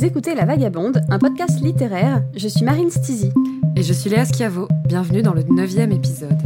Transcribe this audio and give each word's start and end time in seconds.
Vous 0.00 0.06
écoutez 0.06 0.34
La 0.34 0.46
Vagabonde, 0.46 1.02
un 1.10 1.18
podcast 1.18 1.60
littéraire. 1.60 2.22
Je 2.34 2.48
suis 2.48 2.64
Marine 2.64 2.90
Stizy. 2.90 3.30
Et 3.76 3.82
je 3.82 3.92
suis 3.92 4.08
Léa 4.08 4.24
Schiavo. 4.24 4.66
Bienvenue 4.86 5.20
dans 5.20 5.34
le 5.34 5.42
neuvième 5.42 5.92
épisode. 5.92 6.38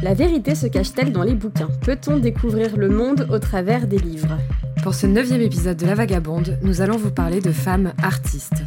La 0.00 0.14
vérité 0.14 0.54
se 0.54 0.66
cache-t-elle 0.66 1.12
dans 1.12 1.22
les 1.22 1.34
bouquins? 1.34 1.68
Peut-on 1.82 2.16
découvrir 2.16 2.78
le 2.78 2.88
monde 2.88 3.28
au 3.30 3.38
travers 3.38 3.86
des 3.86 3.98
livres? 3.98 4.38
Pour 4.82 4.94
ce 4.94 5.06
neuvième 5.06 5.42
épisode 5.42 5.76
de 5.76 5.84
La 5.84 5.94
Vagabonde, 5.94 6.56
nous 6.62 6.80
allons 6.80 6.96
vous 6.96 7.12
parler 7.12 7.42
de 7.42 7.52
femmes 7.52 7.92
artistes. 8.02 8.64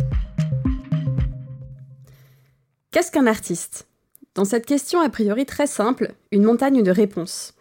Qu'est-ce 2.91 3.11
qu'un 3.11 3.25
artiste? 3.25 3.88
Dans 4.36 4.46
cette 4.46 4.68
question 4.68 5.02
a 5.02 5.09
priori 5.09 5.47
très 5.47 5.66
simple, 5.66 6.14
une 6.32 6.43
montagne 6.43 6.83
de 6.83 6.91
réponses. 6.91 7.55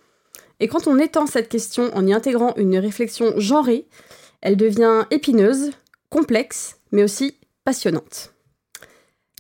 Et 0.61 0.69
quand 0.69 0.87
on 0.89 0.99
étend 0.99 1.27
cette 1.27 1.49
question 1.49 1.91
en 1.97 2.07
y 2.07 2.13
intégrant 2.13 2.53
une 2.57 2.77
réflexion 2.77 3.33
genrée, 3.39 3.87
elle 4.41 4.57
devient 4.57 5.05
épineuse, 5.11 5.71
complexe, 6.11 6.79
mais 6.93 7.03
aussi 7.03 7.37
passionnante. 7.65 8.33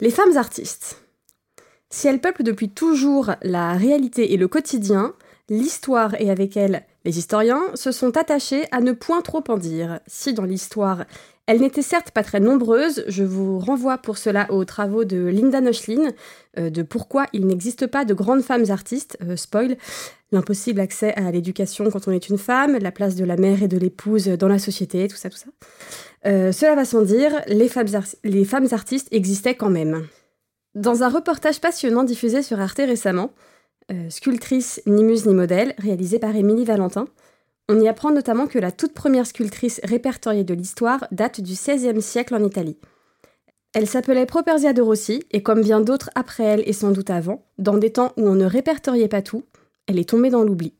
Les 0.00 0.10
femmes 0.10 0.36
artistes. 0.36 1.02
Si 1.90 2.06
elles 2.06 2.20
peuplent 2.20 2.42
depuis 2.42 2.68
toujours 2.68 3.32
la 3.42 3.72
réalité 3.72 4.32
et 4.32 4.36
le 4.36 4.48
quotidien, 4.48 5.14
l'histoire 5.48 6.20
et 6.20 6.30
avec 6.30 6.56
elle 6.56 6.84
les 7.08 7.18
historiens 7.18 7.62
se 7.74 7.90
sont 7.90 8.18
attachés 8.18 8.66
à 8.70 8.82
ne 8.82 8.92
point 8.92 9.22
trop 9.22 9.42
en 9.48 9.56
dire. 9.56 9.98
Si 10.06 10.34
dans 10.34 10.44
l'histoire 10.44 11.06
elles 11.46 11.62
n'étaient 11.62 11.80
certes 11.80 12.10
pas 12.10 12.22
très 12.22 12.38
nombreuses, 12.38 13.02
je 13.08 13.24
vous 13.24 13.58
renvoie 13.58 13.96
pour 13.96 14.18
cela 14.18 14.46
aux 14.52 14.66
travaux 14.66 15.04
de 15.04 15.16
Linda 15.16 15.62
Nochlin, 15.62 16.10
euh, 16.58 16.68
de 16.68 16.82
pourquoi 16.82 17.24
il 17.32 17.46
n'existe 17.46 17.86
pas 17.86 18.04
de 18.04 18.12
grandes 18.12 18.42
femmes 18.42 18.66
artistes, 18.68 19.16
euh, 19.22 19.36
spoil, 19.36 19.78
l'impossible 20.32 20.80
accès 20.80 21.14
à 21.14 21.30
l'éducation 21.30 21.90
quand 21.90 22.06
on 22.08 22.12
est 22.12 22.28
une 22.28 22.36
femme, 22.36 22.76
la 22.76 22.92
place 22.92 23.14
de 23.14 23.24
la 23.24 23.38
mère 23.38 23.62
et 23.62 23.68
de 23.68 23.78
l'épouse 23.78 24.26
dans 24.26 24.48
la 24.48 24.58
société, 24.58 25.08
tout 25.08 25.16
ça, 25.16 25.30
tout 25.30 25.38
ça. 25.38 25.48
Euh, 26.26 26.52
cela 26.52 26.74
va 26.74 26.84
sans 26.84 27.00
dire, 27.00 27.32
les 27.46 27.70
femmes, 27.70 27.86
les 28.22 28.44
femmes 28.44 28.68
artistes 28.72 29.08
existaient 29.12 29.54
quand 29.54 29.70
même. 29.70 30.06
Dans 30.74 31.02
un 31.02 31.08
reportage 31.08 31.62
passionnant 31.62 32.04
diffusé 32.04 32.42
sur 32.42 32.60
Arte 32.60 32.82
récemment, 32.84 33.32
Sculptrice 34.10 34.82
ni 34.86 35.02
muse 35.02 35.26
ni 35.26 35.34
modèle, 35.34 35.74
réalisé 35.78 36.18
par 36.18 36.36
Émilie 36.36 36.64
Valentin, 36.64 37.06
on 37.68 37.80
y 37.80 37.88
apprend 37.88 38.10
notamment 38.10 38.46
que 38.46 38.58
la 38.58 38.72
toute 38.72 38.94
première 38.94 39.26
sculptrice 39.26 39.80
répertoriée 39.84 40.44
de 40.44 40.54
l'histoire 40.54 41.06
date 41.10 41.40
du 41.40 41.52
XVIe 41.52 42.00
siècle 42.00 42.34
en 42.34 42.44
Italie. 42.44 42.78
Elle 43.74 43.86
s'appelait 43.86 44.26
Properzia 44.26 44.72
de 44.72 44.80
Rossi, 44.80 45.22
et 45.30 45.42
comme 45.42 45.60
bien 45.60 45.80
d'autres 45.80 46.10
après 46.14 46.44
elle 46.44 46.62
et 46.66 46.72
sans 46.72 46.90
doute 46.90 47.10
avant, 47.10 47.44
dans 47.58 47.76
des 47.76 47.92
temps 47.92 48.12
où 48.16 48.26
on 48.26 48.34
ne 48.34 48.46
répertoriait 48.46 49.08
pas 49.08 49.22
tout, 49.22 49.44
elle 49.86 49.98
est 49.98 50.08
tombée 50.08 50.30
dans 50.30 50.42
l'oubli. 50.42 50.72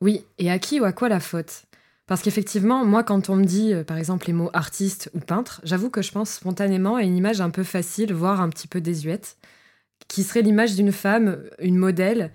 Oui, 0.00 0.24
et 0.38 0.50
à 0.50 0.58
qui 0.58 0.80
ou 0.80 0.84
à 0.84 0.92
quoi 0.92 1.08
la 1.08 1.20
faute? 1.20 1.64
Parce 2.06 2.22
qu'effectivement, 2.22 2.84
moi, 2.84 3.04
quand 3.04 3.30
on 3.30 3.36
me 3.36 3.44
dit, 3.44 3.72
euh, 3.72 3.84
par 3.84 3.96
exemple, 3.96 4.26
les 4.26 4.32
mots 4.32 4.50
artiste 4.52 5.10
ou 5.14 5.20
peintre, 5.20 5.60
j'avoue 5.64 5.88
que 5.88 6.02
je 6.02 6.12
pense 6.12 6.30
spontanément 6.30 6.96
à 6.96 7.02
une 7.02 7.16
image 7.16 7.40
un 7.40 7.50
peu 7.50 7.62
facile, 7.62 8.12
voire 8.12 8.40
un 8.40 8.48
petit 8.48 8.66
peu 8.68 8.80
désuète, 8.80 9.36
qui 10.12 10.24
serait 10.24 10.42
l'image 10.42 10.74
d'une 10.74 10.92
femme, 10.92 11.38
une 11.58 11.78
modèle, 11.78 12.32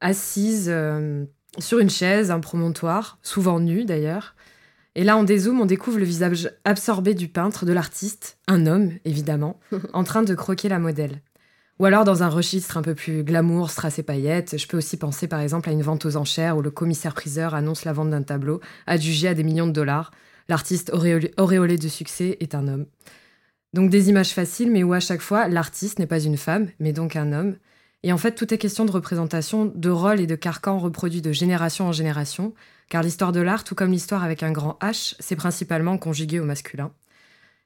assise, 0.00 0.68
euh, 0.68 1.24
sur 1.58 1.80
une 1.80 1.90
chaise, 1.90 2.30
un 2.30 2.38
promontoire, 2.38 3.18
souvent 3.20 3.58
nu 3.58 3.84
d'ailleurs. 3.84 4.36
Et 4.94 5.02
là, 5.02 5.16
on 5.16 5.24
dézoome, 5.24 5.60
on 5.60 5.66
découvre 5.66 5.98
le 5.98 6.04
visage 6.04 6.48
absorbé 6.64 7.14
du 7.14 7.26
peintre, 7.26 7.66
de 7.66 7.72
l'artiste, 7.72 8.38
un 8.46 8.66
homme 8.66 8.92
évidemment, 9.04 9.58
en 9.92 10.04
train 10.04 10.22
de 10.22 10.36
croquer 10.36 10.68
la 10.68 10.78
modèle. 10.78 11.20
Ou 11.80 11.86
alors 11.86 12.04
dans 12.04 12.22
un 12.22 12.28
registre 12.28 12.76
un 12.76 12.82
peu 12.82 12.94
plus 12.94 13.24
glamour, 13.24 13.70
strass 13.70 13.98
et 13.98 14.04
paillettes, 14.04 14.56
je 14.56 14.68
peux 14.68 14.76
aussi 14.76 14.96
penser 14.96 15.26
par 15.26 15.40
exemple 15.40 15.68
à 15.68 15.72
une 15.72 15.82
vente 15.82 16.06
aux 16.06 16.16
enchères 16.16 16.56
où 16.56 16.62
le 16.62 16.70
commissaire-priseur 16.70 17.56
annonce 17.56 17.84
la 17.84 17.92
vente 17.92 18.10
d'un 18.10 18.22
tableau, 18.22 18.60
adjugé 18.86 19.26
à 19.26 19.34
des 19.34 19.42
millions 19.42 19.66
de 19.66 19.72
dollars. 19.72 20.12
L'artiste 20.48 20.92
auréolé 20.94 21.76
de 21.76 21.88
succès 21.88 22.36
est 22.38 22.54
un 22.54 22.68
homme. 22.68 22.86
Donc 23.76 23.90
des 23.90 24.08
images 24.08 24.32
faciles, 24.32 24.70
mais 24.70 24.82
où 24.82 24.94
à 24.94 25.00
chaque 25.00 25.20
fois, 25.20 25.48
l'artiste 25.48 25.98
n'est 25.98 26.06
pas 26.06 26.18
une 26.18 26.38
femme, 26.38 26.68
mais 26.80 26.94
donc 26.94 27.14
un 27.14 27.30
homme. 27.34 27.56
Et 28.04 28.10
en 28.10 28.16
fait, 28.16 28.32
tout 28.32 28.54
est 28.54 28.56
question 28.56 28.86
de 28.86 28.90
représentation, 28.90 29.66
de 29.66 29.90
rôle 29.90 30.18
et 30.18 30.26
de 30.26 30.34
carcan 30.34 30.78
reproduits 30.78 31.20
de 31.20 31.30
génération 31.30 31.86
en 31.86 31.92
génération, 31.92 32.54
car 32.88 33.02
l'histoire 33.02 33.32
de 33.32 33.40
l'art, 33.40 33.64
tout 33.64 33.74
comme 33.74 33.92
l'histoire 33.92 34.24
avec 34.24 34.42
un 34.42 34.50
grand 34.50 34.78
H, 34.80 35.14
c'est 35.20 35.36
principalement 35.36 35.98
conjugué 35.98 36.40
au 36.40 36.46
masculin. 36.46 36.90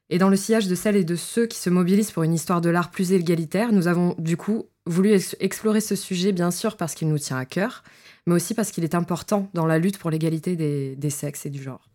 Et 0.09 0.19
dans 0.19 0.31
le 0.31 0.34
sillage 0.34 0.66
de 0.66 0.75
celles 0.75 0.97
et 0.97 1.04
de 1.04 1.15
ceux 1.15 1.47
qui 1.47 1.59
se 1.59 1.71
mobilisent 1.71 2.10
pour 2.10 2.25
une 2.25 2.34
histoire 2.34 2.60
de 2.60 2.71
l'art 2.71 2.91
plus 2.91 3.12
égalitaire, 3.12 3.71
nous 3.71 3.87
avons 3.87 4.16
du 4.19 4.37
coup 4.37 4.65
voulu 4.87 5.16
explorer 5.38 5.81
ce 5.81 5.94
sujet, 5.94 6.32
bien 6.32 6.50
sûr 6.50 6.77
parce 6.77 6.97
qu'il 6.97 7.06
nous 7.06 7.21
tient 7.21 7.38
à 7.38 7.44
cœur, 7.44 7.84
mais 8.27 8.34
aussi 8.34 8.54
parce 8.54 8.72
qu'il 8.72 8.82
est 8.82 8.97
important 8.97 9.48
dans 9.54 9.66
la 9.66 9.78
lutte 9.78 9.98
pour 9.98 10.10
l'égalité 10.10 10.56
des, 10.56 10.97
des 10.97 11.10
sexes 11.10 11.47
et 11.47 11.50
du 11.50 11.62
genre. 11.62 11.90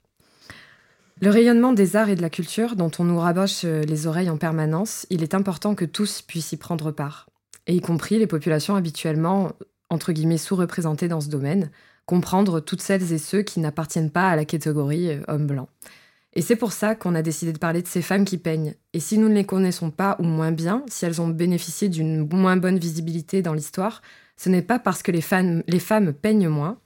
Le 1.22 1.30
rayonnement 1.30 1.72
des 1.72 1.96
arts 1.96 2.10
et 2.10 2.16
de 2.18 2.22
la 2.22 2.30
culture, 2.30 2.76
dont 2.76 2.92
on 3.00 3.06
nous 3.06 3.18
raboche 3.18 3.62
euh, 3.64 3.84
les 3.84 4.06
oreilles 4.06 4.30
en 4.30 4.36
permanence, 4.36 5.08
il 5.10 5.24
est 5.24 5.34
important 5.34 5.74
que 5.74 5.86
tous 5.86 6.22
puissent 6.22 6.52
y 6.52 6.58
prendre 6.58 6.92
part 6.92 7.30
et 7.68 7.74
y 7.74 7.80
compris 7.80 8.20
les 8.20 8.28
populations 8.28 8.76
habituellement, 8.76 9.54
entre 9.90 10.12
guillemets, 10.12 10.38
sous-représentées 10.38 11.08
dans 11.08 11.22
ce 11.22 11.30
domaine, 11.30 11.72
comprendre 12.06 12.60
toutes 12.60 12.82
celles 12.82 13.14
et 13.14 13.18
ceux 13.18 13.44
qui 13.44 13.62
n'appartiennent 13.62 14.12
pas 14.12 14.28
à 14.28 14.36
la 14.36 14.44
catégorie 14.44 15.10
euh, 15.10 15.22
homme 15.30 15.48
blanc. 15.48 15.70
Et 16.34 16.42
c'est 16.42 16.58
pour 16.58 16.74
ça 16.74 16.96
qu'on 16.96 17.16
a 17.16 17.22
décidé 17.22 17.54
de 17.54 17.60
parler 17.60 17.82
de 17.82 17.88
ces 17.88 18.02
femmes 18.02 18.26
qui 18.26 18.38
peignent. 18.38 18.76
Et 18.92 19.00
si 19.00 19.18
nous 19.18 19.30
ne 19.30 19.36
les 19.36 19.46
connaissons 19.46 19.92
pas 19.92 20.18
ou 20.20 20.24
moins 20.24 20.52
bien, 20.52 20.84
si 20.88 21.06
elles 21.06 21.22
ont 21.22 21.30
bénéficié 21.30 21.88
d'une 21.88 22.28
moins 22.28 22.58
bonne 22.58 22.78
visibilité 22.78 23.42
dans 23.42 23.54
l'histoire, 23.54 24.02
ce 24.36 24.50
n'est 24.50 24.62
pas 24.62 24.80
parce 24.80 25.02
que 25.02 25.14
les 25.14 25.22
femmes 25.22 26.14
peignent 26.14 26.50
moins, 26.50 26.78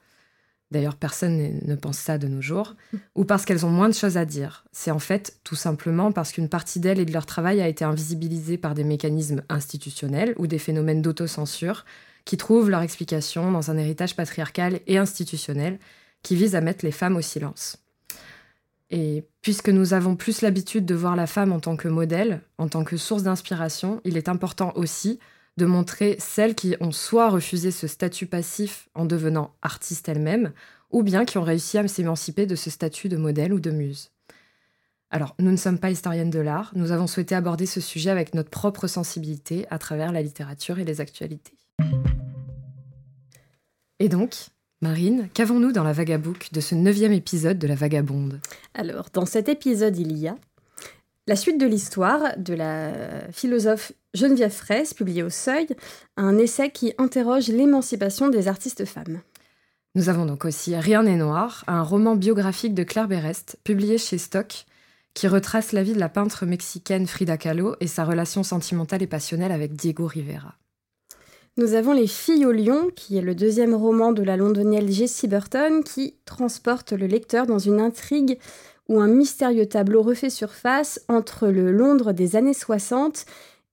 d'ailleurs 0.71 0.95
personne 0.95 1.59
ne 1.65 1.75
pense 1.75 1.97
ça 1.97 2.17
de 2.17 2.27
nos 2.27 2.41
jours, 2.41 2.75
ou 3.15 3.25
parce 3.25 3.45
qu'elles 3.45 3.65
ont 3.65 3.71
moins 3.71 3.89
de 3.89 3.93
choses 3.93 4.17
à 4.17 4.25
dire. 4.25 4.65
C'est 4.71 4.91
en 4.91 4.99
fait 4.99 5.39
tout 5.43 5.55
simplement 5.55 6.11
parce 6.11 6.31
qu'une 6.31 6.49
partie 6.49 6.79
d'elles 6.79 6.99
et 6.99 7.05
de 7.05 7.13
leur 7.13 7.25
travail 7.25 7.61
a 7.61 7.67
été 7.67 7.83
invisibilisée 7.85 8.57
par 8.57 8.75
des 8.75 8.83
mécanismes 8.83 9.43
institutionnels 9.49 10.35
ou 10.37 10.47
des 10.47 10.59
phénomènes 10.59 11.01
d'autocensure 11.01 11.85
qui 12.25 12.37
trouvent 12.37 12.69
leur 12.69 12.81
explication 12.81 13.51
dans 13.51 13.71
un 13.71 13.77
héritage 13.77 14.15
patriarcal 14.15 14.81
et 14.85 14.97
institutionnel 14.97 15.79
qui 16.21 16.35
vise 16.35 16.55
à 16.55 16.61
mettre 16.61 16.85
les 16.85 16.91
femmes 16.91 17.15
au 17.15 17.21
silence. 17.21 17.77
Et 18.91 19.23
puisque 19.41 19.69
nous 19.69 19.93
avons 19.93 20.15
plus 20.15 20.41
l'habitude 20.41 20.85
de 20.85 20.95
voir 20.95 21.15
la 21.15 21.27
femme 21.27 21.51
en 21.51 21.59
tant 21.59 21.75
que 21.75 21.87
modèle, 21.87 22.41
en 22.57 22.67
tant 22.67 22.83
que 22.83 22.97
source 22.97 23.23
d'inspiration, 23.23 24.01
il 24.03 24.17
est 24.17 24.29
important 24.29 24.73
aussi 24.75 25.19
de 25.59 25.65
montrer 25.65 26.15
celles 26.19 26.55
qui 26.55 26.75
ont 26.79 26.91
soit 26.91 27.29
refusé 27.29 27.69
ce 27.69 27.85
statut 27.85 28.25
passif 28.25 28.89
en 28.95 29.05
devenant 29.05 29.53
artistes 29.61 30.09
elles-mêmes, 30.09 30.53
ou 30.89 31.03
bien 31.03 31.25
qui 31.25 31.37
ont 31.37 31.43
réussi 31.43 31.77
à 31.77 31.87
s'émanciper 31.87 32.47
de 32.47 32.55
ce 32.55 32.69
statut 32.71 33.09
de 33.09 33.17
modèle 33.17 33.53
ou 33.53 33.59
de 33.59 33.69
muse. 33.69 34.09
Alors, 35.11 35.35
nous 35.37 35.51
ne 35.51 35.57
sommes 35.57 35.77
pas 35.77 35.91
historiennes 35.91 36.29
de 36.29 36.39
l'art, 36.39 36.71
nous 36.75 36.91
avons 36.91 37.07
souhaité 37.07 37.35
aborder 37.35 37.65
ce 37.65 37.81
sujet 37.81 38.09
avec 38.09 38.33
notre 38.33 38.49
propre 38.49 38.87
sensibilité 38.87 39.67
à 39.69 39.77
travers 39.77 40.11
la 40.11 40.21
littérature 40.21 40.79
et 40.79 40.85
les 40.85 41.01
actualités. 41.01 41.57
Et 43.99 44.07
donc, 44.07 44.35
Marine, 44.81 45.27
qu'avons-nous 45.33 45.73
dans 45.73 45.83
la 45.83 45.91
Vagabook 45.91 46.53
de 46.53 46.61
ce 46.61 46.73
neuvième 46.73 47.11
épisode 47.11 47.59
de 47.59 47.67
la 47.67 47.75
Vagabonde? 47.75 48.39
Alors, 48.73 49.09
dans 49.11 49.25
cet 49.25 49.49
épisode, 49.49 49.97
il 49.97 50.17
y 50.17 50.29
a 50.29 50.37
la 51.29 51.35
suite 51.35 51.59
de 51.59 51.67
l'histoire 51.67 52.33
de 52.37 52.55
la 52.55 52.91
philosophe 53.31 53.91
Geneviève 54.15 54.51
Fraisse, 54.51 54.95
publiée 54.95 55.21
au 55.21 55.29
Seuil, 55.29 55.67
un 56.17 56.39
essai 56.39 56.71
qui 56.71 56.93
interroge 56.97 57.49
l'émancipation 57.49 58.29
des 58.29 58.47
artistes 58.47 58.83
femmes. 58.83 59.21
Nous 59.93 60.09
avons 60.09 60.25
donc 60.25 60.43
aussi 60.43 60.75
Rien 60.75 61.03
n'est 61.03 61.17
noir, 61.17 61.63
un 61.67 61.83
roman 61.83 62.15
biographique 62.15 62.73
de 62.73 62.81
Claire 62.81 63.07
Berest, 63.07 63.57
publié 63.63 63.99
chez 63.99 64.17
Stock, 64.17 64.65
qui 65.13 65.27
retrace 65.27 65.71
la 65.71 65.83
vie 65.83 65.93
de 65.93 65.99
la 65.99 66.09
peintre 66.09 66.47
mexicaine 66.47 67.05
Frida 67.05 67.37
Kahlo 67.37 67.75
et 67.79 67.85
sa 67.85 68.05
relation 68.05 68.41
sentimentale 68.41 69.03
et 69.03 69.07
passionnelle 69.07 69.51
avec 69.51 69.73
Diego 69.73 70.07
Rivera. 70.07 70.55
Nous 71.57 71.73
avons 71.73 71.93
Les 71.93 72.07
Filles 72.07 72.45
au 72.45 72.51
Lion, 72.51 72.87
qui 72.95 73.17
est 73.17 73.21
le 73.21 73.35
deuxième 73.35 73.75
roman 73.75 74.13
de 74.13 74.23
la 74.23 74.37
londonienne 74.37 74.89
Jessie 74.89 75.27
Burton, 75.27 75.83
qui 75.83 76.15
transporte 76.25 76.93
le 76.93 77.05
lecteur 77.05 77.45
dans 77.45 77.59
une 77.59 77.81
intrigue 77.81 78.39
où 78.89 78.99
un 78.99 79.07
mystérieux 79.07 79.67
tableau 79.67 80.01
refait 80.01 80.29
surface 80.29 80.99
entre 81.07 81.47
le 81.47 81.71
Londres 81.71 82.11
des 82.11 82.35
années 82.35 82.53
60 82.53 83.25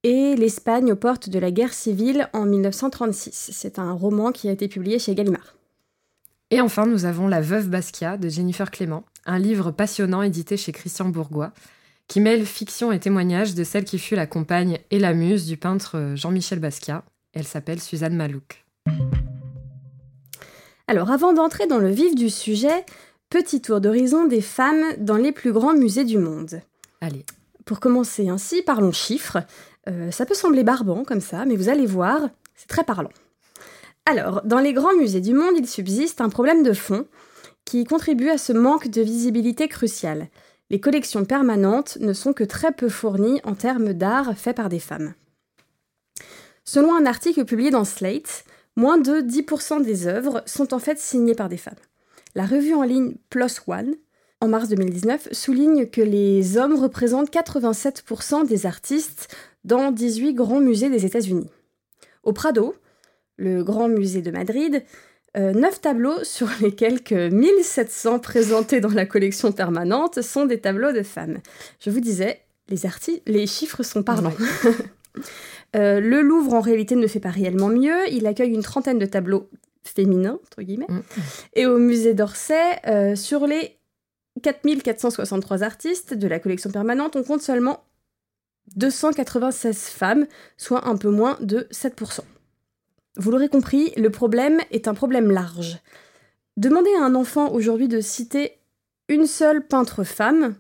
et 0.05 0.37
l'Espagne 0.37 0.93
aux 0.93 0.97
portes 0.97 1.31
de 1.31 1.39
la 1.39 1.51
guerre 1.51 1.73
civile 1.73 2.29
en 2.33 2.45
1936. 2.45 3.51
C'est 3.53 3.79
un 3.79 3.93
roman 3.93 4.31
qui 4.31 4.49
a 4.49 4.53
été 4.53 4.69
publié 4.69 4.99
chez 4.99 5.15
Gallimard. 5.15 5.57
Et 6.51 6.61
enfin, 6.61 6.87
nous 6.87 7.07
avons 7.07 7.27
La 7.27 7.41
Veuve 7.41 7.69
Basquiat 7.69 8.19
de 8.19 8.29
Jennifer 8.29 8.71
Clément, 8.71 9.05
un 9.25 9.39
livre 9.39 9.73
passionnant 9.73 10.23
édité 10.23 10.57
chez 10.57 10.71
Christian 10.71 11.09
Bourgois, 11.09 11.53
qui 12.07 12.21
mêle 12.21 12.47
fiction 12.47 12.93
et 12.93 13.01
témoignage 13.01 13.57
de 13.57 13.65
celle 13.65 13.85
qui 13.85 13.99
fut 13.99 14.15
la 14.15 14.29
compagne 14.29 14.79
et 14.93 15.01
la 15.01 15.13
muse 15.13 15.47
du 15.47 15.57
peintre 15.57 16.13
Jean-Michel 16.15 16.61
Basquiat. 16.61 17.03
Elle 17.33 17.47
s'appelle 17.47 17.81
Suzanne 17.81 18.15
Malouk. 18.15 18.65
Alors 20.87 21.11
avant 21.11 21.33
d'entrer 21.33 21.67
dans 21.67 21.79
le 21.79 21.91
vif 21.91 22.15
du 22.15 22.31
sujet, 22.31 22.85
Petit 23.29 23.61
tour 23.61 23.81
d'horizon 23.81 24.27
des 24.27 24.41
femmes 24.41 24.85
dans 24.99 25.17
les 25.17 25.33
plus 25.33 25.53
grands 25.53 25.75
musées 25.75 26.05
du 26.05 26.17
monde. 26.17 26.61
Allez. 27.01 27.25
Pour 27.65 27.81
commencer 27.81 28.29
ainsi, 28.29 28.63
parlons 28.63 28.93
chiffres. 28.93 29.39
Euh, 29.89 30.13
ça 30.13 30.27
peut 30.27 30.35
sembler 30.35 30.63
barbant 30.63 31.03
comme 31.03 31.21
ça, 31.21 31.45
mais 31.45 31.57
vous 31.57 31.69
allez 31.69 31.87
voir, 31.87 32.29
c'est 32.55 32.69
très 32.69 32.85
parlant. 32.85 33.11
Alors, 34.05 34.43
dans 34.45 34.61
les 34.61 34.73
grands 34.73 34.95
musées 34.95 35.21
du 35.21 35.35
monde, 35.35 35.55
il 35.59 35.67
subsiste 35.67 36.21
un 36.21 36.29
problème 36.29 36.63
de 36.63 36.73
fond 36.73 37.07
qui 37.65 37.85
contribue 37.85 38.31
à 38.31 38.39
ce 38.39 38.53
manque 38.53 38.87
de 38.89 39.03
visibilité 39.03 39.67
crucial. 39.67 40.29
les 40.71 40.81
collections 40.81 41.25
permanentes 41.25 41.99
ne 42.01 42.13
sont 42.13 42.33
que 42.33 42.45
très 42.45 42.73
peu 42.73 42.89
fournies 42.89 43.41
en 43.45 43.55
termes 43.55 43.93
d'art 43.93 44.37
fait 44.37 44.53
par 44.53 44.69
des 44.69 44.81
femmes. 44.81 45.15
Selon 46.65 46.95
un 46.95 47.07
article 47.07 47.45
publié 47.45 47.71
dans 47.71 47.85
Slate, 47.85 48.45
moins 48.77 48.99
de 48.99 49.21
10% 49.21 49.83
des 49.83 50.07
œuvres 50.07 50.43
sont 50.47 50.75
en 50.75 50.81
fait 50.81 50.99
signées 50.99 51.35
par 51.35 51.49
des 51.49 51.57
femmes. 51.57 51.75
La 52.37 52.45
revue 52.45 52.75
en 52.75 52.83
ligne 52.83 53.15
Plus 53.31 53.63
One, 53.67 53.95
en 54.43 54.49
mars 54.49 54.69
2019, 54.69 55.29
souligne 55.33 55.87
que 55.87 56.03
les 56.03 56.59
hommes 56.59 56.75
représentent 56.75 57.33
87% 57.33 58.47
des 58.47 58.67
artistes 58.67 59.35
dans 59.65 59.91
18 59.91 60.35
grands 60.35 60.61
musées 60.61 60.91
des 60.91 61.07
États-Unis. 61.07 61.49
Au 62.25 62.35
Prado, 62.35 62.75
le 63.39 63.65
grand 63.65 63.89
musée 63.89 64.21
de 64.21 64.31
Madrid, 64.31 64.85
euh, 65.39 65.55
neuf 65.55 65.81
tableaux 65.81 66.19
sur 66.25 66.51
les 66.61 66.75
quelques 66.75 67.13
1700 67.13 68.19
présentés 68.19 68.81
dans 68.83 68.91
la 68.91 69.07
collection 69.07 69.51
permanente 69.51 70.21
sont 70.21 70.45
des 70.45 70.61
tableaux 70.61 70.93
de 70.93 71.03
femmes. 71.03 71.39
Je 71.81 71.89
vous 71.89 72.01
disais, 72.01 72.43
les, 72.69 72.83
les 73.25 73.47
chiffres 73.47 73.83
sont 73.83 74.03
parlants. 74.03 74.37
Euh, 75.75 75.99
le 75.99 76.23
Louvre, 76.23 76.55
en 76.55 76.61
réalité, 76.61 76.95
ne 76.95 77.07
fait 77.07 77.21
pas 77.21 77.31
réellement 77.31 77.69
mieux. 77.69 78.09
Il 78.11 78.27
accueille 78.27 78.53
une 78.53 78.63
trentaine 78.63 78.99
de 78.99 79.05
tableaux 79.05 79.51
féminins, 79.89 80.39
entre 80.45 80.63
guillemets. 80.63 80.87
Mm. 80.89 81.01
Et 81.55 81.67
au 81.67 81.79
musée 81.79 82.15
d'Orsay, 82.15 82.81
euh, 82.87 83.17
sur 83.17 83.47
les 83.47 83.79
4463 84.43 85.63
artistes 85.63 86.15
de 86.15 86.29
la 86.29 86.39
collection 86.39 86.71
permanente, 86.71 87.17
on 87.17 87.23
compte 87.23 87.43
seulement 87.43 87.85
296 88.77 89.89
femmes, 89.89 90.27
soit 90.57 90.87
un 90.89 90.97
peu 90.97 91.11
moins 91.11 91.39
de 91.41 91.67
7%. 91.71 92.21
Vous 93.17 93.31
l'aurez 93.31 93.49
compris, 93.49 93.93
le 93.97 94.11
problème 94.11 94.61
est 94.71 94.89
un 94.89 94.95
problème 94.95 95.31
large. 95.31 95.79
Demandez 96.57 96.91
à 96.99 97.05
un 97.05 97.15
enfant 97.15 97.51
aujourd'hui 97.53 97.89
de 97.89 98.01
citer 98.01 98.59
une 99.09 99.27
seule 99.27 99.67
peintre 99.67 100.05
femme, 100.05 100.57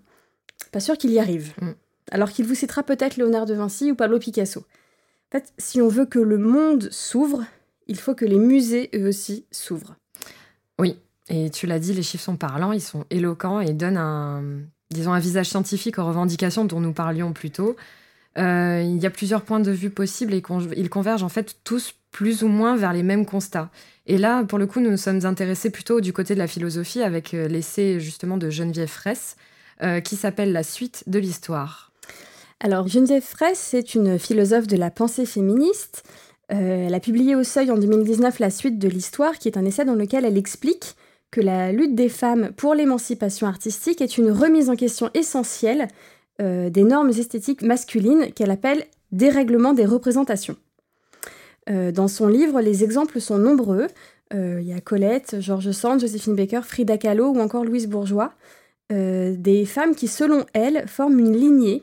pas 0.73 0.81
sûr 0.81 0.96
qu'il 0.96 1.11
y 1.11 1.19
arrive. 1.19 1.52
Mm. 1.61 1.73
Alors 2.12 2.31
qu'il 2.31 2.46
vous 2.46 2.55
citera 2.55 2.82
peut-être 2.82 3.17
Léonard 3.17 3.46
de 3.46 3.55
Vinci 3.55 3.90
ou 3.90 3.96
Pablo 3.96 4.19
Picasso. 4.19 4.61
En 4.61 5.38
fait, 5.38 5.52
si 5.58 5.82
on 5.82 5.88
veut 5.88 6.06
que 6.06 6.20
le 6.20 6.38
monde 6.38 6.88
s'ouvre, 6.93 7.44
il 7.87 7.99
faut 7.99 8.15
que 8.15 8.25
les 8.25 8.38
musées, 8.38 8.91
eux 8.94 9.09
aussi, 9.09 9.44
s'ouvrent. 9.50 9.97
Oui, 10.79 10.97
et 11.29 11.50
tu 11.50 11.67
l'as 11.67 11.79
dit, 11.79 11.93
les 11.93 12.03
chiffres 12.03 12.25
sont 12.25 12.37
parlants, 12.37 12.73
ils 12.73 12.81
sont 12.81 13.05
éloquents 13.11 13.61
et 13.61 13.73
donnent 13.73 13.97
un, 13.97 14.43
disons, 14.91 15.12
un 15.12 15.19
visage 15.19 15.49
scientifique 15.49 15.99
aux 15.99 16.06
revendications 16.06 16.65
dont 16.65 16.81
nous 16.81 16.93
parlions 16.93 17.33
plus 17.33 17.50
tôt. 17.50 17.77
Euh, 18.38 18.83
il 18.85 19.03
y 19.03 19.06
a 19.06 19.11
plusieurs 19.11 19.43
points 19.43 19.61
de 19.61 19.71
vue 19.71 19.91
possibles 19.91 20.35
et 20.35 20.43
ils 20.77 20.91
convergent 20.91 21.23
en 21.23 21.29
fait 21.29 21.56
tous 21.65 21.94
plus 22.11 22.43
ou 22.43 22.49
moins 22.49 22.77
vers 22.77 22.93
les 22.93 23.03
mêmes 23.03 23.27
constats. 23.27 23.71
Et 24.06 24.19
là, 24.19 24.44
pour 24.44 24.59
le 24.59 24.67
coup, 24.67 24.81
nous 24.81 24.91
nous 24.91 24.97
sommes 24.97 25.25
intéressés 25.25 25.71
plutôt 25.71 26.00
du 26.00 26.12
côté 26.12 26.35
de 26.35 26.38
la 26.38 26.47
philosophie 26.47 27.03
avec 27.03 27.35
euh, 27.35 27.49
l'essai 27.49 27.99
justement 27.99 28.37
de 28.37 28.50
Geneviève 28.50 28.88
Fraisse 28.88 29.37
euh, 29.83 30.00
qui 30.00 30.17
s'appelle 30.17 30.53
La 30.53 30.62
suite 30.62 31.05
de 31.06 31.19
l'histoire. 31.19 31.93
Alors, 32.61 32.88
Geneviève 32.88 33.23
Fraisse, 33.23 33.59
c'est 33.59 33.94
une 33.94 34.19
philosophe 34.19 34.67
de 34.67 34.77
la 34.77 34.91
pensée 34.91 35.27
féministe. 35.27 36.05
Elle 36.48 36.94
a 36.94 37.00
publié 37.00 37.34
au 37.34 37.43
Seuil 37.43 37.70
en 37.70 37.76
2019 37.76 38.38
La 38.38 38.50
suite 38.50 38.78
de 38.78 38.88
l'histoire, 38.88 39.38
qui 39.38 39.48
est 39.48 39.58
un 39.58 39.64
essai 39.64 39.84
dans 39.84 39.94
lequel 39.94 40.25
elle 40.25 40.38
explique 40.38 40.96
que 41.31 41.40
la 41.40 41.72
lutte 41.72 41.94
des 41.94 42.08
femmes 42.08 42.50
pour 42.56 42.75
l'émancipation 42.75 43.46
artistique 43.46 44.00
est 44.00 44.19
une 44.19 44.31
remise 44.31 44.70
en 44.70 44.76
question 44.76 45.10
essentielle 45.14 45.88
euh, 46.40 46.70
des 46.70 46.84
normes 46.84 47.10
esthétiques 47.10 47.62
masculines 47.62 48.32
qu'elle 48.34 48.50
appelle 48.50 48.84
dérèglement 49.12 49.72
des 49.72 49.87
représentations. 49.87 50.56
Euh, 51.69 51.93
dans 51.93 52.08
son 52.08 52.28
livre, 52.28 52.60
les 52.60 52.84
exemples 52.84 53.20
sont 53.20 53.38
nombreux. 53.38 53.87
Euh, 54.34 54.58
il 54.60 54.69
y 54.69 54.72
a 54.72 54.81
Colette, 54.81 55.37
George 55.40 55.70
Sand, 55.70 56.00
Joséphine 56.00 56.37
Baker, 56.37 56.60
Frida 56.62 56.99
Kahlo 56.99 57.28
ou 57.28 57.40
encore 57.40 57.64
Louise 57.64 57.87
Bourgeois. 57.87 58.32
des 58.90 59.64
femmes 59.66 59.96
qui, 59.96 60.06
selon 60.06 60.46
elle, 60.52 60.87
forment 60.87 61.19
une 61.19 61.37
lignée, 61.37 61.82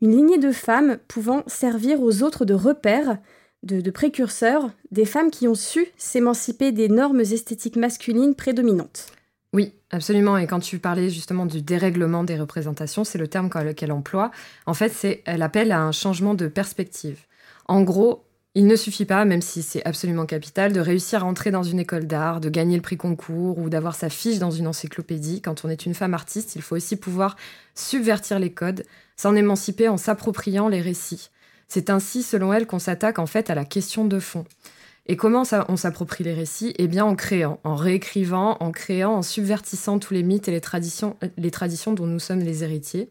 une 0.00 0.12
lignée 0.12 0.38
de 0.38 0.52
femmes 0.52 0.98
pouvant 1.08 1.42
servir 1.46 2.00
aux 2.00 2.22
autres 2.22 2.44
de 2.44 2.54
repères, 2.54 3.18
de, 3.62 3.90
précurseurs, 3.90 4.70
des 4.90 5.04
femmes 5.04 5.30
qui 5.30 5.48
ont 5.48 5.54
su 5.54 5.86
s'émanciper 5.96 6.72
des 6.72 6.88
normes 6.88 7.20
esthétiques 7.20 7.76
masculines 7.76 8.34
prédominantes. 8.34 9.06
Oui, 9.52 9.72
absolument. 9.90 10.36
Et 10.36 10.46
quand 10.46 10.60
tu 10.60 10.78
parlais 10.78 11.10
justement 11.10 11.46
du 11.46 11.62
dérèglement 11.62 12.24
des 12.24 12.38
représentations, 12.38 13.04
c'est 13.04 13.18
le 13.18 13.28
terme 13.28 13.50
qu'elle 13.74 13.92
emploie. 13.92 14.30
En 14.66 14.74
fait, 14.74 14.90
c'est, 14.90 15.22
elle 15.24 15.42
appelle 15.42 15.72
à 15.72 15.80
un 15.80 15.92
changement 15.92 16.34
de 16.34 16.48
perspective. 16.48 17.20
En 17.66 17.82
gros, 17.82 18.24
il 18.54 18.66
ne 18.66 18.76
suffit 18.76 19.04
pas, 19.04 19.24
même 19.24 19.42
si 19.42 19.62
c'est 19.62 19.84
absolument 19.86 20.26
capital, 20.26 20.72
de 20.72 20.80
réussir 20.80 21.22
à 21.22 21.26
entrer 21.26 21.50
dans 21.50 21.62
une 21.62 21.78
école 21.78 22.06
d'art, 22.06 22.40
de 22.40 22.48
gagner 22.48 22.76
le 22.76 22.82
prix 22.82 22.96
concours 22.96 23.58
ou 23.58 23.68
d'avoir 23.70 23.94
sa 23.94 24.08
fiche 24.08 24.38
dans 24.38 24.50
une 24.50 24.66
encyclopédie. 24.66 25.40
Quand 25.40 25.64
on 25.64 25.68
est 25.68 25.86
une 25.86 25.94
femme 25.94 26.14
artiste, 26.14 26.56
il 26.56 26.62
faut 26.62 26.76
aussi 26.76 26.96
pouvoir 26.96 27.36
subvertir 27.74 28.38
les 28.38 28.52
codes, 28.52 28.84
s'en 29.16 29.36
émanciper 29.36 29.88
en 29.88 29.96
s'appropriant 29.96 30.68
les 30.68 30.80
récits. 30.80 31.30
C'est 31.68 31.90
ainsi, 31.90 32.22
selon 32.22 32.52
elle, 32.52 32.66
qu'on 32.66 32.78
s'attaque 32.78 33.18
en 33.18 33.26
fait 33.26 33.50
à 33.50 33.54
la 33.54 33.64
question 33.64 34.04
de 34.04 34.18
fond. 34.18 34.44
Et 35.06 35.16
comment 35.16 35.44
ça, 35.44 35.64
on 35.68 35.76
s'approprie 35.76 36.24
les 36.24 36.34
récits? 36.34 36.74
Eh 36.78 36.86
bien 36.86 37.04
en 37.04 37.14
créant, 37.14 37.60
en 37.64 37.76
réécrivant, 37.76 38.58
en 38.60 38.72
créant, 38.72 39.14
en 39.14 39.22
subvertissant 39.22 39.98
tous 39.98 40.12
les 40.12 40.22
mythes 40.22 40.48
et 40.48 40.50
les 40.50 40.60
traditions, 40.60 41.16
les 41.36 41.50
traditions 41.50 41.92
dont 41.94 42.06
nous 42.06 42.18
sommes 42.18 42.40
les 42.40 42.62
héritiers. 42.62 43.10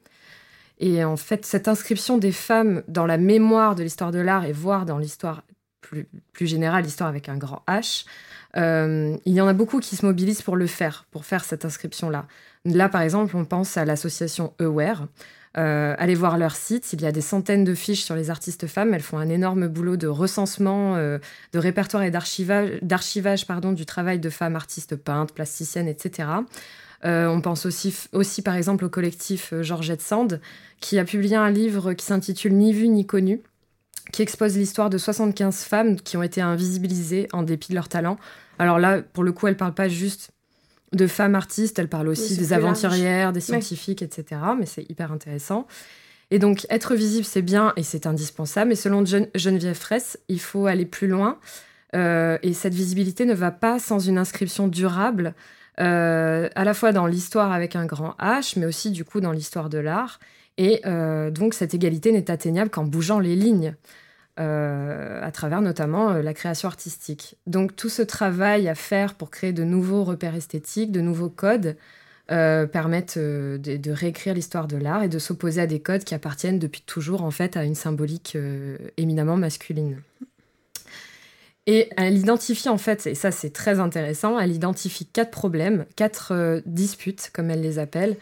Et 0.80 1.04
en 1.04 1.18
fait, 1.18 1.44
cette 1.46 1.68
inscription 1.68 2.20
des 2.20 2.32
femmes 2.32 2.84
dans 2.88 3.08
la 3.08 3.18
mémoire 3.18 3.74
de 3.74 3.82
l'histoire 3.82 4.12
de 4.12 4.20
l'art 4.20 4.46
et 4.46 4.52
voire 4.52 4.86
dans 4.86 5.00
l'histoire 5.00 5.44
plus, 5.82 6.08
plus 6.34 6.46
générale, 6.46 6.84
l'histoire 6.84 7.10
avec 7.10 7.30
un 7.30 7.38
grand 7.38 7.64
H, 7.68 8.06
euh, 8.58 9.18
il 9.26 9.34
y 9.34 9.42
en 9.42 9.48
a 9.48 9.54
beaucoup 9.54 9.80
qui 9.80 9.96
se 9.96 10.06
mobilisent 10.06 10.44
pour 10.44 10.56
le 10.56 10.68
faire, 10.68 11.06
pour 11.10 11.26
faire 11.26 11.44
cette 11.44 11.66
inscription-là. 11.66 12.28
Là, 12.66 12.90
par 12.90 13.02
exemple, 13.02 13.36
on 13.36 13.46
pense 13.46 13.76
à 13.78 13.86
l'association 13.86 14.54
Aware, 14.60 15.08
euh, 15.58 15.96
allez 15.98 16.14
voir 16.14 16.38
leur 16.38 16.56
site, 16.56 16.94
il 16.94 17.02
y 17.02 17.06
a 17.06 17.12
des 17.12 17.22
centaines 17.22 17.64
de 17.64 17.74
fiches 17.74 18.04
sur 18.04 18.16
les 18.16 18.30
artistes 18.30 18.68
femmes. 18.68 18.94
Elles 18.94 19.02
font 19.02 19.18
un 19.18 19.30
énorme 19.30 19.68
boulot 19.68 19.98
de 19.98 20.08
recensement, 20.08 20.96
euh, 20.96 21.18
de 21.54 21.60
répertoire 21.60 22.04
et 22.04 22.12
d'archivage 22.12 22.80
du 23.74 23.86
travail 23.86 24.20
de 24.20 24.30
femmes 24.30 24.56
artistes 24.56 24.96
peintres, 24.96 25.34
plasticiennes, 25.34 25.88
etc. 25.88 26.30
Euh, 27.06 27.28
on 27.28 27.42
pense 27.42 27.66
aussi, 27.66 27.96
aussi 28.12 28.42
par 28.42 28.56
exemple 28.56 28.86
au 28.86 28.90
collectif 28.90 29.54
Georgette 29.62 30.02
Sand, 30.02 30.42
qui 30.80 31.00
a 31.00 31.06
publié 31.06 31.36
un 31.36 31.50
livre 31.50 31.94
qui 31.94 32.06
s'intitule 32.06 32.54
Ni 32.54 32.72
vu 32.72 32.88
ni 32.88 33.08
connu, 33.08 33.42
qui 34.12 34.22
expose 34.22 34.58
l'histoire 34.58 34.92
de 34.92 34.98
75 35.00 35.64
femmes 35.64 35.96
qui 35.96 36.18
ont 36.18 36.24
été 36.24 36.42
invisibilisées 36.42 37.28
en 37.34 37.42
dépit 37.42 37.70
de 37.70 37.76
leur 37.76 37.90
talent. 37.90 38.18
Alors 38.60 38.78
là, 38.78 39.02
pour 39.02 39.24
le 39.24 39.32
coup, 39.32 39.48
elle 39.48 39.58
parle 39.58 39.74
pas 39.74 39.90
juste 39.90 40.32
de 40.94 41.08
femmes 41.08 41.36
artistes, 41.36 41.80
elle 41.80 41.90
parle 41.90 42.08
aussi 42.08 42.38
des 42.38 42.54
aventurières, 42.54 43.34
des 43.34 43.42
scientifiques, 43.42 44.02
etc. 44.02 44.42
Mais 44.58 44.66
c'est 44.66 44.90
hyper 44.90 45.12
intéressant. 45.12 45.68
Et 46.32 46.40
donc, 46.40 46.66
être 46.70 46.96
visible, 46.96 47.26
c'est 47.26 47.42
bien 47.42 47.74
et 47.76 47.84
c'est 47.84 48.06
indispensable. 48.06 48.70
Mais 48.70 48.76
selon 48.76 49.04
Geneviève 49.06 49.76
Fraisse, 49.76 50.20
il 50.28 50.40
faut 50.40 50.68
aller 50.68 50.86
plus 50.86 51.08
loin. 51.08 51.40
Euh, 51.96 52.38
et 52.44 52.54
cette 52.54 52.74
visibilité 52.74 53.26
ne 53.26 53.34
va 53.34 53.52
pas 53.52 53.80
sans 53.80 54.00
une 54.00 54.18
inscription 54.18 54.68
durable, 54.68 55.34
euh, 55.80 56.50
à 56.56 56.64
la 56.66 56.74
fois 56.74 56.92
dans 56.92 57.08
l'histoire 57.08 57.54
avec 57.54 57.76
un 57.76 57.86
grand 57.86 58.16
H, 58.20 58.60
mais 58.60 58.66
aussi 58.66 58.92
du 58.92 59.06
coup 59.06 59.22
dans 59.22 59.32
l'histoire 59.32 59.70
de 59.70 59.78
l'art. 59.78 60.20
Et 60.58 60.82
euh, 60.86 61.32
donc, 61.32 61.54
cette 61.54 61.74
égalité 61.74 62.12
n'est 62.12 62.32
atteignable 62.32 62.70
qu'en 62.70 62.84
bougeant 62.84 63.20
les 63.20 63.36
lignes. 63.36 63.76
Euh, 64.40 65.20
à 65.24 65.32
travers 65.32 65.64
notamment 65.64 66.12
euh, 66.12 66.22
la 66.22 66.32
création 66.32 66.68
artistique. 66.68 67.38
Donc 67.48 67.76
tout 67.76 67.90
ce 67.90 68.04
travail 68.04 68.68
à 68.68 68.76
faire 68.76 69.16
pour 69.16 69.32
créer 69.32 69.52
de 69.52 69.64
nouveaux 69.64 70.04
repères 70.04 70.36
esthétiques, 70.36 70.92
de 70.92 71.02
nouveaux 71.02 71.30
codes, 71.30 71.76
euh, 72.30 72.68
permettent 72.68 73.18
de, 73.18 73.92
réécrire 73.92 74.36
l'histoire 74.36 74.68
de 74.68 74.78
l'art 74.78 75.02
et 75.02 75.10
de 75.10 75.18
s'opposer 75.18 75.62
à 75.62 75.66
des 75.66 75.80
codes 75.80 76.04
qui 76.04 76.14
appartiennent 76.14 76.60
depuis 76.60 76.84
toujours 76.86 77.24
en 77.24 77.32
fait 77.32 77.58
à 77.58 77.64
une 77.64 77.74
symbolique 77.74 78.38
éminemment 78.98 79.38
masculine. 79.38 80.02
Et 81.66 81.90
elle 81.98 82.16
identifie 82.16 82.70
en 82.70 82.78
fait, 82.78 83.08
et 83.08 83.16
ça 83.16 83.32
c'est 83.32 83.50
très 83.50 83.80
intéressant, 83.80 84.38
elle 84.38 84.52
identifie 84.52 85.08
quatre 85.08 85.32
problèmes, 85.32 85.86
quatre 85.96 86.62
disputes 86.68 87.32
comme 87.34 87.50
elle 87.50 87.62
les 87.62 87.80
appelle, 87.80 88.18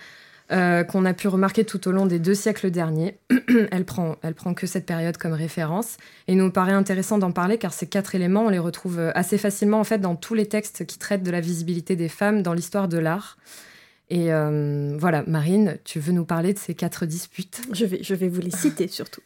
euh, 0.52 0.84
qu'on 0.84 1.06
a 1.06 1.14
pu 1.14 1.28
remarquer 1.28 1.66
tout 1.66 1.88
au 1.88 1.92
long 1.92 2.06
des 2.06 2.20
deux 2.20 2.36
siècles 2.36 2.72
derniers. 2.72 3.18
elle, 3.72 3.86
prend, 3.86 4.16
elle 4.22 4.36
prend 4.36 4.54
que 4.54 4.68
cette 4.68 4.86
période 4.86 5.18
comme 5.18 5.34
référence. 5.34 5.98
Et 6.28 6.34
il 6.34 6.38
nous 6.38 6.52
paraît 6.52 6.74
intéressant 6.74 7.18
d'en 7.18 7.32
parler 7.32 7.58
car 7.58 7.74
ces 7.74 7.88
quatre 7.88 8.16
éléments, 8.16 8.46
on 8.46 8.50
les 8.50 8.60
retrouve 8.60 9.12
assez 9.16 9.38
facilement 9.38 9.80
en 9.80 9.84
fait 9.84 10.00
dans 10.00 10.16
tous 10.16 10.34
les 10.34 10.46
textes 10.46 10.86
qui 10.86 11.00
traitent 11.00 11.24
de 11.24 11.32
la 11.32 11.42
visibilité 11.42 11.96
des 11.96 12.10
femmes 12.10 12.42
dans 12.42 12.54
l'histoire 12.54 12.88
de 12.88 12.98
l'art. 12.98 13.38
Et 14.10 14.32
euh, 14.32 14.96
voilà, 15.00 15.24
Marine, 15.28 15.78
tu 15.84 16.00
veux 16.00 16.14
nous 16.14 16.26
parler 16.26 16.54
de 16.54 16.60
ces 16.60 16.76
quatre 16.76 17.06
disputes? 17.06 17.62
Je 17.74 17.86
vais, 17.86 18.00
je 18.04 18.14
vais 18.14 18.30
vous 18.30 18.42
les 18.42 18.52
citer 18.52 18.88
surtout. 18.88 19.22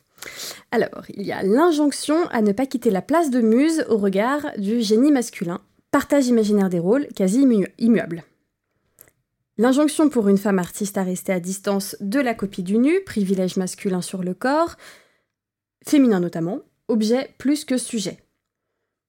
Alors, 0.72 1.04
il 1.10 1.26
y 1.26 1.32
a 1.32 1.44
l'injonction 1.44 2.28
à 2.30 2.42
ne 2.42 2.52
pas 2.52 2.66
quitter 2.66 2.90
la 2.90 3.02
place 3.02 3.30
de 3.30 3.42
muse 3.42 3.86
au 3.90 3.98
regard 3.98 4.46
du 4.58 4.82
génie 4.82 5.12
masculin, 5.12 5.62
partage 5.92 6.28
imaginaire 6.28 6.70
des 6.70 6.80
rôles 6.80 7.08
quasi 7.16 7.46
immuable. 7.78 8.24
L'injonction 9.60 10.08
pour 10.08 10.30
une 10.30 10.38
femme 10.38 10.58
artiste 10.58 10.98
à 10.98 11.04
rester 11.04 11.34
à 11.34 11.42
distance 11.42 11.98
de 12.00 12.22
la 12.22 12.34
copie 12.34 12.64
du 12.64 12.78
nu, 12.78 13.02
privilège 13.02 13.58
masculin 13.58 14.02
sur 14.02 14.24
le 14.24 14.34
corps, 14.34 14.78
féminin 15.86 16.22
notamment, 16.22 16.60
objet 16.88 17.36
plus 17.38 17.66
que 17.66 17.78
sujet. 17.78 18.20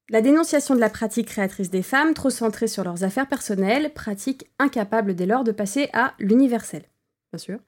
La 0.08 0.20
dénonciation 0.20 0.74
de 0.74 0.80
la 0.80 0.90
pratique 0.90 1.28
créatrice 1.28 1.70
des 1.70 1.82
femmes, 1.82 2.14
trop 2.14 2.30
centrée 2.30 2.66
sur 2.66 2.82
leurs 2.82 3.04
affaires 3.04 3.28
personnelles, 3.28 3.92
pratique 3.94 4.50
incapable 4.58 5.14
dès 5.14 5.24
lors 5.24 5.44
de 5.44 5.52
passer 5.52 5.88
à 5.92 6.14
l'universel, 6.18 6.82
bien 7.32 7.38
sûr. 7.38 7.60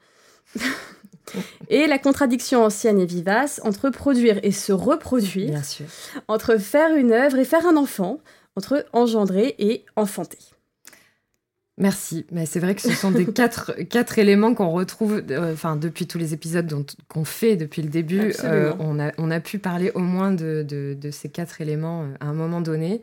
et 1.69 1.87
la 1.87 2.01
contradiction 2.01 2.65
ancienne 2.65 2.99
et 2.99 3.07
vivace 3.07 3.61
entre 3.63 3.91
produire 3.91 4.41
et 4.43 4.51
se 4.51 4.73
reproduire, 4.73 5.51
Bien 5.51 5.63
sûr. 5.63 5.87
entre 6.27 6.57
faire 6.57 6.97
une 6.97 7.13
œuvre 7.13 7.39
et 7.39 7.45
faire 7.45 7.65
un 7.65 7.77
enfant, 7.77 8.19
entre 8.57 8.85
engendrer 8.93 9.55
et 9.61 9.85
enfanter. 9.95 10.52
Merci. 11.83 12.25
Mais 12.31 12.47
c'est 12.47 12.61
vrai 12.61 12.75
que 12.75 12.81
ce 12.81 12.93
sont 12.93 13.11
des 13.11 13.27
quatre, 13.33 13.73
quatre 13.91 14.19
éléments 14.19 14.55
qu'on 14.55 14.71
retrouve 14.71 15.23
euh, 15.31 15.53
enfin, 15.53 15.77
depuis 15.77 16.07
tous 16.07 16.17
les 16.17 16.33
épisodes 16.33 16.73
qu'on 17.09 17.25
fait 17.25 17.57
depuis 17.57 17.83
le 17.83 17.89
début. 17.89 18.33
Euh, 18.45 18.73
on, 18.79 18.99
a, 19.01 19.11
on 19.19 19.31
a 19.31 19.41
pu 19.41 19.59
parler 19.59 19.91
au 19.95 20.01
moins 20.01 20.31
de, 20.33 20.65
de- 20.67 20.97
de 20.99 21.11
ces 21.11 21.29
quatre 21.29 21.61
éléments 21.61 22.05
euh, 22.05 22.07
à 22.21 22.27
un 22.27 22.33
moment 22.35 22.61
donné. 22.61 23.03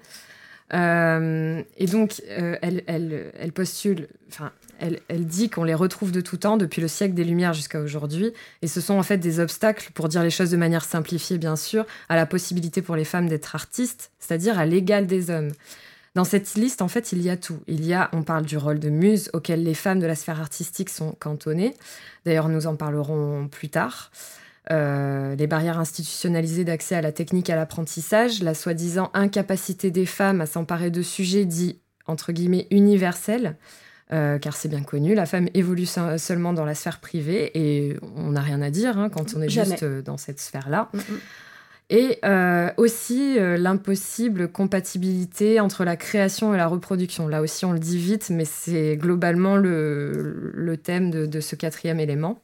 Euh, 0.73 1.61
et 1.77 1.85
donc, 1.87 2.21
elle, 2.27 2.83
elle, 2.87 3.31
elle 3.39 3.51
postule, 3.51 4.07
enfin, 4.29 4.51
elle, 4.79 4.99
elle 5.07 5.25
dit 5.25 5.49
qu'on 5.49 5.63
les 5.63 5.73
retrouve 5.73 6.11
de 6.11 6.21
tout 6.21 6.37
temps, 6.37 6.57
depuis 6.57 6.79
le 6.81 6.87
siècle 6.87 7.15
des 7.15 7.23
Lumières 7.23 7.53
jusqu'à 7.55 7.81
aujourd'hui. 7.81 8.31
Et 8.61 8.67
ce 8.67 8.79
sont 8.79 8.93
en 8.93 9.03
fait 9.03 9.17
des 9.17 9.39
obstacles, 9.39 9.89
pour 9.93 10.09
dire 10.09 10.23
les 10.23 10.29
choses 10.29 10.51
de 10.51 10.57
manière 10.57 10.85
simplifiée, 10.85 11.37
bien 11.37 11.55
sûr, 11.55 11.85
à 12.07 12.15
la 12.15 12.25
possibilité 12.27 12.81
pour 12.81 12.95
les 12.95 13.03
femmes 13.03 13.27
d'être 13.27 13.55
artistes, 13.55 14.11
c'est-à-dire 14.19 14.59
à 14.59 14.65
l'égal 14.65 15.07
des 15.07 15.31
hommes. 15.31 15.51
Dans 16.15 16.23
cette 16.23 16.55
liste, 16.55 16.81
en 16.81 16.87
fait, 16.87 17.11
il 17.11 17.21
y 17.21 17.29
a 17.29 17.37
tout. 17.37 17.59
Il 17.67 17.85
y 17.85 17.93
a, 17.93 18.09
on 18.13 18.23
parle 18.23 18.45
du 18.45 18.57
rôle 18.57 18.79
de 18.79 18.89
muse 18.89 19.29
auquel 19.33 19.63
les 19.63 19.73
femmes 19.75 19.99
de 19.99 20.07
la 20.07 20.15
sphère 20.15 20.39
artistique 20.41 20.89
sont 20.89 21.11
cantonnées. 21.19 21.75
D'ailleurs, 22.25 22.49
nous 22.49 22.67
en 22.67 22.75
parlerons 22.75 23.47
plus 23.47 23.69
tard. 23.69 24.11
Euh, 24.71 25.35
les 25.35 25.47
barrières 25.47 25.79
institutionnalisées 25.79 26.63
d'accès 26.65 26.95
à 26.95 27.01
la 27.01 27.11
technique 27.11 27.49
et 27.49 27.53
à 27.53 27.55
l'apprentissage, 27.55 28.41
la 28.43 28.53
soi-disant 28.53 29.09
incapacité 29.13 29.89
des 29.91 30.05
femmes 30.05 30.41
à 30.41 30.45
s'emparer 30.45 30.91
de 30.91 31.01
sujets 31.01 31.45
dits 31.45 31.79
entre 32.05 32.31
guillemets 32.31 32.67
universels, 32.71 33.55
euh, 34.11 34.37
car 34.39 34.55
c'est 34.55 34.67
bien 34.67 34.81
connu, 34.83 35.13
la 35.15 35.25
femme 35.27 35.47
évolue 35.53 35.85
se- 35.85 36.17
seulement 36.17 36.53
dans 36.53 36.65
la 36.65 36.73
sphère 36.75 36.99
privée 36.99 37.51
et 37.53 37.97
on 38.15 38.31
n'a 38.31 38.41
rien 38.41 38.61
à 38.63 38.69
dire 38.71 38.97
hein, 38.97 39.09
quand 39.09 39.35
on 39.35 39.41
est 39.41 39.49
Jamais. 39.49 39.71
juste 39.71 39.83
euh, 39.83 40.01
dans 40.01 40.17
cette 40.17 40.39
sphère-là. 40.39 40.89
Mhm. 40.93 41.01
Et 41.91 42.19
euh, 42.23 42.71
aussi 42.77 43.39
euh, 43.39 43.57
l'impossible 43.57 44.51
compatibilité 44.51 45.59
entre 45.59 45.83
la 45.83 45.95
création 45.95 46.53
et 46.53 46.57
la 46.57 46.67
reproduction. 46.67 47.27
Là 47.27 47.41
aussi, 47.41 47.65
on 47.65 47.71
le 47.71 47.79
dit 47.79 47.97
vite, 47.97 48.29
mais 48.29 48.45
c'est 48.45 48.95
globalement 48.95 49.57
le, 49.57 50.51
le 50.53 50.77
thème 50.77 51.09
de, 51.09 51.25
de 51.25 51.39
ce 51.39 51.55
quatrième 51.55 51.99
élément 51.99 52.39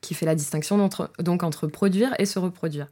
qui 0.00 0.14
fait 0.14 0.24
la 0.24 0.34
distinction 0.34 0.82
entre, 0.82 1.10
donc 1.18 1.42
entre 1.42 1.66
produire 1.66 2.14
et 2.18 2.24
se 2.24 2.38
reproduire. 2.38 2.88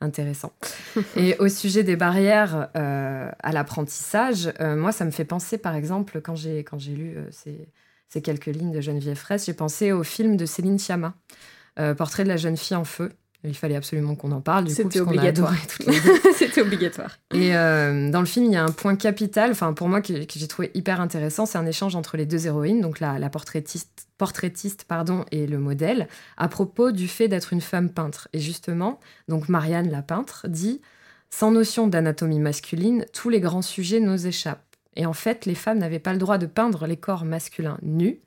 Intéressant. 0.00 0.52
et 1.16 1.36
au 1.38 1.48
sujet 1.48 1.84
des 1.84 1.94
barrières 1.94 2.68
euh, 2.76 3.30
à 3.38 3.52
l'apprentissage, 3.52 4.52
moi, 4.58 4.90
ça 4.90 5.04
me 5.04 5.10
fait 5.10 5.24
penser, 5.24 5.58
par 5.58 5.76
exemple, 5.76 6.20
quand 6.20 6.34
j'ai 6.34 6.64
quand 6.64 6.78
j'ai 6.78 6.92
lu 6.92 7.16
ces, 7.30 7.68
ces 8.08 8.20
quelques 8.20 8.46
lignes 8.46 8.72
de 8.72 8.80
Geneviève 8.80 9.16
Fraisse, 9.16 9.46
j'ai 9.46 9.52
pensé 9.52 9.92
au 9.92 10.02
film 10.02 10.36
de 10.36 10.46
Céline 10.46 10.78
Sciamma, 10.78 11.14
Portrait 11.96 12.24
de 12.24 12.28
la 12.28 12.36
jeune 12.36 12.56
fille 12.56 12.76
en 12.76 12.84
feu. 12.84 13.12
Il 13.42 13.54
fallait 13.54 13.76
absolument 13.76 14.16
qu'on 14.16 14.32
en 14.32 14.42
parle, 14.42 14.64
du 14.64 14.74
coup, 14.74 14.82
C'était 14.82 15.00
obligatoire. 15.00 15.54
C'était 16.36 16.60
obligatoire. 16.60 17.16
Et 17.32 17.56
euh, 17.56 18.10
dans 18.10 18.20
le 18.20 18.26
film, 18.26 18.46
il 18.46 18.52
y 18.52 18.56
a 18.56 18.62
un 18.64 18.70
point 18.70 18.96
capital, 18.96 19.50
enfin 19.50 19.72
pour 19.72 19.88
moi, 19.88 20.02
que, 20.02 20.24
que 20.24 20.38
j'ai 20.38 20.46
trouvé 20.46 20.70
hyper 20.74 21.00
intéressant, 21.00 21.46
c'est 21.46 21.56
un 21.56 21.64
échange 21.64 21.96
entre 21.96 22.18
les 22.18 22.26
deux 22.26 22.46
héroïnes, 22.46 22.82
donc 22.82 23.00
la, 23.00 23.18
la 23.18 23.30
portraitiste, 23.30 24.08
portraitiste 24.18 24.84
pardon, 24.84 25.24
et 25.30 25.46
le 25.46 25.58
modèle, 25.58 26.06
à 26.36 26.48
propos 26.48 26.92
du 26.92 27.08
fait 27.08 27.28
d'être 27.28 27.54
une 27.54 27.62
femme 27.62 27.88
peintre. 27.90 28.28
Et 28.34 28.40
justement, 28.40 29.00
donc 29.28 29.48
Marianne, 29.48 29.90
la 29.90 30.02
peintre, 30.02 30.46
dit 30.46 30.82
Sans 31.30 31.50
notion 31.50 31.86
d'anatomie 31.86 32.40
masculine, 32.40 33.06
tous 33.14 33.30
les 33.30 33.40
grands 33.40 33.62
sujets 33.62 34.00
nous 34.00 34.26
échappent. 34.26 34.64
Et 34.96 35.06
en 35.06 35.14
fait, 35.14 35.46
les 35.46 35.54
femmes 35.54 35.78
n'avaient 35.78 35.98
pas 35.98 36.12
le 36.12 36.18
droit 36.18 36.36
de 36.36 36.46
peindre 36.46 36.86
les 36.86 36.98
corps 36.98 37.24
masculins 37.24 37.78
nus. 37.82 38.20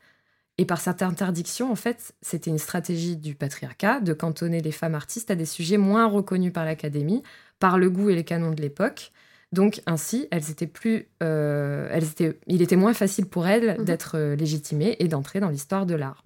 Et 0.60 0.66
par 0.66 0.80
cette 0.80 1.02
interdiction, 1.02 1.72
en 1.72 1.76
fait, 1.76 2.14
c'était 2.22 2.52
une 2.52 2.60
stratégie 2.60 3.18
du 3.18 3.34
patriarcat 3.34 4.00
de 4.02 4.14
cantonner 4.14 4.62
les 4.62 4.72
femmes 4.72 4.94
artistes 4.96 5.32
à 5.32 5.36
des 5.36 5.46
sujets 5.48 5.78
moins 5.78 6.06
reconnus 6.08 6.54
par 6.54 6.64
l'académie, 6.66 7.24
par 7.60 7.78
le 7.80 7.90
goût 7.90 8.10
et 8.10 8.16
les 8.16 8.24
canons 8.24 8.52
de 8.52 8.62
l'époque. 8.62 9.12
Donc 9.52 9.82
ainsi, 9.88 10.28
elles 10.32 10.50
étaient 10.52 10.68
plus, 10.68 11.08
euh, 11.24 11.88
elles 11.92 12.06
étaient, 12.06 12.40
il 12.48 12.62
était 12.62 12.76
moins 12.76 12.94
facile 12.94 13.26
pour 13.26 13.48
elles 13.48 13.78
Mhm. 13.80 13.86
d'être 13.86 14.18
euh, 14.18 14.36
légitimées 14.36 14.96
et 15.00 15.08
d'entrer 15.08 15.40
dans 15.40 15.50
l'histoire 15.50 15.86
de 15.86 15.96
l'art. 15.96 16.24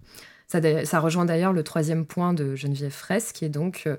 Ça, 0.48 1.00
rejoint 1.02 1.26
d'ailleurs 1.26 1.52
le 1.52 1.64
troisième 1.64 2.06
point 2.06 2.34
de 2.34 2.56
Geneviève 2.56 2.92
Fraisse, 2.94 3.34
qui 3.34 3.44
est 3.44 3.50
donc 3.50 3.84
euh, 3.86 3.98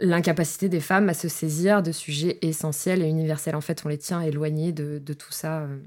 l'incapacité 0.00 0.68
des 0.68 0.80
femmes 0.80 1.08
à 1.08 1.14
se 1.14 1.28
saisir 1.28 1.82
de 1.82 1.92
sujets 1.92 2.38
essentiels 2.42 3.02
et 3.02 3.06
universels. 3.06 3.54
En 3.54 3.60
fait, 3.60 3.82
on 3.84 3.88
les 3.88 3.98
tient 3.98 4.20
éloignées 4.20 4.72
de, 4.72 4.98
de 4.98 5.12
tout 5.12 5.30
ça 5.32 5.60
euh, 5.60 5.78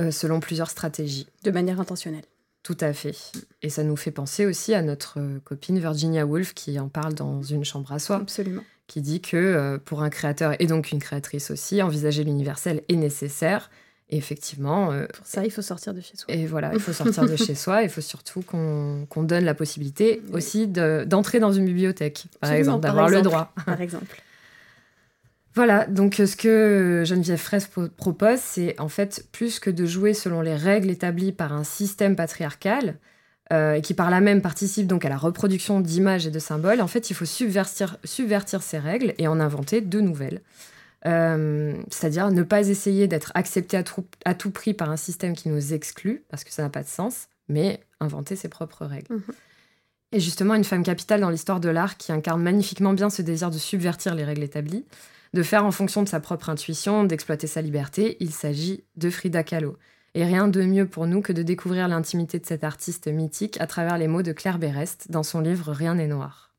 euh, 0.00 0.10
selon 0.10 0.40
plusieurs 0.40 0.70
stratégies. 0.70 1.26
De 1.44 1.50
manière 1.50 1.80
intentionnelle. 1.80 2.24
Tout 2.62 2.76
à 2.80 2.92
fait. 2.92 3.14
Et 3.62 3.70
ça 3.70 3.82
nous 3.84 3.96
fait 3.96 4.10
penser 4.10 4.44
aussi 4.44 4.74
à 4.74 4.82
notre 4.82 5.18
euh, 5.20 5.38
copine 5.44 5.78
Virginia 5.78 6.26
Woolf 6.26 6.54
qui 6.54 6.78
en 6.78 6.88
parle 6.88 7.14
dans 7.14 7.40
Une 7.42 7.64
chambre 7.64 7.90
à 7.92 7.98
soi, 7.98 8.16
Absolument. 8.16 8.62
qui 8.88 9.00
dit 9.00 9.20
que 9.20 9.36
euh, 9.36 9.78
pour 9.78 10.02
un 10.02 10.10
créateur 10.10 10.54
et 10.60 10.66
donc 10.66 10.90
une 10.92 10.98
créatrice 10.98 11.50
aussi, 11.50 11.82
envisager 11.82 12.24
l'universel 12.24 12.82
est 12.88 12.96
nécessaire. 12.96 13.70
Et 14.10 14.16
effectivement, 14.16 14.86
Pour 15.14 15.26
ça, 15.26 15.44
il 15.44 15.50
faut 15.50 15.60
sortir 15.60 15.92
de 15.92 16.00
chez 16.00 16.16
soi. 16.16 16.32
et 16.34 16.46
voilà, 16.46 16.72
il 16.72 16.80
faut 16.80 16.92
sortir 17.04 17.26
de 17.26 17.36
chez 17.36 17.54
soi. 17.54 17.82
Il 17.82 17.90
faut 17.90 18.00
surtout 18.00 18.40
qu'on 18.40 19.06
donne 19.22 19.44
la 19.44 19.52
possibilité 19.54 20.22
Oui. 20.28 20.36
aussi 20.36 20.66
de- 20.66 21.04
d'entrer 21.06 21.40
dans 21.40 21.52
une 21.52 21.66
bibliothèque, 21.66 22.24
par 22.40 22.48
Absolument, 22.50 22.58
exemple, 22.78 22.82
d'avoir 22.84 23.10
le 23.10 23.20
droit. 23.20 23.52
Par 23.66 23.80
exemple. 23.82 24.22
Voilà, 25.58 25.86
donc 25.86 26.20
euh, 26.20 26.26
ce 26.26 26.36
que 26.36 27.02
Geneviève 27.04 27.36
Fraisse 27.40 27.66
pro- 27.66 27.88
propose, 27.88 28.38
c'est 28.38 28.78
en 28.78 28.88
fait 28.88 29.26
plus 29.32 29.58
que 29.58 29.70
de 29.70 29.86
jouer 29.86 30.14
selon 30.14 30.40
les 30.40 30.54
règles 30.54 30.88
établies 30.88 31.32
par 31.32 31.52
un 31.52 31.64
système 31.64 32.14
patriarcal, 32.14 32.94
euh, 33.52 33.74
et 33.74 33.82
qui 33.82 33.92
par 33.92 34.08
là 34.08 34.20
même 34.20 34.40
participe 34.40 34.86
donc 34.86 35.04
à 35.04 35.08
la 35.08 35.16
reproduction 35.16 35.80
d'images 35.80 36.28
et 36.28 36.30
de 36.30 36.38
symboles, 36.38 36.80
en 36.80 36.86
fait 36.86 37.10
il 37.10 37.14
faut 37.14 37.24
subvertir, 37.24 37.96
subvertir 38.04 38.62
ces 38.62 38.78
règles 38.78 39.14
et 39.18 39.26
en 39.26 39.40
inventer 39.40 39.80
de 39.80 40.00
nouvelles. 40.00 40.42
Euh, 41.06 41.74
C'est-à-dire 41.90 42.30
ne 42.30 42.44
pas 42.44 42.68
essayer 42.68 43.08
d'être 43.08 43.32
accepté 43.34 43.76
à 44.24 44.34
tout 44.34 44.50
prix 44.52 44.74
par 44.74 44.90
un 44.90 44.96
système 44.96 45.34
qui 45.34 45.48
nous 45.48 45.74
exclut, 45.74 46.22
parce 46.28 46.44
que 46.44 46.52
ça 46.52 46.62
n'a 46.62 46.70
pas 46.70 46.84
de 46.84 46.88
sens, 46.88 47.26
mais 47.48 47.80
inventer 47.98 48.36
ses 48.36 48.48
propres 48.48 48.86
règles. 48.86 49.12
Mhm. 49.12 49.34
Et 50.12 50.20
justement, 50.20 50.54
une 50.54 50.62
femme 50.62 50.84
capitale 50.84 51.20
dans 51.20 51.30
l'histoire 51.30 51.58
de 51.58 51.68
l'art 51.68 51.96
qui 51.96 52.12
incarne 52.12 52.42
magnifiquement 52.42 52.92
bien 52.92 53.10
ce 53.10 53.22
désir 53.22 53.50
de 53.50 53.58
subvertir 53.58 54.14
les 54.14 54.24
règles 54.24 54.44
établies, 54.44 54.84
de 55.34 55.42
faire 55.42 55.64
en 55.64 55.70
fonction 55.70 56.02
de 56.02 56.08
sa 56.08 56.20
propre 56.20 56.50
intuition, 56.50 57.04
d'exploiter 57.04 57.46
sa 57.46 57.62
liberté, 57.62 58.16
il 58.20 58.32
s'agit 58.32 58.84
de 58.96 59.10
Frida 59.10 59.42
Kahlo. 59.42 59.76
Et 60.14 60.24
rien 60.24 60.48
de 60.48 60.62
mieux 60.62 60.86
pour 60.86 61.06
nous 61.06 61.20
que 61.20 61.32
de 61.32 61.42
découvrir 61.42 61.86
l'intimité 61.86 62.38
de 62.38 62.46
cette 62.46 62.64
artiste 62.64 63.08
mythique 63.08 63.60
à 63.60 63.66
travers 63.66 63.98
les 63.98 64.08
mots 64.08 64.22
de 64.22 64.32
Claire 64.32 64.58
Berest 64.58 65.10
dans 65.10 65.22
son 65.22 65.40
livre 65.40 65.72
Rien 65.72 65.94
n'est 65.94 66.06
noir. 66.06 66.52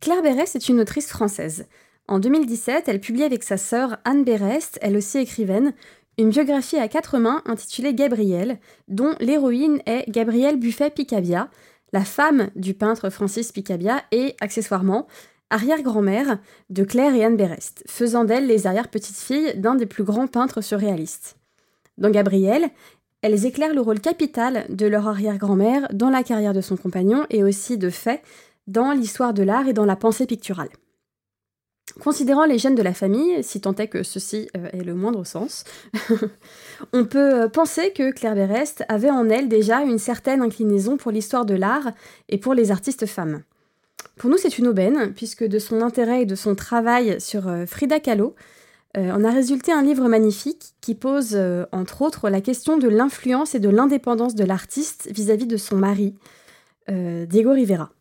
Claire 0.00 0.22
Berest 0.22 0.56
est 0.56 0.68
une 0.68 0.80
autrice 0.80 1.08
française. 1.08 1.66
En 2.08 2.18
2017, 2.18 2.88
elle 2.88 3.00
publie 3.00 3.22
avec 3.22 3.44
sa 3.44 3.56
sœur 3.56 3.98
Anne 4.04 4.24
Berest, 4.24 4.78
elle 4.82 4.96
aussi 4.96 5.18
écrivaine, 5.18 5.74
une 6.18 6.30
biographie 6.30 6.76
à 6.76 6.88
quatre 6.88 7.18
mains 7.18 7.42
intitulée 7.46 7.94
Gabrielle, 7.94 8.58
dont 8.88 9.14
l'héroïne 9.20 9.80
est 9.86 10.10
Gabrielle 10.10 10.58
Buffet-Picabia, 10.58 11.48
la 11.92 12.04
femme 12.04 12.50
du 12.56 12.74
peintre 12.74 13.10
Francis 13.10 13.52
Picabia 13.52 14.02
et, 14.10 14.34
accessoirement, 14.40 15.06
arrière-grand-mère 15.50 16.38
de 16.70 16.84
Claire 16.84 17.14
et 17.14 17.24
Anne 17.24 17.36
Berest, 17.36 17.84
faisant 17.86 18.24
d'elle 18.24 18.46
les 18.46 18.66
arrière-petites-filles 18.66 19.58
d'un 19.58 19.74
des 19.74 19.86
plus 19.86 20.04
grands 20.04 20.26
peintres 20.26 20.60
surréalistes. 20.60 21.36
Dans 21.98 22.10
Gabrielle, 22.10 22.70
elles 23.22 23.44
éclairent 23.44 23.74
le 23.74 23.82
rôle 23.82 24.00
capital 24.00 24.64
de 24.70 24.86
leur 24.86 25.06
arrière-grand-mère 25.06 25.88
dans 25.92 26.10
la 26.10 26.22
carrière 26.22 26.54
de 26.54 26.60
son 26.62 26.76
compagnon 26.76 27.26
et 27.28 27.44
aussi, 27.44 27.76
de 27.76 27.90
fait, 27.90 28.22
dans 28.66 28.92
l'histoire 28.92 29.34
de 29.34 29.42
l'art 29.42 29.68
et 29.68 29.72
dans 29.72 29.84
la 29.84 29.96
pensée 29.96 30.26
picturale. 30.26 30.70
Considérant 31.98 32.44
les 32.44 32.58
gènes 32.58 32.76
de 32.76 32.82
la 32.82 32.94
famille, 32.94 33.42
si 33.42 33.60
tant 33.60 33.74
est 33.74 33.88
que 33.88 34.04
ceci 34.04 34.48
euh, 34.56 34.68
ait 34.72 34.84
le 34.84 34.94
moindre 34.94 35.24
sens, 35.24 35.64
on 36.92 37.04
peut 37.04 37.42
euh, 37.42 37.48
penser 37.48 37.92
que 37.92 38.12
Claire 38.12 38.36
Berest 38.36 38.84
avait 38.88 39.10
en 39.10 39.28
elle 39.28 39.48
déjà 39.48 39.80
une 39.80 39.98
certaine 39.98 40.40
inclinaison 40.40 40.96
pour 40.96 41.10
l'histoire 41.10 41.44
de 41.44 41.54
l'art 41.54 41.90
et 42.28 42.38
pour 42.38 42.54
les 42.54 42.70
artistes 42.70 43.06
femmes. 43.06 43.42
Pour 44.20 44.28
nous, 44.28 44.36
c'est 44.36 44.58
une 44.58 44.66
aubaine, 44.66 45.14
puisque 45.14 45.44
de 45.44 45.58
son 45.58 45.80
intérêt 45.80 46.20
et 46.20 46.26
de 46.26 46.34
son 46.34 46.54
travail 46.54 47.18
sur 47.22 47.48
euh, 47.48 47.64
Frida 47.64 48.00
Kahlo, 48.00 48.34
euh, 48.98 49.10
en 49.12 49.24
a 49.24 49.30
résulté 49.30 49.72
un 49.72 49.80
livre 49.80 50.08
magnifique 50.08 50.74
qui 50.82 50.94
pose, 50.94 51.30
euh, 51.32 51.64
entre 51.72 52.02
autres, 52.02 52.28
la 52.28 52.42
question 52.42 52.76
de 52.76 52.86
l'influence 52.86 53.54
et 53.54 53.60
de 53.60 53.70
l'indépendance 53.70 54.34
de 54.34 54.44
l'artiste 54.44 55.08
vis-à-vis 55.10 55.46
de 55.46 55.56
son 55.56 55.76
mari, 55.76 56.14
euh, 56.90 57.24
Diego 57.24 57.52
Rivera. 57.52 57.92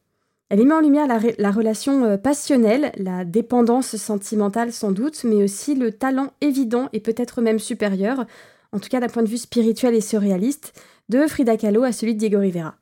Elle 0.49 0.59
y 0.59 0.65
met 0.65 0.73
en 0.73 0.81
lumière 0.81 1.07
la, 1.07 1.21
la 1.38 1.51
relation 1.51 2.03
euh, 2.03 2.17
passionnelle, 2.17 2.91
la 2.97 3.23
dépendance 3.23 3.95
sentimentale 3.95 4.73
sans 4.73 4.91
doute, 4.91 5.23
mais 5.23 5.41
aussi 5.41 5.73
le 5.73 5.93
talent 5.93 6.33
évident 6.41 6.89
et 6.91 6.99
peut-être 6.99 7.39
même 7.39 7.59
supérieur, 7.59 8.25
en 8.73 8.79
tout 8.79 8.89
cas 8.89 8.99
d'un 8.99 9.07
point 9.07 9.23
de 9.23 9.29
vue 9.29 9.38
spirituel 9.38 9.95
et 9.95 10.01
surréaliste, 10.01 10.73
de 11.07 11.27
Frida 11.27 11.55
Kahlo 11.55 11.83
à 11.83 11.93
celui 11.93 12.13
de 12.13 12.19
Diego 12.19 12.39
Rivera. 12.39 12.75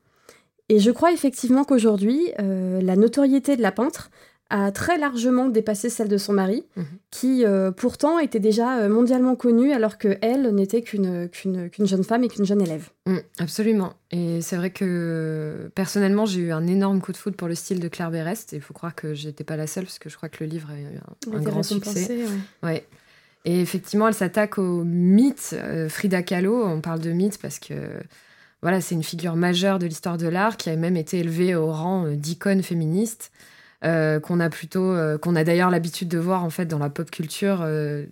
Et 0.68 0.78
je 0.80 0.90
crois 0.90 1.12
effectivement 1.12 1.64
qu'aujourd'hui, 1.64 2.20
euh, 2.40 2.80
la 2.82 2.96
notoriété 2.96 3.56
de 3.56 3.62
la 3.62 3.72
peintre 3.72 4.10
a 4.50 4.72
très 4.72 4.96
largement 4.96 5.48
dépassé 5.50 5.90
celle 5.90 6.08
de 6.08 6.16
son 6.16 6.32
mari, 6.32 6.64
Mhm. 6.76 6.84
qui 7.10 7.44
euh, 7.44 7.70
pourtant 7.70 8.18
était 8.18 8.40
déjà 8.40 8.78
euh, 8.78 8.88
mondialement 8.88 9.36
connue 9.36 9.72
alors 9.72 9.98
que 9.98 10.16
elle 10.22 10.54
n'était 10.54 10.80
qu'une 10.80 11.28
jeune 11.84 12.02
femme 12.04 12.24
et 12.24 12.28
qu'une 12.28 12.46
jeune 12.46 12.62
élève. 12.62 12.88
Mm, 13.06 13.16
absolument. 13.40 13.92
Et 14.10 14.40
c'est 14.40 14.56
vrai 14.56 14.70
que 14.70 15.70
personnellement, 15.74 16.24
j'ai 16.24 16.40
eu 16.40 16.52
un 16.52 16.66
énorme 16.66 17.02
coup 17.02 17.12
de 17.12 17.18
foudre 17.18 17.36
pour 17.36 17.46
le 17.48 17.54
style 17.54 17.78
de 17.78 17.88
Claire 17.88 18.10
Berest. 18.10 18.54
Et 18.54 18.56
il 18.56 18.62
faut 18.62 18.72
croire 18.72 18.94
que 18.94 19.12
j'étais 19.12 19.44
pas 19.44 19.56
la 19.58 19.66
seule, 19.66 19.84
parce 19.84 19.98
que 19.98 20.08
je 20.08 20.16
crois 20.16 20.30
que 20.30 20.42
le 20.42 20.48
livre 20.48 20.70
a 20.70 20.78
eu 20.78 21.32
un, 21.34 21.36
un 21.38 21.42
grand 21.42 21.62
succès. 21.62 22.08
ouais. 22.62 22.68
Ouais. 22.70 22.86
Et 23.44 23.60
effectivement, 23.60 24.08
elle 24.08 24.14
s'attaque 24.14 24.56
au 24.58 24.82
mythe 24.84 25.50
euh, 25.54 25.88
Frida 25.90 26.22
Kahlo. 26.22 26.64
On 26.66 26.80
parle 26.80 27.00
de 27.00 27.10
mythe 27.12 27.38
parce 27.38 27.58
que 27.58 27.74
voilà, 28.62 28.80
c'est 28.80 28.94
une 28.94 29.02
figure 29.04 29.36
majeure 29.36 29.78
de 29.78 29.86
l'histoire 29.86 30.18
de 30.18 30.26
l'art 30.28 30.56
qui 30.56 30.70
a 30.70 30.76
même 30.76 30.96
été 30.96 31.18
élevée 31.20 31.54
au 31.54 31.72
rang 31.72 32.06
euh, 32.06 32.16
d'icône 32.16 32.62
féministe. 32.62 33.30
euh, 33.84 34.18
qu'on 34.18 34.40
a 34.40 34.50
plutôt 34.50 34.90
euh, 34.90 35.18
qu'on 35.18 35.36
a 35.36 35.44
d'ailleurs 35.44 35.70
l'habitude 35.70 36.08
de 36.08 36.18
voir 36.18 36.42
en 36.42 36.50
fait 36.50 36.66
dans 36.66 36.80
la 36.80 36.90
pop 36.90 37.08
culture 37.12 37.60
euh, 37.62 38.06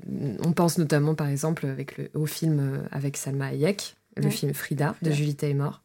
on 0.44 0.52
pense 0.52 0.78
notamment 0.78 1.16
par 1.16 1.26
exemple 1.26 1.66
avec 1.66 1.98
le, 1.98 2.08
au 2.14 2.24
film 2.26 2.82
avec 2.92 3.16
Salma 3.16 3.46
Hayek 3.46 3.96
le 4.16 4.26
Ouais. 4.26 4.30
film 4.30 4.54
Frida 4.54 4.90
de 5.02 5.10
Frida. 5.10 5.16
Julie 5.16 5.34
Taymor 5.34 5.80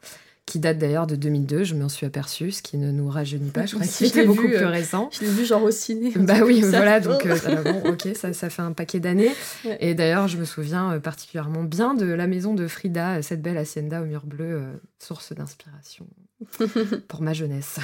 qui 0.52 0.60
date 0.60 0.80
d'ailleurs 0.80 1.08
de 1.08 1.16
2002 1.16 1.64
je 1.64 1.76
m'en 1.76 1.88
suis 1.88 2.06
aperçue 2.06 2.52
ce 2.52 2.62
qui 2.62 2.76
ne 2.78 2.92
nous 2.92 3.08
rajeunit 3.08 3.52
pas 3.52 3.66
je 3.66 3.76
crois 3.76 3.86
Si, 3.86 4.04
qu'il 4.04 4.08
je 4.10 4.16
l'ai 4.16 4.20
était 4.20 4.28
beaucoup 4.28 4.42
vu, 4.42 4.56
plus 4.56 4.66
euh, 4.66 4.68
récent 4.68 5.10
Je 5.14 5.22
l'ai 5.22 5.32
vu 5.32 5.46
genre 5.46 5.64
au 5.64 5.72
ciné. 5.72 6.12
bah 6.18 6.40
oui, 6.44 6.60
voilà, 6.62 7.00
donc 7.00 7.26
euh, 7.26 7.64
bon, 7.64 7.92
ok, 7.92 8.10
ça, 8.16 8.34
ça 8.34 8.50
fait 8.50 8.62
un 8.62 8.74
paquet 8.74 9.00
d'années. 9.00 9.32
Ouais. 9.64 9.78
Et 9.80 9.94
d'ailleurs, 9.96 10.28
je 10.28 10.38
me 10.38 10.44
souviens 10.44 10.92
euh, 10.92 11.00
particulièrement 11.00 11.64
bien 11.64 11.94
de 11.94 12.06
la 12.06 12.28
maison 12.28 12.54
de 12.54 12.68
Frida, 12.68 13.22
cette 13.22 13.42
belle 13.42 13.58
hacienda 13.58 14.02
au 14.02 14.06
mur 14.06 14.26
bleu, 14.26 14.44
euh, 14.46 14.74
source 15.00 15.32
d'inspiration 15.32 16.06
pour 17.08 17.22
ma 17.22 17.32
jeunesse. 17.32 17.78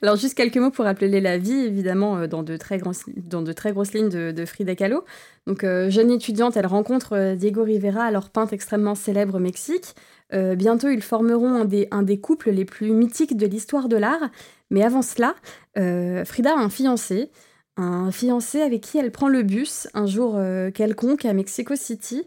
Alors 0.00 0.14
juste 0.14 0.36
quelques 0.36 0.58
mots 0.58 0.70
pour 0.70 0.84
rappeler 0.84 1.20
la 1.20 1.38
vie, 1.38 1.52
évidemment, 1.52 2.28
dans 2.28 2.44
de 2.44 2.56
très, 2.56 2.78
grosses, 2.78 3.02
dans 3.16 3.42
de 3.42 3.52
très 3.52 3.72
grosses 3.72 3.94
lignes 3.94 4.10
de, 4.10 4.30
de 4.30 4.44
Frida 4.44 4.76
Kahlo. 4.76 5.04
Donc 5.48 5.64
euh, 5.64 5.90
jeune 5.90 6.12
étudiante, 6.12 6.56
elle 6.56 6.66
rencontre 6.66 7.34
Diego 7.34 7.64
Rivera, 7.64 8.04
alors 8.04 8.30
peintre 8.30 8.52
extrêmement 8.52 8.94
célèbre 8.94 9.36
au 9.36 9.40
Mexique. 9.40 9.96
Euh, 10.32 10.54
bientôt, 10.54 10.88
ils 10.88 11.02
formeront 11.02 11.54
un 11.54 11.64
des, 11.64 11.88
un 11.90 12.02
des 12.02 12.20
couples 12.20 12.50
les 12.50 12.64
plus 12.64 12.92
mythiques 12.92 13.36
de 13.36 13.46
l'histoire 13.46 13.88
de 13.88 13.96
l'art. 13.96 14.30
Mais 14.70 14.82
avant 14.82 15.02
cela, 15.02 15.34
euh, 15.78 16.24
Frida 16.24 16.52
a 16.52 16.58
un 16.58 16.70
fiancé, 16.70 17.30
un 17.76 18.10
fiancé 18.12 18.60
avec 18.60 18.82
qui 18.82 18.98
elle 18.98 19.10
prend 19.10 19.28
le 19.28 19.42
bus 19.42 19.88
un 19.94 20.06
jour 20.06 20.34
euh, 20.36 20.70
quelconque 20.70 21.24
à 21.24 21.32
Mexico 21.32 21.74
City. 21.76 22.22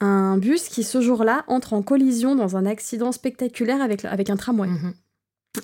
Un 0.00 0.36
bus 0.36 0.68
qui, 0.68 0.82
ce 0.82 1.00
jour-là, 1.00 1.44
entre 1.46 1.74
en 1.74 1.82
collision 1.82 2.34
dans 2.34 2.56
un 2.56 2.66
accident 2.66 3.12
spectaculaire 3.12 3.80
avec, 3.80 4.04
avec 4.04 4.30
un 4.30 4.36
tramway. 4.36 4.68
Mhm. 4.68 4.92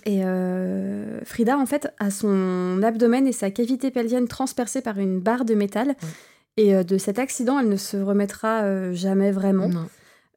Et 0.05 0.21
euh, 0.25 1.21
Frida, 1.25 1.59
en 1.59 1.67
fait, 1.67 1.93
a 1.99 2.11
son 2.11 2.83
abdomen 2.83 3.27
et 3.27 3.33
sa 3.33 3.51
cavité 3.51 3.91
pelvienne 3.91 4.29
transpercées 4.29 4.83
par 4.83 4.99
une 4.99 5.19
barre 5.19 5.45
de 5.45 5.55
métal. 5.55 5.97
Et 6.57 6.83
de 6.83 6.99
cet 6.99 7.21
accident, 7.21 7.61
elle 7.61 7.69
ne 7.69 7.77
se 7.77 7.97
remettra 7.97 8.93
jamais 8.93 9.31
vraiment. 9.31 9.69
Non. 9.69 9.87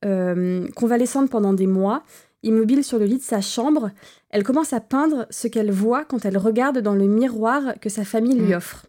Euh, 0.03 0.67
convalescente 0.75 1.29
pendant 1.29 1.53
des 1.53 1.67
mois, 1.67 2.03
immobile 2.43 2.83
sur 2.83 2.97
le 2.97 3.05
lit 3.05 3.17
de 3.17 3.23
sa 3.23 3.39
chambre, 3.41 3.91
elle 4.31 4.43
commence 4.43 4.73
à 4.73 4.79
peindre 4.79 5.27
ce 5.29 5.47
qu'elle 5.47 5.71
voit 5.71 6.05
quand 6.05 6.25
elle 6.25 6.37
regarde 6.37 6.79
dans 6.79 6.95
le 6.95 7.05
miroir 7.05 7.75
que 7.79 7.89
sa 7.89 8.03
famille 8.03 8.35
lui 8.35 8.53
Mm. 8.53 8.57
offre. 8.57 8.85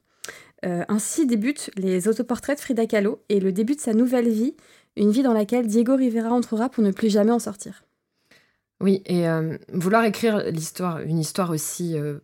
Euh, 0.64 0.84
ainsi 0.88 1.26
débutent 1.26 1.70
les 1.76 2.06
autoportraits 2.08 2.56
de 2.56 2.62
Frida 2.62 2.86
Kahlo 2.86 3.20
et 3.28 3.40
le 3.40 3.52
début 3.52 3.74
de 3.74 3.80
sa 3.80 3.92
nouvelle 3.94 4.28
vie, 4.28 4.54
une 4.96 5.10
vie 5.10 5.22
dans 5.22 5.32
laquelle 5.32 5.66
Diego 5.66 5.96
Rivera 5.96 6.30
entrera 6.30 6.68
pour 6.68 6.84
ne 6.84 6.92
plus 6.92 7.10
jamais 7.10 7.32
en 7.32 7.38
sortir. 7.40 7.82
Oui, 8.80 9.02
et 9.06 9.28
euh, 9.28 9.56
vouloir 9.72 10.04
écrire 10.04 10.38
l'histoire, 10.50 11.00
une 11.00 11.18
histoire 11.18 11.50
aussi, 11.50 11.98
euh, 11.98 12.18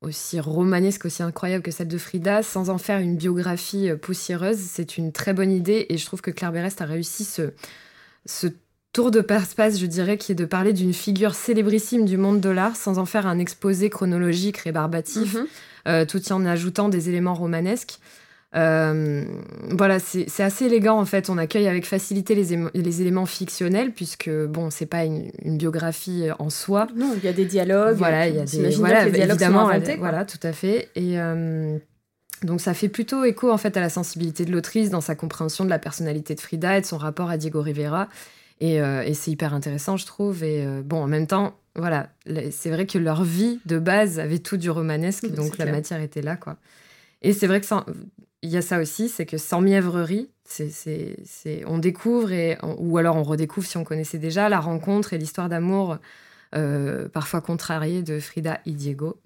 aussi 0.00 0.40
romanesque, 0.40 1.04
aussi 1.04 1.22
incroyable 1.22 1.62
que 1.62 1.70
celle 1.70 1.88
de 1.88 1.98
Frida, 1.98 2.42
sans 2.42 2.70
en 2.70 2.78
faire 2.78 3.00
une 3.00 3.16
biographie 3.16 3.90
poussiéreuse, 4.00 4.58
c'est 4.58 4.96
une 4.96 5.12
très 5.12 5.34
bonne 5.34 5.52
idée. 5.52 5.86
Et 5.88 5.98
je 5.98 6.06
trouve 6.06 6.20
que 6.20 6.30
Claire 6.30 6.52
Berest 6.52 6.80
a 6.80 6.84
réussi 6.86 7.24
ce, 7.24 7.52
ce 8.26 8.46
tour 8.92 9.10
de 9.10 9.20
passe-passe, 9.20 9.78
je 9.78 9.86
dirais, 9.86 10.18
qui 10.18 10.32
est 10.32 10.34
de 10.34 10.44
parler 10.44 10.72
d'une 10.72 10.92
figure 10.92 11.34
célébrissime 11.34 12.04
du 12.04 12.16
monde 12.16 12.40
de 12.40 12.48
l'art 12.48 12.74
sans 12.76 12.98
en 12.98 13.06
faire 13.06 13.26
un 13.26 13.38
exposé 13.38 13.88
chronologique 13.88 14.58
rébarbatif, 14.58 15.34
Mhm. 15.34 15.46
euh, 15.88 16.04
tout 16.04 16.32
en 16.32 16.44
ajoutant 16.44 16.88
des 16.88 17.08
éléments 17.08 17.34
romanesques. 17.34 17.98
Euh, 18.56 19.24
voilà, 19.70 20.00
c'est 20.00 20.42
assez 20.42 20.64
élégant 20.64 20.98
en 20.98 21.04
fait. 21.04 21.30
On 21.30 21.38
accueille 21.38 21.68
avec 21.68 21.86
facilité 21.86 22.34
les, 22.34 23.00
éléments 23.00 23.26
fictionnels, 23.26 23.92
puisque 23.92 24.28
bon, 24.28 24.70
c'est 24.70 24.86
pas 24.86 25.04
une, 25.04 25.30
une 25.44 25.56
biographie 25.56 26.28
euh, 26.28 26.34
en 26.40 26.50
soi. 26.50 26.88
Non, 26.96 27.12
il 27.16 27.24
y 27.24 27.28
a 27.28 27.32
des 27.32 27.44
dialogues. 27.44 27.96
Voilà, 27.96 28.26
il 28.26 28.34
y 28.34 28.40
a 28.40 28.44
des. 28.44 28.70
Voilà, 28.74 28.94
bien 28.94 29.00
que 29.02 29.06
les 29.06 29.12
dialogues 29.18 29.40
évidemment, 29.40 29.66
sont 29.66 29.72
inventés, 29.72 29.96
voilà, 29.98 30.24
tout 30.24 30.40
à 30.42 30.52
fait. 30.52 30.88
Et 30.96 31.20
euh, 31.20 31.78
donc, 32.42 32.60
ça 32.60 32.74
fait 32.74 32.88
plutôt 32.88 33.24
écho 33.24 33.50
en 33.50 33.58
fait 33.58 33.76
à 33.76 33.80
la 33.80 33.88
sensibilité 33.90 34.44
de 34.44 34.52
l'autrice 34.52 34.90
dans 34.90 35.00
sa 35.00 35.14
compréhension 35.14 35.64
de 35.64 35.70
la 35.70 35.78
personnalité 35.78 36.34
de 36.34 36.40
Frida 36.40 36.78
et 36.78 36.80
de 36.80 36.86
son 36.86 36.98
rapport 36.98 37.30
à 37.30 37.36
Diego 37.36 37.60
Rivera. 37.62 38.08
Et, 38.60 38.80
euh, 38.80 39.02
et 39.02 39.14
c'est 39.14 39.30
hyper 39.30 39.54
intéressant, 39.54 39.96
je 39.96 40.06
trouve. 40.06 40.42
Et 40.44 40.64
euh, 40.64 40.82
bon, 40.84 41.02
en 41.02 41.06
même 41.06 41.26
temps, 41.26 41.54
voilà, 41.76 42.08
c'est 42.50 42.70
vrai 42.70 42.86
que 42.86 42.98
leur 42.98 43.22
vie 43.24 43.60
de 43.66 43.78
base 43.78 44.18
avait 44.18 44.38
tout 44.38 44.56
du 44.56 44.70
romanesque, 44.70 45.24
Oui, 45.24 45.30
donc 45.30 45.56
la 45.58 45.64
clair. 45.64 45.74
matière 45.74 46.00
était 46.00 46.20
là, 46.22 46.36
quoi. 46.36 46.56
Et 47.22 47.32
c'est 47.32 47.46
vrai 47.46 47.60
que 47.60 47.66
sans- 47.66 47.84
il 48.42 48.50
y 48.50 48.56
a 48.56 48.62
ça 48.62 48.80
aussi, 48.80 49.08
c'est 49.08 49.26
que 49.26 49.38
sans 49.38 49.60
mièvrerie, 49.60 50.28
c'est, 50.44 50.68
c'est, 50.70 51.16
c'est- 51.24 51.62
on 51.66 51.78
découvre, 51.78 52.32
et, 52.32 52.58
ou 52.78 52.98
alors 52.98 53.16
on 53.16 53.22
redécouvre 53.22 53.66
si 53.66 53.76
on 53.76 53.84
connaissait 53.84 54.18
déjà, 54.18 54.48
la 54.48 54.60
rencontre 54.60 55.12
et 55.12 55.18
l'histoire 55.18 55.48
d'amour 55.48 55.98
euh, 56.56 57.08
parfois 57.08 57.40
contrariée 57.40 58.02
de 58.02 58.18
Frida 58.18 58.60
et 58.66 58.72
Diego. 58.72 59.16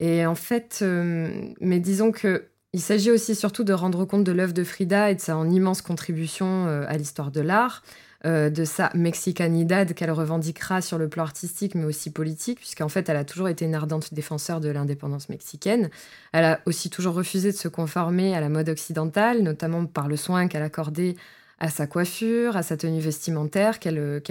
Et 0.00 0.26
en 0.26 0.34
fait, 0.34 0.80
euh, 0.82 1.52
mais 1.60 1.80
disons 1.80 2.12
que 2.12 2.48
il 2.74 2.80
s'agit 2.80 3.10
aussi 3.10 3.34
surtout 3.34 3.64
de 3.64 3.72
rendre 3.72 4.04
compte 4.04 4.24
de 4.24 4.32
l'œuvre 4.32 4.52
de 4.52 4.62
Frida 4.62 5.10
et 5.10 5.14
de 5.14 5.20
sa 5.20 5.36
en 5.36 5.50
immense 5.50 5.80
contribution 5.80 6.66
euh, 6.66 6.84
à 6.86 6.98
l'histoire 6.98 7.30
de 7.30 7.40
l'art, 7.40 7.82
euh, 8.26 8.50
de 8.50 8.64
sa 8.64 8.90
mexicanidad 8.94 9.94
qu'elle 9.94 10.10
revendiquera 10.10 10.82
sur 10.82 10.98
le 10.98 11.08
plan 11.08 11.22
artistique 11.22 11.74
mais 11.74 11.84
aussi 11.84 12.10
politique, 12.10 12.58
puisqu'en 12.58 12.90
fait 12.90 13.08
elle 13.08 13.16
a 13.16 13.24
toujours 13.24 13.48
été 13.48 13.64
une 13.64 13.74
ardente 13.74 14.12
défenseur 14.12 14.60
de 14.60 14.68
l'indépendance 14.68 15.30
mexicaine. 15.30 15.88
Elle 16.32 16.44
a 16.44 16.60
aussi 16.66 16.90
toujours 16.90 17.14
refusé 17.14 17.52
de 17.52 17.56
se 17.56 17.68
conformer 17.68 18.36
à 18.36 18.40
la 18.40 18.50
mode 18.50 18.68
occidentale, 18.68 19.42
notamment 19.42 19.86
par 19.86 20.06
le 20.06 20.16
soin 20.16 20.46
qu'elle 20.46 20.62
accordait 20.62 21.16
à 21.60 21.70
sa 21.70 21.86
coiffure, 21.86 22.56
à 22.56 22.62
sa 22.62 22.76
tenue 22.76 23.00
vestimentaire, 23.00 23.80
qu'elle 23.80 24.22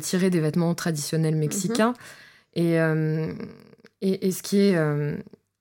tirait 0.00 0.30
des 0.30 0.40
vêtements 0.40 0.74
traditionnels 0.74 1.36
mexicains. 1.36 1.92
Et, 2.54 2.80
euh, 2.80 3.32
et, 4.02 4.30
ce 4.30 4.42
qui 4.42 4.58
est 4.58 4.76
euh, 4.76 5.16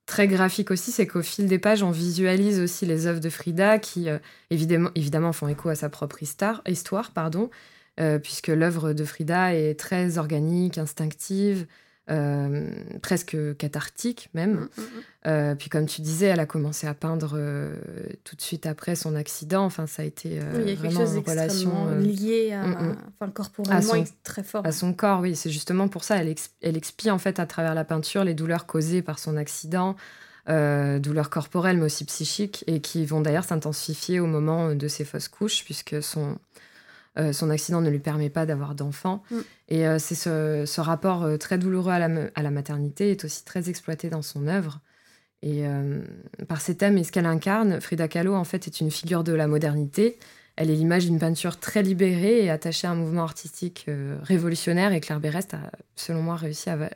très 0.05 0.27
graphique 0.27 0.71
aussi, 0.71 0.91
c'est 0.91 1.07
qu'au 1.07 1.21
fil 1.21 1.47
des 1.47 1.59
pages, 1.59 1.83
on 1.83 1.91
visualise 1.91 2.59
aussi 2.59 2.85
les 2.85 3.07
œuvres 3.07 3.21
de 3.21 3.29
Frida 3.29 3.79
qui, 3.79 4.09
euh, 4.09 4.19
évidemment, 4.49 5.33
font 5.33 5.47
écho 5.47 5.69
à 5.69 5.75
sa 5.75 5.89
propre 5.89 6.21
histoire, 6.21 6.61
histoire 6.67 7.11
pardon, 7.11 7.49
euh, 7.99 8.19
puisque 8.19 8.47
l'œuvre 8.47 8.93
de 8.93 9.05
Frida 9.05 9.55
est 9.55 9.79
très 9.79 10.17
organique, 10.17 10.77
instinctive, 10.77 11.65
euh, 12.09 12.69
presque 13.01 13.35
cathartique 13.57 14.29
même. 14.33 14.53
Mm, 14.53 14.57
mm, 14.57 14.81
mm. 14.81 14.87
Euh, 15.27 15.55
puis 15.55 15.69
comme 15.69 15.87
tu 15.87 16.01
disais, 16.01 16.27
elle 16.27 16.39
a 16.39 16.45
commencé 16.45 16.85
à 16.85 16.93
peindre 16.93 17.33
euh, 17.35 17.75
tout 18.23 18.35
de 18.35 18.41
suite 18.41 18.67
après 18.67 18.95
son 18.95 19.15
accident. 19.15 19.65
Enfin, 19.65 19.87
ça 19.87 20.03
a 20.03 20.05
été 20.05 20.29
Oui, 20.29 20.35
il 20.35 20.59
y 20.59 20.61
a 20.61 20.65
quelque 20.75 20.77
vraiment 20.93 20.99
chose 20.99 21.17
relation 21.17 21.71
à, 22.53 22.63
enfin, 23.19 23.31
corporellement 23.31 23.77
À 23.79 23.81
son- 23.81 24.03
très 24.23 24.43
fort. 24.43 24.65
à 24.65 24.71
son 24.71 24.93
corps, 24.93 25.21
oui. 25.21 25.35
C'est 25.35 25.49
justement 25.49 25.87
pour 25.87 26.03
ça, 26.03 26.17
elle, 26.17 26.35
elle 26.61 26.77
expie 26.77 27.09
en 27.09 27.17
fait 27.17 27.39
à 27.39 27.47
travers 27.47 27.73
la 27.73 27.83
peinture 27.85 28.23
les 28.23 28.35
douleurs 28.35 28.67
causées 28.67 29.01
par 29.01 29.17
son 29.17 29.35
accident, 29.35 29.95
euh, 30.47 30.99
douleurs 30.99 31.31
corporelles 31.31 31.77
mais 31.77 31.85
aussi 31.85 32.05
psychiques, 32.05 32.63
et 32.67 32.79
qui 32.81 33.03
vont 33.07 33.21
d'ailleurs 33.21 33.45
s'intensifier 33.45 34.19
au 34.19 34.27
moment 34.27 34.75
de 34.75 34.87
ses 34.87 35.05
fausses 35.05 35.27
couches, 35.27 35.63
puisque 35.65 36.03
son, 36.03 36.37
euh, 37.17 37.33
son 37.33 37.49
accident 37.49 37.81
ne 37.81 37.89
lui 37.89 37.99
permet 37.99 38.29
pas 38.29 38.45
d'avoir 38.45 38.75
d'enfant. 38.75 39.23
Mm. 39.31 39.35
Et 39.69 39.87
euh, 39.87 39.99
c'est 39.99 40.15
ce, 40.15 40.63
ce 40.65 40.81
rapport 40.81 41.23
euh, 41.23 41.37
très 41.37 41.57
douloureux 41.57 41.91
à 41.91 41.99
la, 41.99 42.07
me- 42.07 42.31
à 42.35 42.41
la 42.43 42.51
maternité 42.51 43.11
est 43.11 43.23
aussi 43.25 43.43
très 43.45 43.69
exploité 43.69 44.09
dans 44.09 44.21
son 44.21 44.47
œuvre. 44.47 44.81
Et 45.43 45.63
par 46.47 46.59
ses 46.59 46.75
thèmes 46.75 46.97
et 46.97 47.03
ce 47.03 47.11
qu'elle 47.11 47.27
incarne, 47.27 47.79
Frida 47.79 48.07
Kahlo 48.07 48.33
en 48.33 48.45
fait 48.45 48.65
est 48.65 48.79
une 48.79 48.89
figure 48.89 49.23
de 49.23 49.31
la 49.31 49.45
modernité. 49.45 50.17
Elle 50.55 50.71
est 50.71 50.75
l'image 50.75 51.05
d'une 51.05 51.19
peinture 51.19 51.59
très 51.59 51.83
libérée 51.83 52.43
et 52.43 52.49
attachée 52.49 52.87
à 52.87 52.91
un 52.91 52.95
mouvement 52.95 53.21
artistique 53.21 53.85
révolutionnaire. 54.23 54.91
Et 54.91 55.01
Claire 55.01 55.19
Berest 55.19 55.53
a, 55.53 55.69
selon 55.95 56.23
moi, 56.23 56.35
réussi 56.35 56.71
à 56.71 56.89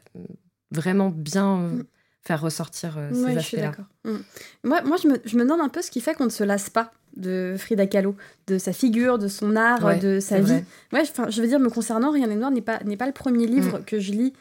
vraiment 0.71 1.09
bien 1.09 1.57
Mm. 1.57 1.83
Faire 2.29 2.41
ressortir 2.41 2.95
euh, 2.99 3.09
ces 3.11 3.33
je 3.33 3.39
aspects-là. 3.39 3.71
Mm. 4.05 4.17
Moi, 4.63 4.81
moi 4.83 4.97
je, 5.01 5.07
me, 5.07 5.15
je 5.25 5.35
me 5.35 5.43
demande 5.43 5.61
un 5.61 5.69
peu 5.69 5.81
ce 5.81 5.89
qui 5.89 5.99
fait 5.99 6.13
qu'on 6.13 6.25
ne 6.25 6.29
se 6.41 6.43
lasse 6.43 6.69
pas 6.69 6.91
de 7.17 7.55
Frida 7.57 7.87
Kahlo, 7.87 8.15
de 8.45 8.59
sa 8.59 8.71
figure, 8.71 9.17
de 9.17 9.27
son 9.27 9.55
art, 9.55 9.83
Ouais, 9.83 9.97
de 9.97 10.19
sa 10.19 10.39
vie. 10.39 10.63
Ouais, 10.93 11.01
enfin, 11.01 11.27
je 11.31 11.41
veux 11.41 11.47
dire, 11.47 11.59
me 11.59 11.69
concernant, 11.71 12.11
Rien 12.11 12.27
n'est 12.27 12.35
noir 12.35 12.51
n'est 12.51 12.61
pas, 12.61 12.79
n'est 12.85 12.97
pas 12.97 13.07
le 13.07 13.13
premier 13.13 13.47
livre 13.47 13.79
que 13.83 13.99
je 13.99 14.11
lis 14.11 14.33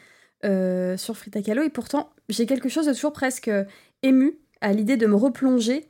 euh, 0.45 0.97
sur 0.97 1.17
Frida 1.17 1.41
Kahlo, 1.41 1.63
et 1.63 1.71
pourtant, 1.71 2.11
j'ai 2.29 2.45
quelque 2.45 2.69
chose 2.69 2.85
de 2.85 2.93
toujours 2.93 3.11
presque 3.11 3.49
ému 4.03 4.37
à 4.61 4.71
l'idée 4.71 4.97
de 4.97 5.07
me 5.07 5.15
replonger 5.15 5.87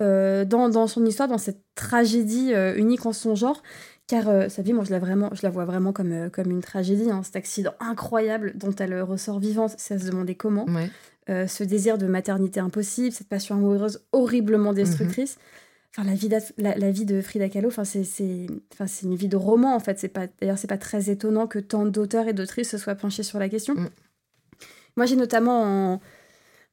euh, 0.00 0.46
dans, 0.46 0.70
dans 0.70 0.86
son 0.86 1.04
histoire, 1.04 1.28
dans 1.28 1.38
cette 1.38 1.60
tragédie 1.74 2.54
euh, 2.54 2.74
unique 2.76 3.04
en 3.04 3.12
son 3.12 3.34
genre. 3.34 3.62
Car 4.08 4.28
euh, 4.28 4.48
sa 4.48 4.62
vie, 4.62 4.72
moi, 4.72 4.84
je 4.84 4.90
la, 4.90 4.98
vraiment, 4.98 5.30
je 5.32 5.40
la 5.42 5.50
vois 5.50 5.64
vraiment 5.64 5.92
comme, 5.92 6.12
euh, 6.12 6.28
comme 6.28 6.50
une 6.50 6.60
tragédie. 6.60 7.10
hein, 7.10 7.22
cet 7.22 7.36
accident 7.36 7.72
incroyable 7.78 8.52
dont 8.56 8.74
elle 8.78 9.00
ressort 9.02 9.38
vivante, 9.38 9.74
c'est 9.78 9.94
à 9.94 9.98
se 9.98 10.06
demander 10.06 10.34
comment. 10.34 10.64
Ouais. 10.66 10.90
Ce 11.28 11.62
désir 11.62 11.98
de 11.98 12.06
maternité 12.06 12.60
impossible, 12.60 13.12
cette 13.12 13.28
passion 13.28 13.54
amoureuse 13.54 14.02
horriblement 14.12 14.72
destructrice. 14.72 15.38
Enfin, 15.94 16.08
la 16.08 16.14
vie, 16.14 16.30
la, 16.56 16.90
vie 16.90 17.04
de 17.04 17.20
Frida 17.20 17.50
Kahlo, 17.50 17.68
enfin, 17.68 17.84
c'est, 17.84 18.46
enfin, 18.72 18.86
c'est 18.86 19.04
une 19.04 19.14
vie 19.14 19.28
de 19.28 19.36
roman, 19.36 19.74
en 19.74 19.80
fait. 19.80 19.98
C'est 19.98 20.08
pas, 20.08 20.26
d'ailleurs, 20.40 20.56
c'est 20.56 20.66
pas 20.66 20.78
très 20.78 21.10
étonnant 21.10 21.46
que 21.46 21.58
tant 21.58 21.84
d'auteurs 21.84 22.28
et 22.28 22.32
d'autrices 22.32 22.70
se 22.70 22.78
soient 22.78 22.94
penchés 22.94 23.22
sur 23.22 23.38
la 23.38 23.50
question. 23.50 23.74
Mm. 23.74 23.88
Moi, 24.96 25.04
j'ai 25.04 25.16
notamment 25.16 25.62
en, 25.92 26.00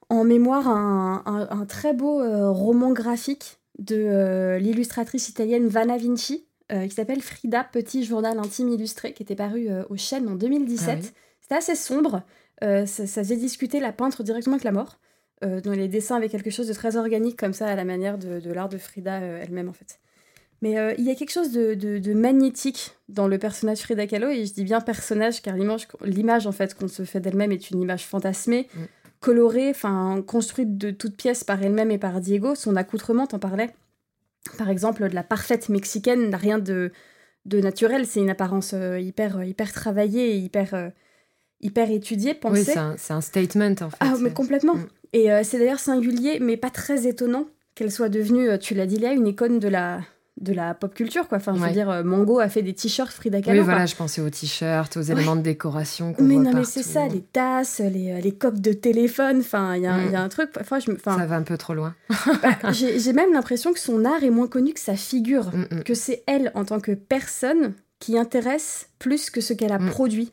en 0.09 0.23
mémoire 0.23 0.67
un, 0.67 1.23
un, 1.25 1.65
très 1.65 1.93
beau 1.93 2.21
euh, 2.21 2.49
roman 2.49 2.91
graphique 2.91 3.59
de 3.77 3.95
euh, 3.95 4.57
l'illustratrice 4.57 5.29
italienne 5.29 5.67
Vanna 5.67 5.97
Vinci, 5.97 6.45
euh, 6.71 6.87
qui 6.87 6.95
s'appelle 6.95 7.21
Frida, 7.21 7.65
petit 7.65 8.05
journal 8.05 8.39
intime 8.39 8.69
illustré, 8.69 9.13
qui 9.13 9.23
était 9.23 9.35
paru 9.35 9.69
au 9.89 9.97
Chêne 9.97 10.29
en 10.29 10.35
2017. 10.35 10.99
Ah 11.01 11.07
C'était 11.41 11.55
assez 11.55 11.75
sombre. 11.75 12.23
Ça, 12.61 12.85
ça, 12.85 13.23
faisait 13.23 13.37
discuter 13.37 13.79
la 13.79 13.91
peintre 13.91 14.23
directement 14.23 14.55
avec 14.55 14.63
la 14.63 14.71
mort. 14.71 14.99
dans 15.41 15.71
les 15.71 15.87
dessins 15.87 16.17
avec 16.17 16.31
quelque 16.31 16.49
chose 16.49 16.67
de 16.67 16.73
très 16.73 16.97
organique, 16.97 17.37
comme 17.37 17.53
ça, 17.53 17.67
à 17.67 17.75
la 17.75 17.85
manière 17.85 18.17
de, 18.17 18.39
de 18.39 18.51
l'art 18.51 18.69
de 18.69 18.77
Frida 18.77 19.19
elle-même, 19.19 19.69
en 19.69 19.73
fait. 19.73 19.99
Mais 20.61 20.75
il 20.97 21.05
y 21.05 21.09
a 21.09 21.15
quelque 21.15 21.31
chose 21.31 21.51
de, 21.51 21.73
de, 21.73 22.13
magnétique 22.13 22.91
dans 23.07 23.27
le 23.27 23.37
personnage 23.37 23.79
Frida 23.79 24.07
Kahlo, 24.07 24.27
et 24.29 24.45
je 24.45 24.53
dis 24.53 24.65
bien 24.65 24.81
personnage 24.81 25.41
car 25.41 25.55
l'image 25.55 26.47
en 26.47 26.51
fait 26.51 26.75
qu'on 26.75 26.89
se 26.89 27.03
fait 27.03 27.21
d'elle-même 27.21 27.53
est 27.53 27.71
une 27.71 27.81
image 27.81 28.05
fantasmée. 28.05 28.67
Mm 28.75 28.79
colorée, 29.19 29.69
enfin 29.69 30.23
construite 30.25 30.77
de 30.77 30.91
toutes 30.91 31.15
pièces 31.15 31.43
par 31.43 31.61
elle-même 31.61 31.91
et 31.91 31.97
par 31.97 32.19
Diego. 32.21 32.55
Son 32.55 32.75
accoutrement, 32.75 33.27
t'en 33.27 33.39
parlais. 33.39 33.69
Par 34.57 34.69
exemple, 34.69 35.07
de 35.07 35.15
la 35.15 35.23
parfaite 35.23 35.69
mexicaine 35.69 36.29
n'a 36.29 36.37
rien 36.37 36.59
de, 36.59 36.91
de 37.45 37.59
naturel. 37.59 38.05
C'est 38.05 38.21
une 38.21 38.29
apparence 38.29 38.73
euh, 38.73 38.99
hyper, 38.99 39.37
euh, 39.37 39.45
hyper 39.45 39.71
travaillée 39.73 40.31
et 40.31 40.37
hyper, 40.37 40.73
euh, 40.73 40.89
hyper 41.61 41.91
étudiée, 41.91 42.33
pensée. 42.33 42.73
Oui, 42.75 42.95
c'est 42.97 43.13
un, 43.13 43.21
statement 43.21 43.75
en 43.81 43.89
fait. 43.89 43.97
Ah, 43.99 44.13
mais 44.19 44.31
complètement. 44.31 44.75
Mm. 44.75 44.87
Et 45.13 45.29
c'est 45.43 45.57
d'ailleurs 45.57 45.79
singulier, 45.79 46.39
mais 46.39 46.55
pas 46.55 46.69
très 46.69 47.07
étonnant 47.07 47.47
qu'elle 47.73 47.91
soit 47.91 48.09
devenue, 48.09 48.59
tu 48.59 48.75
l'as 48.75 48.85
dit 48.85 48.99
là, 48.99 49.11
une 49.13 49.27
icône 49.27 49.59
de 49.59 49.67
la, 49.67 50.01
de 50.39 50.53
la 50.53 50.73
pop 50.73 50.93
culture, 50.93 51.27
quoi. 51.27 51.37
Enfin, 51.37 51.53
je 51.55 51.59
veux 51.59 51.71
dire, 51.71 51.89
euh, 51.89 52.03
Mango 52.03 52.39
a 52.39 52.49
fait 52.49 52.61
des 52.61 52.73
t-shirts 52.73 53.11
Frida 53.11 53.41
Kahlo. 53.41 53.59
Oui, 53.59 53.65
voilà, 53.65 53.85
je 53.85 53.95
pensais 53.95 54.21
aux 54.21 54.29
t-shirts, 54.29 54.97
aux 54.97 55.01
éléments 55.01 55.35
de 55.35 55.41
décoration 55.41 56.15
Mais 56.19 56.35
non, 56.35 56.53
mais 56.53 56.63
c'est 56.63 56.83
ça, 56.83 57.07
les 57.07 57.21
tasses, 57.21 57.79
les, 57.79 58.11
euh, 58.11 58.19
les 58.19 58.31
coques 58.31 58.59
de 58.59 58.73
téléphone, 58.73 59.39
enfin, 59.39 59.75
il 59.75 59.83
y, 59.83 59.87
mm. 59.87 60.11
y, 60.11 60.15
a 60.15 60.21
un 60.21 60.29
truc... 60.29 60.51
Enfin, 60.59 60.79
je, 60.79 60.91
ça 61.03 61.25
va 61.25 61.35
un 61.35 61.43
peu 61.43 61.57
trop 61.57 61.73
loin. 61.73 61.95
Bah, 62.41 62.71
j'ai 62.71 63.13
même 63.13 63.33
l'impression 63.33 63.73
que 63.73 63.79
son 63.79 64.05
art 64.05 64.23
est 64.23 64.29
moins 64.29 64.47
connu 64.47 64.73
que 64.73 64.79
sa 64.79 64.95
figure, 64.95 65.47
mm, 65.53 65.77
mm. 65.77 65.83
que 65.83 65.93
c'est 65.93 66.23
elle, 66.25 66.51
en 66.55 66.63
tant 66.63 66.79
que 66.79 66.91
personne, 66.93 67.73
qui 67.99 68.17
intéresse 68.17 68.89
plus 68.97 69.29
que 69.29 69.41
ce 69.41 69.53
qu'elle 69.53 69.73
a 69.73 69.79
produit. 69.79 70.31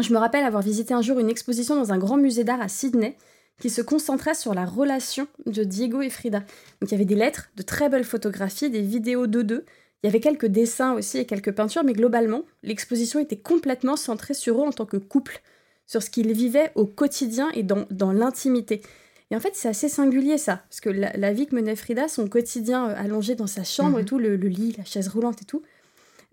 Je 0.00 0.12
me 0.12 0.18
rappelle 0.18 0.44
avoir 0.44 0.62
visité 0.62 0.94
un 0.94 1.02
jour 1.02 1.18
une 1.18 1.30
exposition 1.30 1.76
dans 1.76 1.92
un 1.92 1.98
grand 1.98 2.16
musée 2.16 2.44
d'art 2.44 2.60
à 2.60 2.68
Sydney, 2.68 3.16
qui 3.60 3.70
se 3.70 3.80
concentrait 3.80 4.34
sur 4.34 4.54
la 4.54 4.66
relation 4.66 5.26
de 5.46 5.64
Diego 5.64 6.02
et 6.02 6.10
Frida. 6.10 6.40
Donc 6.80 6.90
il 6.90 6.92
y 6.92 6.94
avait 6.94 7.06
des 7.06 7.14
lettres, 7.14 7.48
de 7.56 7.62
très 7.62 7.88
belles 7.88 8.04
photographies, 8.04 8.70
des 8.70 8.82
vidéos 8.82 9.26
de 9.26 9.42
deux. 9.42 9.64
Il 10.02 10.06
y 10.06 10.08
avait 10.08 10.20
quelques 10.20 10.46
dessins 10.46 10.92
aussi 10.92 11.18
et 11.18 11.24
quelques 11.24 11.52
peintures, 11.52 11.82
mais 11.82 11.94
globalement, 11.94 12.42
l'exposition 12.62 13.18
était 13.18 13.38
complètement 13.38 13.96
centrée 13.96 14.34
sur 14.34 14.58
eux 14.58 14.66
en 14.66 14.72
tant 14.72 14.84
que 14.84 14.98
couple, 14.98 15.40
sur 15.86 16.02
ce 16.02 16.10
qu'ils 16.10 16.32
vivaient 16.32 16.70
au 16.74 16.84
quotidien 16.84 17.48
et 17.54 17.62
dans, 17.62 17.86
dans 17.90 18.12
l'intimité. 18.12 18.82
Et 19.30 19.36
en 19.36 19.40
fait, 19.40 19.52
c'est 19.54 19.68
assez 19.68 19.88
singulier 19.88 20.38
ça, 20.38 20.62
parce 20.68 20.80
que 20.80 20.90
la, 20.90 21.32
vie 21.32 21.46
que 21.46 21.54
menait 21.54 21.74
Frida, 21.74 22.08
son 22.08 22.28
quotidien 22.28 22.90
euh, 22.90 22.94
allongé 22.96 23.34
dans 23.34 23.48
sa 23.48 23.64
chambre 23.64 23.98
et 23.98 24.02
mhm. 24.02 24.08
tout, 24.08 24.18
le, 24.18 24.36
lit, 24.36 24.74
la 24.78 24.84
chaise 24.84 25.08
roulante 25.08 25.42
et 25.42 25.44
tout, 25.44 25.62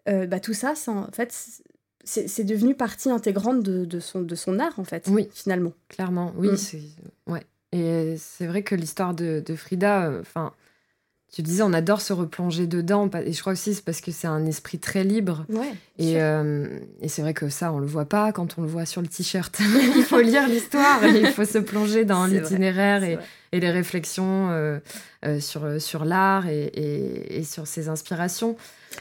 euh, 0.10 0.28
bah, 0.28 0.40
tout 0.40 0.54
ça, 0.54 0.74
en 0.88 1.08
fait, 1.12 1.34
c'est 2.04 2.44
devenu 2.44 2.76
partie 2.76 3.10
intégrante 3.10 3.64
de, 3.64 3.86
de, 3.86 4.00
son, 4.00 4.22
de 4.22 4.36
son 4.36 4.60
art, 4.60 4.78
en 4.78 4.84
fait, 4.84 5.08
oui. 5.10 5.30
finalement. 5.34 5.74
Clairement, 5.90 6.34
oui. 6.38 6.50
Mm. 6.50 6.58
c'est 6.58 6.82
Ouais. 7.28 7.44
Et 7.72 8.16
c'est 8.20 8.46
vrai 8.46 8.62
que 8.62 8.76
l'histoire 8.76 9.16
de, 9.16 9.42
de, 9.44 9.56
Frida, 9.56 10.06
euh, 10.06 10.22
tu 11.34 11.42
disais, 11.42 11.64
on 11.64 11.74
adore 11.74 12.02
se 12.02 12.14
replonger 12.14 12.68
dedans. 12.68 13.10
Et 13.26 13.34
je 13.34 13.42
crois 13.42 13.54
aussi 13.54 13.74
c'est 13.74 13.84
parce 13.84 14.00
que 14.00 14.12
c'est 14.12 14.28
un 14.28 14.46
esprit 14.46 14.78
très 14.78 15.04
libre. 15.04 15.44
Ouais, 15.50 15.74
et, 15.98 16.22
euh, 16.22 16.68
et 17.02 17.08
c'est 17.08 17.24
vrai 17.24 17.34
que 17.34 17.50
ça, 17.50 17.74
on 17.74 17.80
le 17.80 17.88
voit 17.88 18.06
pas 18.06 18.32
quand 18.32 18.60
on 18.60 18.62
le 18.62 18.68
voit 18.68 18.86
sur 18.86 19.02
le 19.02 19.08
t-shirt. 19.08 19.60
il 19.96 20.04
faut 20.04 20.22
lire 20.22 20.48
l'histoire, 20.48 21.04
il 21.08 21.26
faut 21.28 21.46
se 21.46 21.58
plonger 21.58 22.06
dans 22.06 22.28
l'itinéraire 22.28 23.04
et, 23.04 23.18
et, 23.54 23.60
les 23.60 23.72
réflexions 23.72 24.52
euh, 24.52 24.80
sur, 25.40 25.82
sur 25.82 26.06
l'art 26.06 26.48
et, 26.48 26.72
et, 26.76 27.44
sur 27.44 27.66
ses 27.66 27.90
inspirations. 27.90 28.56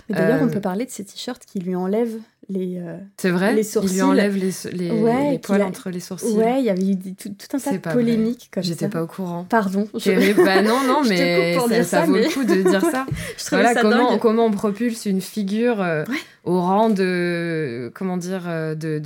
D'ailleurs, 0.08 0.40
on 0.40 0.48
peut 0.48 0.62
parler 0.62 0.86
de 0.86 0.90
ces 0.90 1.04
t-shirts 1.04 1.44
qui 1.44 1.58
lui 1.58 1.74
enlèvent 1.74 2.20
les, 2.48 2.78
euh, 2.78 2.96
c'est 3.16 3.30
vrai? 3.30 3.54
les 3.54 3.62
sourcils. 3.62 3.90
Il 3.90 3.94
lui 3.94 4.02
enlève 4.02 4.36
les, 4.36 4.52
les, 4.72 5.38
poils 5.38 5.62
entre 5.62 5.90
les 5.90 6.00
sourcils. 6.00 6.32
Ouais, 6.32 6.58
il 6.58 6.64
y 6.64 6.70
avait 6.70 6.82
eu 6.82 6.96
tout, 7.14 7.30
un 7.52 7.58
tas 7.58 7.72
de 7.72 7.78
polémiques 7.78 8.48
comme 8.52 8.62
J'étais 8.62 8.88
pas 8.88 9.02
au 9.02 9.06
courant. 9.06 9.46
Pardon. 9.48 9.88
Bah 10.44 10.62
non, 10.62 10.82
non, 10.86 11.02
mais 11.08 11.56
ça, 11.84 12.04
vaut 12.04 12.16
le 12.16 12.32
coup 12.32 12.44
de 12.44 12.68
dire 12.68 12.80
ça. 12.80 13.06
voilà, 13.50 13.74
comment, 13.74 14.18
comment 14.18 14.46
on 14.46 14.50
propulse 14.50 15.06
une 15.06 15.20
figure 15.20 15.80
euh, 15.80 16.04
au 16.44 16.60
rang 16.60 16.90
de, 16.90 17.90
comment 17.94 18.16
dire, 18.16 18.44
euh, 18.46 18.74
de, 18.74 18.98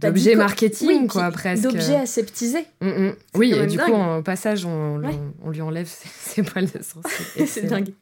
bah, 0.00 0.08
d'objet 0.08 0.34
marketing, 0.34 1.08
quoi, 1.08 1.30
presque. 1.30 1.64
D'objet 1.64 1.96
aseptisé. 1.96 2.66
Mm, 2.80 2.88
mm. 2.88 3.12
Oui, 3.34 3.52
et 3.52 3.66
du 3.66 3.78
coup, 3.78 3.92
au 3.92 4.22
passage, 4.22 4.64
on, 4.64 5.02
on, 5.44 5.50
lui 5.50 5.62
enlève 5.62 5.88
ses, 5.88 6.42
poils 6.42 6.66
de 6.66 6.82
sourcils. 6.82 7.46
c'est 7.46 7.66
dingue. 7.66 7.92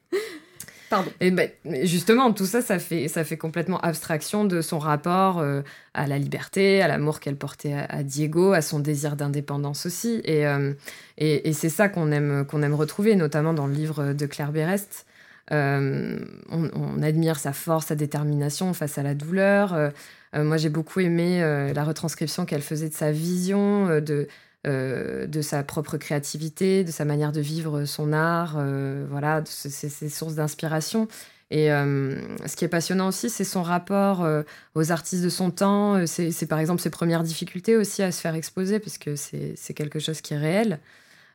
Et 1.21 1.31
ben, 1.31 1.51
justement, 1.83 2.33
tout 2.33 2.47
ça, 2.47 2.63
ça 2.63 2.79
fait, 2.79 3.09
ça 3.09 3.25
fait 3.25 3.37
complètement 3.37 3.81
abstraction 3.81 4.45
de 4.45 4.61
son 4.61 4.79
rapport 4.79 5.39
euh, 5.39 5.63
à 5.95 6.07
la 6.07 6.19
liberté, 6.19 6.83
à 6.83 6.89
l'amour 6.89 7.21
qu'elle 7.21 7.37
portait 7.37 7.75
à, 7.89 8.03
Diego, 8.03 8.53
à 8.53 8.63
son 8.63 8.79
désir 8.79 9.17
d'indépendance 9.17 9.87
aussi. 9.87 10.23
Euh, 10.29 10.73
et, 11.19 11.49
et, 11.49 11.53
c'est 11.53 11.69
ça 11.69 11.89
qu'on 11.89 12.11
aime, 12.13 12.45
qu'on 12.47 12.63
aime 12.63 12.75
retrouver, 12.75 13.17
notamment 13.17 13.55
dans 13.55 13.67
le 13.67 13.75
livre 13.75 14.13
de 14.13 14.27
Claire 14.27 14.53
Berest. 14.53 15.07
Euh, 15.53 16.19
on, 16.51 17.03
admire 17.03 17.39
sa 17.39 17.53
force, 17.53 17.87
sa 17.87 17.95
détermination 17.95 18.73
face 18.73 18.97
à 18.99 19.03
la 19.03 19.15
douleur. 19.15 19.93
moi, 20.35 20.57
j'ai 20.57 20.71
beaucoup 20.71 21.01
aimé 21.01 21.41
la 21.75 21.85
retranscription 21.85 22.47
qu'elle 22.47 22.63
faisait 22.63 22.89
de 22.89 22.95
sa 22.95 23.13
vision, 23.13 24.01
de, 24.01 24.27
euh, 24.67 25.27
de 25.27 25.43
sa 25.43 25.63
propre 25.63 25.99
créativité, 25.99 26.85
de 26.85 26.91
sa 26.91 27.05
manière 27.05 27.33
de 27.33 27.41
vivre 27.43 27.85
son 27.85 28.15
art, 28.15 28.55
euh, 28.57 29.05
voilà, 29.11 29.43
de 29.43 29.47
ses, 29.47 30.09
sources 30.09 30.37
d'inspiration. 30.37 31.07
Et 31.51 31.71
euh, 31.71 32.17
ce 32.47 32.57
qui 32.57 32.65
est 32.65 32.69
passionnant 32.69 33.09
aussi, 33.09 33.29
c'est 33.29 33.45
son 33.45 33.63
rapport 33.63 34.27
aux 34.75 34.91
artistes 34.91 35.23
de 35.23 35.29
son 35.29 35.51
temps. 35.51 36.07
C'est 36.07 36.47
par 36.47 36.59
exemple 36.59 36.81
ses 36.81 36.89
premières 36.89 37.23
difficultés 37.23 37.77
aussi 37.77 38.03
à 38.03 38.11
se 38.11 38.23
faire 38.23 38.35
exposer, 38.35 38.81
puisque 38.81 39.11
c'est 39.17 39.75
quelque 39.75 39.99
chose 39.99 40.23
qui 40.23 40.33
est 40.33 40.39
réel. 40.39 40.81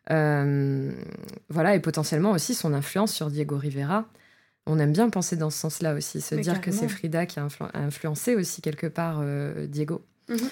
voilà, 0.08 1.76
et 1.76 1.80
potentiellement 1.80 2.32
aussi 2.32 2.56
son 2.56 2.74
influence 2.74 3.14
sur 3.14 3.30
Diego 3.30 3.58
Rivera. 3.58 4.06
On 4.66 4.80
aime 4.80 4.92
bien 4.92 5.10
penser 5.12 5.36
dans 5.36 5.52
ce 5.52 5.60
sens-là 5.60 5.94
aussi, 5.94 6.20
se 6.20 6.34
dire 6.34 6.62
que 6.62 6.72
c'est 6.72 6.88
Frida 6.88 7.28
qui 7.28 7.40
a, 7.40 7.48
influencé 7.76 8.36
aussi 8.36 8.64
quelque 8.64 8.88
part 8.88 9.24
Diego. 9.68 10.02
Mhm. 10.30 10.50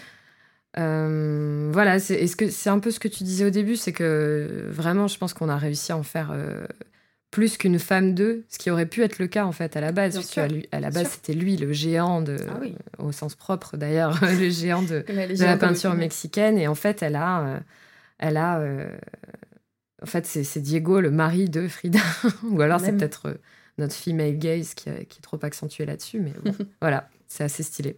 Euh, 0.77 1.69
voilà, 1.71 1.99
c'est 1.99 2.15
est 2.15 2.39
-ce 2.39 2.69
un 2.69 2.79
peu 2.79 2.91
ce 2.91 2.99
que 2.99 3.07
tu 3.07 3.23
disais 3.23 3.45
au 3.45 3.49
début, 3.49 3.75
c'est 3.75 3.93
que 3.93 4.67
vraiment, 4.69 5.07
je 5.07 5.17
pense 5.17 5.33
qu'on 5.33 5.49
a 5.49 5.57
réussi 5.57 5.91
à 5.91 5.97
en 5.97 6.03
faire 6.03 6.31
euh, 6.31 6.65
plus 7.31 7.57
qu'une 7.57 7.79
femme 7.79 8.13
d'eux, 8.13 8.45
ce 8.49 8.59
qui 8.59 8.69
aurait 8.69 8.85
pu 8.85 9.01
être 9.03 9.19
le 9.19 9.27
cas 9.27 9.45
en 9.45 9.51
fait 9.51 9.75
à 9.75 9.81
la 9.81 9.91
base, 9.91 10.15
puisque 10.15 10.37
à, 10.37 10.79
la 10.79 10.89
base 10.91 11.09
c'était 11.09 11.33
lui 11.33 11.57
le 11.57 11.73
géant 11.73 12.21
de, 12.21 12.37
ah 12.49 13.03
au 13.03 13.11
sens 13.11 13.35
propre 13.35 13.75
d'ailleurs, 13.75 14.19
le 14.39 14.49
géant 14.49 14.83
de, 14.83 15.03
la 15.43 15.57
peinture 15.57 15.95
mexicaine, 15.95 16.57
et 16.57 16.67
en 16.67 16.75
fait 16.75 17.01
elle 17.01 17.15
a, 17.15 17.41
euh, 17.41 17.59
elle 18.19 18.37
a, 18.37 18.61
en 20.01 20.05
fait 20.05 20.25
c'est 20.25 20.61
Diego 20.61 21.01
le 21.01 21.11
mari 21.11 21.49
de 21.49 21.67
Frida, 21.67 21.99
ou 22.43 22.61
alors 22.61 22.79
c'est 22.79 22.93
peut-être 22.93 23.37
notre 23.79 23.95
female 23.95 24.37
gaze 24.37 24.73
qui, 24.73 24.85
qui, 25.07 25.19
est 25.19 25.21
trop 25.21 25.39
accentuée 25.41 25.85
là-dessus, 25.85 26.19
mais 26.19 26.33
voilà, 26.81 27.09
c'est 27.27 27.43
assez 27.43 27.63
stylé. 27.63 27.97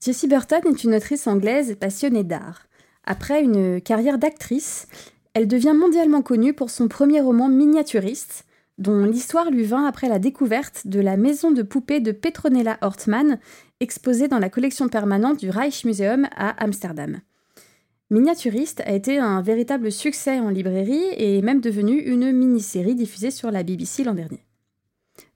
Jessie 0.00 0.28
Burton 0.28 0.60
est 0.66 0.84
une 0.84 0.94
autrice 0.94 1.26
anglaise 1.26 1.76
passionnée 1.80 2.24
d'art. 2.24 2.66
Après 3.04 3.42
une 3.42 3.80
carrière 3.80 4.18
d'actrice, 4.18 4.86
elle 5.34 5.48
devient 5.48 5.74
mondialement 5.74 6.22
connue 6.22 6.52
pour 6.52 6.70
son 6.70 6.88
premier 6.88 7.20
roman 7.20 7.48
miniaturiste, 7.48 8.44
dont 8.78 9.04
l'histoire 9.04 9.50
lui 9.50 9.64
vint 9.64 9.86
après 9.86 10.08
la 10.08 10.18
découverte 10.18 10.86
de 10.86 11.00
la 11.00 11.16
maison 11.16 11.50
de 11.50 11.62
poupées 11.62 12.00
de 12.00 12.12
Petronella 12.12 12.78
Hortman, 12.82 13.38
exposée 13.80 14.28
dans 14.28 14.38
la 14.38 14.50
collection 14.50 14.88
permanente 14.88 15.38
du 15.38 15.50
Rijksmuseum 15.50 16.28
à 16.36 16.50
Amsterdam. 16.62 17.20
Miniaturiste 18.10 18.82
a 18.86 18.92
été 18.92 19.18
un 19.18 19.40
véritable 19.40 19.90
succès 19.90 20.38
en 20.38 20.50
librairie 20.50 21.06
et 21.16 21.38
est 21.38 21.42
même 21.42 21.60
devenu 21.60 21.98
une 21.98 22.32
mini-série 22.32 22.94
diffusée 22.94 23.30
sur 23.30 23.50
la 23.50 23.62
BBC 23.62 24.04
l'an 24.04 24.14
dernier. 24.14 24.44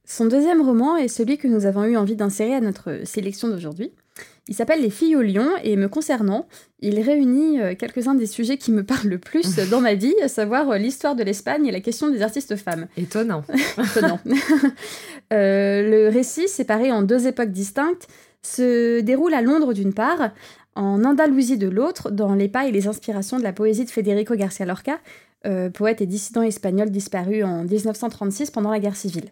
Son 0.04 0.26
deuxième 0.26 0.62
roman 0.62 0.96
est 0.96 1.08
celui 1.08 1.38
que 1.38 1.48
nous 1.48 1.66
avons 1.66 1.84
eu 1.84 1.96
envie 1.96 2.16
d'insérer 2.16 2.54
à 2.54 2.60
notre 2.60 3.00
sélection 3.04 3.48
d'aujourd'hui. 3.48 3.92
Il 4.48 4.54
s'appelle 4.54 4.80
Les 4.80 4.90
filles 4.90 5.16
au 5.16 5.22
lion 5.22 5.48
et 5.62 5.76
me 5.76 5.88
concernant, 5.88 6.46
il 6.80 7.00
réunit 7.00 7.60
euh, 7.60 7.74
quelques-uns 7.74 8.14
des 8.14 8.26
sujets 8.26 8.56
qui 8.56 8.72
me 8.72 8.84
parlent 8.84 9.08
le 9.08 9.18
plus 9.18 9.56
dans 9.70 9.80
ma 9.80 9.94
vie, 9.94 10.14
à 10.22 10.28
savoir 10.28 10.70
euh, 10.70 10.78
l'histoire 10.78 11.14
de 11.14 11.22
l'Espagne 11.22 11.66
et 11.66 11.72
la 11.72 11.80
question 11.80 12.10
des 12.10 12.22
artistes 12.22 12.56
femmes. 12.56 12.86
Étonnant. 12.96 13.44
Étonnant. 13.78 14.20
Euh, 15.32 15.88
le 15.88 16.08
récit, 16.08 16.48
séparé 16.48 16.90
en 16.90 17.02
deux 17.02 17.28
époques 17.28 17.52
distinctes, 17.52 18.08
se 18.42 18.98
déroule 18.98 19.32
à 19.32 19.42
Londres 19.42 19.72
d'une 19.72 19.94
part, 19.94 20.32
en 20.74 21.04
Andalousie 21.04 21.56
de 21.56 21.68
l'autre, 21.68 22.10
dans 22.10 22.34
les 22.34 22.48
pas 22.48 22.66
et 22.66 22.72
les 22.72 22.88
inspirations 22.88 23.38
de 23.38 23.44
la 23.44 23.52
poésie 23.52 23.84
de 23.84 23.90
Federico 23.90 24.34
García 24.34 24.66
Lorca, 24.66 24.98
euh, 25.46 25.70
poète 25.70 26.02
et 26.02 26.06
dissident 26.06 26.42
espagnol 26.42 26.90
disparu 26.90 27.42
en 27.42 27.64
1936 27.64 28.50
pendant 28.50 28.70
la 28.70 28.78
guerre 28.78 28.96
civile. 28.96 29.30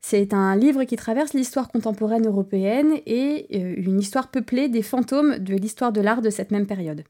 C'est 0.00 0.32
un 0.32 0.56
livre 0.56 0.84
qui 0.84 0.96
traverse 0.96 1.34
l'histoire 1.34 1.68
contemporaine 1.68 2.26
européenne 2.26 2.94
et 3.06 3.46
euh, 3.54 3.74
une 3.76 4.00
histoire 4.00 4.30
peuplée 4.30 4.68
des 4.68 4.82
fantômes 4.82 5.38
de 5.38 5.54
l'histoire 5.54 5.92
de 5.92 6.00
l'art 6.00 6.22
de 6.22 6.30
cette 6.30 6.50
même 6.50 6.66
période. 6.66 7.04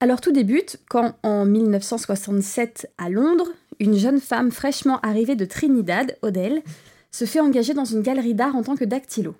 Alors 0.00 0.20
tout 0.20 0.32
débute 0.32 0.78
quand, 0.90 1.14
en 1.22 1.46
1967, 1.46 2.90
à 2.98 3.08
Londres, 3.08 3.48
une 3.80 3.96
jeune 3.96 4.20
femme 4.20 4.50
fraîchement 4.50 5.00
arrivée 5.00 5.36
de 5.36 5.46
Trinidad, 5.46 6.18
Odell, 6.20 6.62
se 7.10 7.24
fait 7.24 7.40
engager 7.40 7.72
dans 7.72 7.86
une 7.86 8.02
galerie 8.02 8.34
d'art 8.34 8.56
en 8.56 8.62
tant 8.62 8.76
que 8.76 8.84
dactylo. 8.84 9.34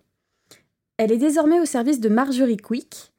Elle 0.96 1.12
est 1.12 1.18
désormais 1.18 1.60
au 1.60 1.66
service 1.66 2.00
de 2.00 2.08
Marjorie 2.08 2.56
Quick, 2.56 3.12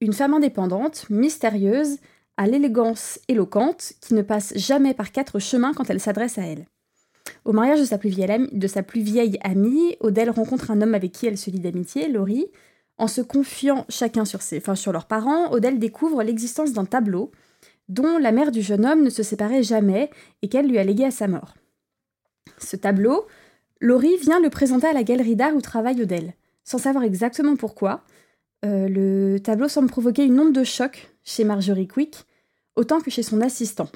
une 0.00 0.12
femme 0.12 0.34
indépendante, 0.34 1.06
mystérieuse, 1.10 1.98
à 2.36 2.46
l'élégance 2.46 3.20
éloquente, 3.28 3.92
qui 4.00 4.14
ne 4.14 4.22
passe 4.22 4.52
jamais 4.56 4.94
par 4.94 5.12
quatre 5.12 5.38
chemins 5.38 5.74
quand 5.74 5.90
elle 5.90 6.00
s'adresse 6.00 6.38
à 6.38 6.42
elle. 6.42 6.66
Au 7.50 7.52
mariage 7.52 7.80
de 7.80 7.84
sa, 7.84 7.98
plus 8.84 9.00
vieille 9.00 9.36
amie, 9.42 9.96
Odell 9.98 10.30
rencontre 10.30 10.70
un 10.70 10.82
homme 10.82 10.94
avec 10.94 11.10
qui 11.10 11.26
elle 11.26 11.36
se 11.36 11.50
lie 11.50 11.58
d'amitié, 11.58 12.06
Laurie, 12.06 12.46
en 12.96 13.08
se 13.08 13.22
confiant 13.22 13.86
chacun 13.88 14.24
sur 14.24 14.92
leurs 14.92 15.08
parents, 15.08 15.50
Odell 15.50 15.80
découvre 15.80 16.22
l'existence 16.22 16.72
d'un 16.72 16.84
tableau 16.84 17.32
dont 17.88 18.18
la 18.18 18.30
mère 18.30 18.52
du 18.52 18.62
jeune 18.62 18.86
homme 18.86 19.02
ne 19.02 19.10
se 19.10 19.24
séparait 19.24 19.64
jamais 19.64 20.10
et 20.42 20.48
qu'elle 20.48 20.68
lui 20.68 20.78
a 20.78 20.84
légué 20.84 21.04
à 21.04 21.10
sa 21.10 21.26
mort. 21.26 21.54
Ce 22.58 22.76
tableau, 22.76 23.26
Laurie 23.80 24.16
vient 24.18 24.38
le 24.38 24.48
présenter 24.48 24.86
à 24.86 24.92
la 24.92 25.02
galerie 25.02 25.34
d'art 25.34 25.56
où 25.56 25.60
travaille 25.60 26.00
Odell. 26.00 26.34
Sans 26.62 26.78
savoir 26.78 27.02
exactement 27.02 27.56
pourquoi, 27.56 28.04
euh, 28.64 28.86
le 28.88 29.40
tableau 29.40 29.66
semble 29.66 29.88
provoquer 29.88 30.24
une 30.24 30.38
onde 30.38 30.52
de 30.52 30.62
choc 30.62 31.10
chez 31.24 31.42
Marjorie 31.42 31.88
Quick, 31.88 32.26
autant 32.76 33.00
que 33.00 33.10
chez 33.10 33.24
son 33.24 33.40
assistant. 33.40 33.88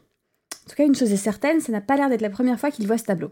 En 0.66 0.70
tout 0.70 0.74
cas, 0.74 0.86
une 0.86 0.96
chose 0.96 1.12
est 1.12 1.16
certaine, 1.16 1.60
ça 1.60 1.70
n'a 1.70 1.80
pas 1.80 1.94
l'air 1.94 2.08
d'être 2.08 2.20
la 2.20 2.30
première 2.30 2.58
fois 2.58 2.72
qu'il 2.72 2.88
voit 2.88 2.98
ce 2.98 3.04
tableau. 3.04 3.30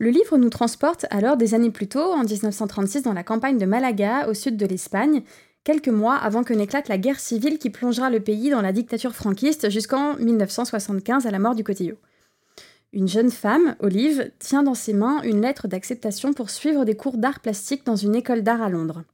Le 0.00 0.08
livre 0.08 0.38
nous 0.38 0.48
transporte 0.48 1.04
alors 1.10 1.36
des 1.36 1.54
années 1.54 1.70
plus 1.70 1.86
tôt, 1.86 2.14
en 2.14 2.24
1936, 2.24 3.02
dans 3.02 3.12
la 3.12 3.22
campagne 3.22 3.58
de 3.58 3.66
Malaga, 3.66 4.28
au 4.28 4.32
sud 4.32 4.56
de 4.56 4.64
l'Espagne, 4.64 5.22
quelques 5.62 5.88
mois 5.88 6.14
avant 6.14 6.42
que 6.42 6.54
n'éclate 6.54 6.88
la 6.88 6.96
guerre 6.96 7.20
civile 7.20 7.58
qui 7.58 7.68
plongera 7.68 8.08
le 8.08 8.20
pays 8.20 8.48
dans 8.48 8.62
la 8.62 8.72
dictature 8.72 9.14
franquiste 9.14 9.68
jusqu'en 9.68 10.16
1975 10.16 11.26
à 11.26 11.30
la 11.30 11.38
mort 11.38 11.54
du 11.54 11.64
Cotillo. 11.64 11.96
Une 12.94 13.08
jeune 13.08 13.30
femme, 13.30 13.76
Olive, 13.80 14.32
tient 14.38 14.62
dans 14.62 14.74
ses 14.74 14.94
mains 14.94 15.20
une 15.20 15.42
lettre 15.42 15.68
d'acceptation 15.68 16.32
pour 16.32 16.48
suivre 16.48 16.86
des 16.86 16.96
cours 16.96 17.18
d'art 17.18 17.40
plastique 17.40 17.84
dans 17.84 17.96
une 17.96 18.16
école 18.16 18.40
d'art 18.40 18.62
à 18.62 18.70
Londres. 18.70 19.04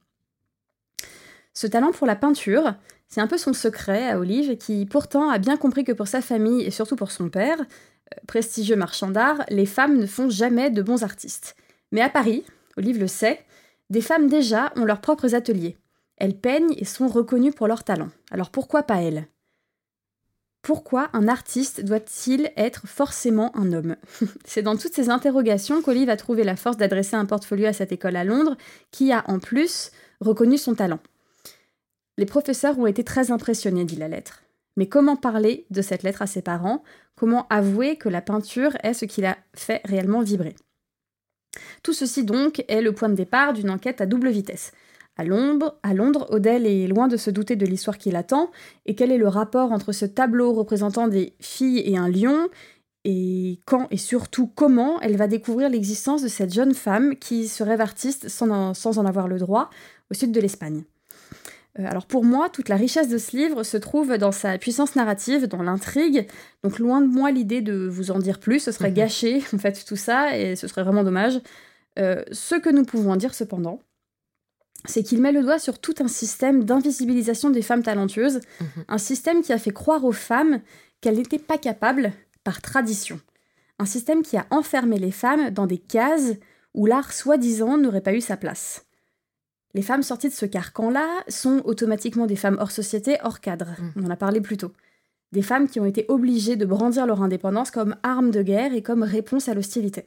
Ce 1.53 1.67
talent 1.67 1.91
pour 1.91 2.07
la 2.07 2.15
peinture, 2.15 2.75
c'est 3.09 3.19
un 3.19 3.27
peu 3.27 3.37
son 3.37 3.51
secret 3.51 4.09
à 4.09 4.19
Olive, 4.19 4.57
qui 4.57 4.85
pourtant 4.85 5.29
a 5.29 5.37
bien 5.37 5.57
compris 5.57 5.83
que 5.83 5.91
pour 5.91 6.07
sa 6.07 6.21
famille 6.21 6.63
et 6.63 6.71
surtout 6.71 6.95
pour 6.95 7.11
son 7.11 7.29
père, 7.29 7.57
prestigieux 8.27 8.75
marchand 8.75 9.09
d'art, 9.09 9.43
les 9.49 9.65
femmes 9.65 9.97
ne 9.97 10.05
font 10.05 10.29
jamais 10.29 10.69
de 10.69 10.81
bons 10.81 11.03
artistes. 11.03 11.55
Mais 11.91 12.01
à 12.01 12.09
Paris, 12.09 12.43
Olive 12.77 12.99
le 12.99 13.07
sait, 13.07 13.39
des 13.89 14.01
femmes 14.01 14.27
déjà 14.27 14.73
ont 14.75 14.85
leurs 14.85 15.01
propres 15.01 15.35
ateliers. 15.35 15.77
Elles 16.17 16.37
peignent 16.37 16.73
et 16.77 16.85
sont 16.85 17.07
reconnues 17.07 17.53
pour 17.53 17.67
leur 17.67 17.83
talent. 17.83 18.09
Alors 18.31 18.49
pourquoi 18.49 18.83
pas 18.83 19.01
elles? 19.01 19.27
Pourquoi 20.61 21.09
un 21.13 21.27
artiste 21.27 21.85
doit-il 21.85 22.51
être 22.57 22.87
forcément 22.87 23.55
un 23.55 23.71
homme? 23.71 23.95
C'est 24.45 24.63
dans 24.63 24.75
toutes 24.75 24.93
ces 24.93 25.09
interrogations 25.09 25.81
qu'Olive 25.81 26.09
a 26.09 26.17
trouvé 26.17 26.43
la 26.43 26.57
force 26.57 26.77
d'adresser 26.77 27.15
un 27.15 27.25
portfolio 27.25 27.67
à 27.67 27.73
cette 27.73 27.91
école 27.91 28.17
à 28.17 28.25
Londres, 28.25 28.57
qui 28.91 29.13
a 29.13 29.23
en 29.29 29.39
plus 29.39 29.91
reconnu 30.19 30.57
son 30.57 30.75
talent. 30.75 30.99
Les 32.17 32.25
professeurs 32.25 32.77
ont 32.79 32.87
été 32.87 33.03
très 33.03 33.31
impressionnés, 33.31 33.85
dit 33.85 33.95
la 33.95 34.07
lettre. 34.07 34.41
Mais 34.77 34.87
comment 34.87 35.17
parler 35.17 35.65
de 35.69 35.81
cette 35.81 36.03
lettre 36.03 36.21
à 36.21 36.27
ses 36.27 36.41
parents? 36.41 36.83
Comment 37.15 37.47
avouer 37.49 37.97
que 37.97 38.09
la 38.09 38.21
peinture 38.21 38.77
est 38.83 38.93
ce 38.93 39.05
qui 39.05 39.21
l'a 39.21 39.37
fait 39.53 39.81
réellement 39.83 40.21
vibrer? 40.21 40.55
Tout 41.83 41.93
ceci 41.93 42.23
donc 42.23 42.63
est 42.67 42.81
le 42.81 42.93
point 42.93 43.09
de 43.09 43.15
départ 43.15 43.53
d'une 43.53 43.71
enquête 43.71 43.99
à 43.99 44.05
double 44.05 44.29
vitesse. 44.29 44.71
À 45.15 45.23
Londres, 45.23 45.79
à 45.81 45.95
Londres, 45.95 46.27
est 46.45 46.87
loin 46.87 47.07
de 47.07 47.17
se 47.17 47.31
douter 47.31 47.55
de 47.55 47.65
l'histoire 47.65 47.97
qui 47.97 48.11
l'attend, 48.11 48.51
et 48.85 48.93
quel 48.93 49.11
est 49.11 49.17
le 49.17 49.27
rapport 49.27 49.71
entre 49.71 49.91
ce 49.91 50.05
tableau 50.05 50.53
représentant 50.53 51.07
des 51.07 51.33
filles 51.39 51.81
et 51.85 51.97
un 51.97 52.07
lion, 52.07 52.49
et 53.03 53.59
quand 53.65 53.87
et 53.89 53.97
surtout 53.97 54.45
comment 54.45 55.01
elle 55.01 55.17
va 55.17 55.27
découvrir 55.27 55.69
l'existence 55.69 56.21
de 56.21 56.27
cette 56.27 56.53
jeune 56.53 56.75
femme 56.75 57.15
qui 57.15 57.47
se 57.47 57.63
rêve 57.63 57.81
artiste 57.81 58.27
sans 58.27 58.99
en 58.99 59.05
avoir 59.05 59.27
le 59.27 59.39
droit 59.39 59.71
au 60.11 60.13
sud 60.13 60.31
de 60.31 60.39
l'Espagne? 60.39 60.83
Euh, 61.79 61.85
alors 61.85 62.05
pour 62.05 62.23
moi, 62.23 62.49
toute 62.49 62.69
la 62.69 62.75
richesse 62.75 63.09
de 63.09 63.17
ce 63.17 63.35
livre 63.35 63.63
se 63.63 63.77
trouve 63.77 64.17
dans 64.17 64.31
sa 64.31 64.57
puissance 64.57 64.95
narrative, 64.95 65.47
dans 65.47 65.63
l'intrigue. 65.63 66.27
Donc 66.63 66.79
loin 66.79 67.01
de 67.01 67.07
moi 67.07 67.31
l'idée 67.31 67.61
de 67.61 67.87
vous 67.87 68.11
en 68.11 68.19
dire 68.19 68.39
plus, 68.39 68.59
ce 68.59 68.71
serait 68.71 68.89
mhm. 68.89 68.95
gâcher 68.95 69.43
en 69.53 69.57
fait 69.57 69.83
tout 69.85 69.95
ça 69.95 70.37
et 70.37 70.55
ce 70.55 70.67
serait 70.67 70.83
vraiment 70.83 71.03
dommage. 71.03 71.39
Euh, 71.99 72.23
ce 72.31 72.55
que 72.55 72.69
nous 72.69 72.83
pouvons 72.83 73.11
en 73.11 73.15
dire 73.15 73.33
cependant, 73.33 73.79
c'est 74.85 75.03
qu'il 75.03 75.21
met 75.21 75.31
le 75.31 75.41
doigt 75.41 75.59
sur 75.59 75.79
tout 75.79 75.95
un 75.99 76.07
système 76.07 76.63
d'invisibilisation 76.63 77.49
des 77.49 77.63
femmes 77.63 77.83
talentueuses, 77.83 78.39
mhm. 78.61 78.83
un 78.87 78.97
système 78.97 79.41
qui 79.41 79.53
a 79.53 79.57
fait 79.57 79.71
croire 79.71 80.05
aux 80.05 80.11
femmes 80.11 80.61
qu'elles 81.01 81.17
n'étaient 81.17 81.39
pas 81.39 81.57
capables 81.57 82.13
par 82.43 82.61
tradition. 82.61 83.19
Un 83.79 83.85
système 83.85 84.23
qui 84.23 84.37
a 84.37 84.47
enfermé 84.49 84.97
les 84.97 85.11
femmes 85.11 85.51
dans 85.51 85.67
des 85.67 85.77
cases 85.77 86.33
où 86.73 86.85
l'art 86.85 87.13
soi-disant 87.13 87.77
n'aurait 87.77 88.01
pas 88.01 88.13
eu 88.13 88.21
sa 88.21 88.37
place. 88.37 88.86
Les 89.77 89.83
femmes 89.83 90.01
sorties 90.01 90.29
de 90.29 90.33
ce 90.33 90.47
carcan-là 90.47 91.07
sont 91.27 91.61
automatiquement 91.63 92.25
des 92.25 92.35
femmes 92.35 92.57
hors 92.59 92.71
société, 92.71 93.17
hors 93.23 93.41
cadre. 93.41 93.75
Mm. 93.79 93.91
On 93.97 94.07
en 94.07 94.09
a 94.09 94.15
parlé 94.15 94.41
plus 94.41 94.57
tôt. 94.57 94.71
Des 95.33 95.43
femmes 95.43 95.69
qui 95.69 95.79
ont 95.79 95.85
été 95.85 96.05
obligées 96.07 96.55
de 96.55 96.65
brandir 96.65 97.05
leur 97.05 97.21
indépendance 97.21 97.69
comme 97.69 97.95
arme 98.01 98.31
de 98.31 98.41
guerre 98.41 98.73
et 98.73 98.81
comme 98.81 99.03
réponse 99.03 99.49
à 99.49 99.53
l'hostilité. 99.53 100.05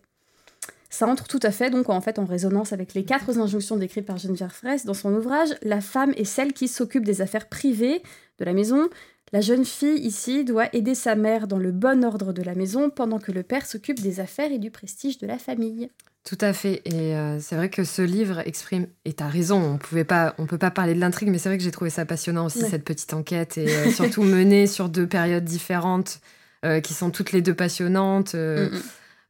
Ça 0.89 1.07
entre 1.07 1.29
tout 1.29 1.39
à 1.45 1.53
fait 1.53 1.71
donc 1.71 1.89
en 1.89 2.01
fait 2.01 2.19
en 2.19 2.25
résonance 2.25 2.73
avec 2.73 2.95
les 2.95 3.05
quatre 3.05 3.39
injonctions 3.39 3.77
décrites 3.77 4.07
par 4.07 4.19
Geneviève 4.19 4.51
Fraisse 4.51 4.85
dans 4.85 4.93
son 4.93 5.15
ouvrage 5.15 5.51
La 5.63 5.81
femme 5.81 6.15
est 6.17 6.25
celle 6.25 6.53
qui 6.53 6.67
s'occupe 6.67 7.05
des 7.05 7.21
affaires 7.21 7.49
privées 7.49 8.03
de 8.41 8.45
la 8.45 8.55
maison. 8.55 8.89
La 9.33 9.41
jeune 9.41 9.65
fille 9.65 10.01
ici 10.01 10.45
doit 10.45 10.67
aider 10.75 10.97
sa 10.97 11.15
mère 11.15 11.47
dans 11.47 11.59
le 11.59 11.71
bon 11.71 12.05
ordre 12.05 12.33
de 12.33 12.43
la 12.43 12.57
maison 12.57 12.91
pendant 12.91 13.21
que 13.21 13.31
le 13.31 13.45
père 13.45 13.67
s'occupe 13.67 14.01
des 14.01 14.19
affaires 14.19 14.51
et 14.51 14.59
du 14.59 14.73
prestige 14.73 15.19
de 15.19 15.29
la 15.29 15.39
famille. 15.39 15.91
Tout 16.25 16.39
à 16.43 16.53
fait. 16.53 16.83
Et 16.85 17.17
euh, 17.17 17.41
c'est 17.41 17.57
vrai 17.57 17.71
que 17.71 17.83
ce 17.83 18.03
livre 18.03 18.41
exprime, 18.47 18.87
et 19.05 19.15
tu 19.15 19.23
as 19.23 19.29
raison, 19.29 19.63
on 19.63 19.79
pouvait 19.79 20.05
pas, 20.05 20.35
on 20.39 20.47
peut 20.47 20.59
pas 20.59 20.71
parler 20.71 20.95
de 20.95 21.01
l'intrigue, 21.01 21.31
mais 21.31 21.39
c'est 21.39 21.49
vrai 21.49 21.57
que 21.57 21.65
j'ai 21.65 21.71
trouvé 21.71 21.89
ça 21.89 22.05
passionnant 22.05 22.47
aussi, 22.47 22.61
cette 22.61 22.85
petite 22.85 23.15
enquête, 23.15 23.57
et 23.57 23.75
euh, 23.75 23.91
surtout 23.91 24.23
menée 24.25 24.67
sur 24.67 24.91
deux 24.91 25.07
périodes 25.07 25.45
différentes, 25.45 26.21
euh, 26.65 26.81
qui 26.81 26.93
sont 26.93 27.11
toutes 27.11 27.33
les 27.33 27.41
deux 27.41 27.55
passionnantes. 27.55 28.35
Mm, 28.35 28.69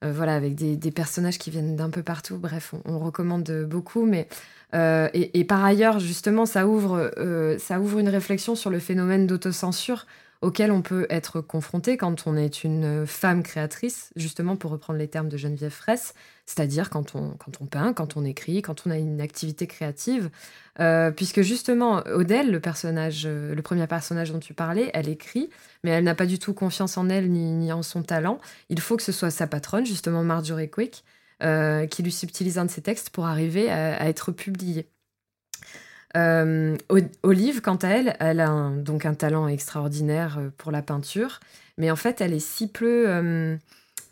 mm. 0.02 0.10
voilà, 0.10 0.34
avec 0.34 0.56
des, 0.56 0.90
personnages 0.90 1.38
qui 1.38 1.50
viennent 1.50 1.76
d'un 1.76 1.90
peu 1.90 2.02
partout. 2.02 2.38
Bref, 2.38 2.74
on, 2.84 2.98
recommande 2.98 3.66
beaucoup. 3.68 4.04
Mais 4.04 4.26
et, 4.72 5.38
et, 5.38 5.44
par 5.44 5.64
ailleurs, 5.64 6.00
justement, 6.00 6.44
ça 6.44 6.66
ouvre, 6.66 7.12
ça 7.58 7.78
ouvre 7.78 8.00
une 8.00 8.08
réflexion 8.08 8.56
sur 8.56 8.70
le 8.70 8.80
phénomène 8.80 9.28
d'autocensure 9.28 10.06
auquel 10.42 10.72
on 10.72 10.80
peut 10.80 11.06
être 11.10 11.40
confronté 11.40 11.96
quand 11.96 12.26
on 12.26 12.36
est 12.36 12.64
une 12.64 13.06
femme 13.06 13.42
créatrice, 13.42 14.10
justement 14.16 14.56
pour 14.56 14.70
reprendre 14.70 14.98
les 14.98 15.08
termes 15.08 15.28
de 15.28 15.36
Geneviève 15.36 15.70
Fraisse, 15.70 16.14
c'est-à-dire 16.50 16.90
quand 16.90 17.14
on, 17.14 17.30
quand 17.38 17.60
on 17.60 17.66
peint, 17.66 17.92
quand 17.92 18.16
on 18.16 18.24
écrit, 18.24 18.60
quand 18.60 18.84
on 18.84 18.90
a 18.90 18.98
une 18.98 19.20
activité 19.20 19.68
créative. 19.68 20.30
Euh, 20.80 21.12
puisque 21.12 21.42
justement, 21.42 22.02
Odelle, 22.06 22.50
le 22.50 22.58
personnage, 22.58 23.22
euh, 23.24 23.54
le 23.54 23.62
premier 23.62 23.86
personnage 23.86 24.32
dont 24.32 24.40
tu 24.40 24.52
parlais, 24.52 24.90
elle 24.92 25.08
écrit, 25.08 25.48
mais 25.84 25.90
elle 25.90 26.02
n'a 26.02 26.16
pas 26.16 26.26
du 26.26 26.40
tout 26.40 26.52
confiance 26.52 26.98
en 26.98 27.08
elle 27.08 27.30
ni, 27.30 27.72
en 27.72 27.84
son 27.84 28.02
talent. 28.02 28.40
Il 28.68 28.80
faut 28.80 28.96
que 28.96 29.04
ce 29.04 29.12
soit 29.12 29.30
sa 29.30 29.46
patronne, 29.46 29.86
justement 29.86 30.24
Marjorie 30.24 30.68
Quick, 30.68 31.04
euh, 31.44 31.86
qui 31.86 32.02
lui 32.02 32.10
subtilise 32.10 32.58
un 32.58 32.64
de 32.64 32.70
ses 32.70 32.82
textes 32.82 33.10
pour 33.10 33.26
arriver 33.26 33.70
à 33.70 34.08
être 34.08 34.32
publié. 34.32 34.88
Olive, 36.16 37.60
quant 37.60 37.76
à 37.76 37.88
elle, 37.88 38.16
elle 38.18 38.40
a 38.40 38.70
donc 38.70 39.06
un 39.06 39.14
talent 39.14 39.46
extraordinaire 39.46 40.40
pour 40.58 40.72
la 40.72 40.82
peinture, 40.82 41.38
mais 41.78 41.92
en 41.92 41.96
fait, 41.96 42.20
elle 42.20 42.32
est 42.32 42.44
si 42.44 42.66
peu, 42.66 43.06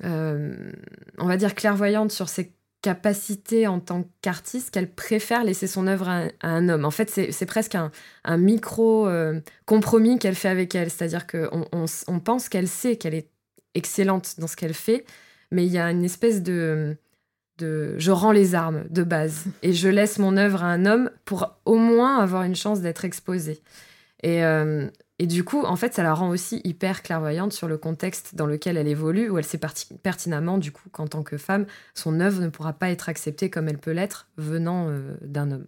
euh, 0.04 0.72
on 1.18 1.26
va 1.26 1.36
dire, 1.36 1.54
clairvoyante 1.54 2.12
sur 2.12 2.28
ses 2.28 2.52
capacités 2.82 3.66
en 3.66 3.80
tant 3.80 4.04
qu'artiste 4.22 4.70
qu'elle 4.70 4.90
préfère 4.90 5.42
laisser 5.42 5.66
son 5.66 5.86
œuvre 5.86 6.08
à, 6.08 6.28
un 6.42 6.68
homme. 6.68 6.84
En 6.84 6.90
fait, 6.90 7.10
c'est 7.10 7.46
presque 7.46 7.74
un, 7.74 7.90
micro-compromis 8.36 10.18
qu'elle 10.18 10.36
fait 10.36 10.48
avec 10.48 10.74
elle, 10.74 10.90
c'est-à-dire 10.90 11.26
qu'on 11.26 11.66
on 11.72 12.20
pense 12.20 12.48
qu'elle 12.48 12.68
sait 12.68 12.96
qu'elle 12.96 13.14
est 13.14 13.30
excellente 13.74 14.36
dans 14.38 14.46
ce 14.46 14.56
qu'elle 14.56 14.74
fait, 14.74 15.04
mais 15.50 15.66
il 15.66 15.72
y 15.72 15.78
a 15.78 15.90
une 15.90 16.04
espèce 16.04 16.42
de 16.42 16.96
je 17.60 18.10
rends 18.10 18.32
les 18.32 18.54
armes 18.54 18.84
de 18.90 19.02
base 19.02 19.46
et 19.62 19.72
je 19.72 19.88
laisse 19.88 20.18
mon 20.18 20.36
œuvre 20.36 20.62
à 20.62 20.66
un 20.66 20.86
homme 20.86 21.10
pour 21.24 21.56
au 21.64 21.76
moins 21.76 22.18
avoir 22.18 22.42
une 22.42 22.56
chance 22.56 22.80
d'être 22.80 23.04
exposée. 23.04 23.60
Et, 24.22 24.44
euh, 24.44 24.88
et 25.18 25.26
du 25.26 25.42
coup, 25.42 25.64
en 25.64 25.74
fait, 25.74 25.94
ça 25.94 26.04
la 26.04 26.14
rend 26.14 26.28
aussi 26.28 26.60
hyper 26.62 27.02
clairvoyante 27.02 27.52
sur 27.52 27.66
le 27.66 27.76
contexte 27.76 28.36
dans 28.36 28.46
lequel 28.46 28.76
elle 28.76 28.86
évolue, 28.86 29.28
où 29.28 29.38
elle 29.38 29.44
sait 29.44 29.58
pertinemment, 30.02 30.58
du 30.58 30.70
coup, 30.70 30.88
qu'en 30.92 31.08
tant 31.08 31.24
que 31.24 31.36
femme, 31.36 31.66
son 31.94 32.20
œuvre 32.20 32.40
ne 32.40 32.48
pourra 32.48 32.72
pas 32.72 32.90
être 32.90 33.08
acceptée 33.08 33.50
comme 33.50 33.68
elle 33.68 33.78
peut 33.78 33.90
l'être 33.90 34.28
venant 34.36 34.86
euh, 34.88 35.16
d'un 35.20 35.50
homme. 35.50 35.66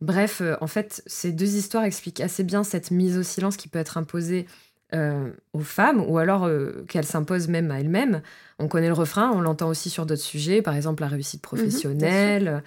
Bref, 0.00 0.40
euh, 0.40 0.56
en 0.62 0.66
fait, 0.66 1.02
ces 1.06 1.32
deux 1.32 1.56
histoires 1.56 1.84
expliquent 1.84 2.20
assez 2.20 2.44
bien 2.44 2.64
cette 2.64 2.90
mise 2.90 3.18
au 3.18 3.22
silence 3.22 3.58
qui 3.58 3.68
peut 3.68 3.78
être 3.78 3.98
imposée 3.98 4.46
euh, 4.94 5.30
aux 5.52 5.60
femmes 5.60 6.00
ou 6.00 6.16
alors 6.16 6.48
qu'elles 6.88 7.04
s'imposent 7.04 7.48
même 7.48 7.70
à 7.70 7.80
elles-mêmes. 7.80 8.22
On 8.58 8.68
connaît 8.68 8.86
le 8.86 8.94
refrain, 8.94 9.32
on 9.32 9.42
l'entend 9.42 9.68
aussi 9.68 9.90
sur 9.90 10.06
d'autres 10.06 10.22
sujets, 10.22 10.62
par 10.62 10.76
exemple 10.76 11.02
la 11.02 11.08
réussite 11.08 11.40
mhm, 11.42 11.58
professionnelle. 11.58 12.62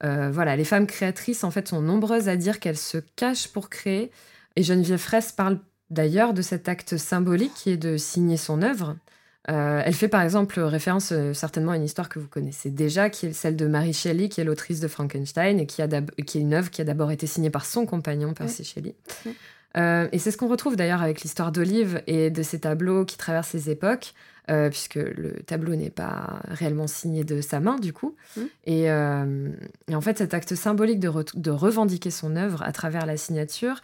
voilà, 0.00 0.56
les 0.56 0.64
femmes 0.64 0.86
créatrices 0.86 1.44
en 1.44 1.50
fait 1.50 1.68
sont 1.68 1.82
nombreuses 1.82 2.28
à 2.28 2.36
dire 2.36 2.60
qu'elles 2.60 2.78
se 2.78 2.98
cachent 3.16 3.48
pour 3.48 3.68
créer. 3.68 4.10
Et 4.56 4.62
Geneviève 4.62 4.98
Fraisse 4.98 5.32
parle 5.32 5.58
d'ailleurs 5.90 6.34
de 6.34 6.42
cet 6.42 6.68
acte 6.68 6.96
symbolique 6.96 7.52
qui 7.54 7.70
est 7.70 7.76
de 7.76 7.96
signer 7.96 8.36
son 8.36 8.62
œuvre. 8.62 8.96
Euh, 9.50 9.82
elle 9.84 9.92
fait 9.92 10.08
par 10.08 10.22
exemple 10.22 10.58
référence 10.60 11.12
euh, 11.12 11.34
certainement 11.34 11.72
à 11.72 11.76
une 11.76 11.84
histoire 11.84 12.08
que 12.08 12.18
vous 12.18 12.28
connaissez 12.28 12.70
déjà, 12.70 13.10
qui 13.10 13.26
est 13.26 13.32
celle 13.34 13.56
de 13.56 13.66
Mary 13.66 13.92
Shelley, 13.92 14.30
qui 14.30 14.40
est 14.40 14.44
l'autrice 14.44 14.80
de 14.80 14.88
Frankenstein 14.88 15.60
et 15.60 15.66
qui, 15.66 15.82
a 15.82 15.88
qui 16.26 16.38
est 16.38 16.40
une 16.40 16.54
œuvre 16.54 16.70
qui 16.70 16.80
a 16.80 16.84
d'abord 16.84 17.10
été 17.10 17.26
signée 17.26 17.50
par 17.50 17.66
son 17.66 17.84
compagnon, 17.84 18.32
Percy 18.32 18.64
Shelley. 18.64 18.94
Euh, 19.76 20.08
et 20.12 20.18
c'est 20.18 20.30
ce 20.30 20.38
qu'on 20.38 20.48
retrouve 20.48 20.76
d'ailleurs 20.76 21.02
avec 21.02 21.22
l'histoire 21.22 21.52
d'Olive 21.52 22.02
et 22.06 22.30
de 22.30 22.42
ces 22.42 22.60
tableaux 22.60 23.04
qui 23.04 23.18
traversent 23.18 23.52
les 23.52 23.70
époques, 23.70 24.14
puisque 24.46 24.96
le 24.96 25.42
tableau 25.46 25.74
n'est 25.74 25.90
pas 25.90 26.40
réellement 26.48 26.86
signé 26.86 27.24
de 27.24 27.40
sa 27.40 27.60
main 27.60 27.78
du 27.78 27.92
coup. 27.92 28.14
Mm. 28.36 28.42
Et, 28.66 28.90
en 28.90 30.00
fait, 30.00 30.18
cet 30.18 30.34
acte 30.34 30.54
symbolique 30.54 31.00
de, 31.00 31.10
de, 31.34 31.50
revendiquer 31.50 32.10
son 32.10 32.36
œuvre 32.36 32.62
à 32.62 32.72
travers 32.72 33.06
la 33.06 33.16
signature 33.16 33.80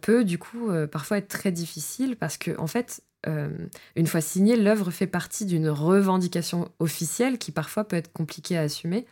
peut 0.00 0.24
du 0.24 0.38
coup 0.38 0.70
parfois 0.90 1.18
être 1.18 1.28
très 1.28 1.50
difficile 1.50 2.16
parce 2.16 2.36
que 2.36 2.58
en 2.58 2.66
fait, 2.66 3.02
euh, 3.28 3.48
une 3.96 4.06
fois 4.06 4.20
signée, 4.20 4.56
l'œuvre 4.56 4.90
fait 4.90 5.06
partie 5.06 5.46
d'une 5.46 5.68
revendication 5.68 6.70
officielle 6.78 7.38
qui 7.38 7.52
parfois 7.52 7.84
peut 7.84 7.96
être 7.96 8.12
compliquée 8.12 8.56
à 8.56 8.62
assumer. 8.62 9.06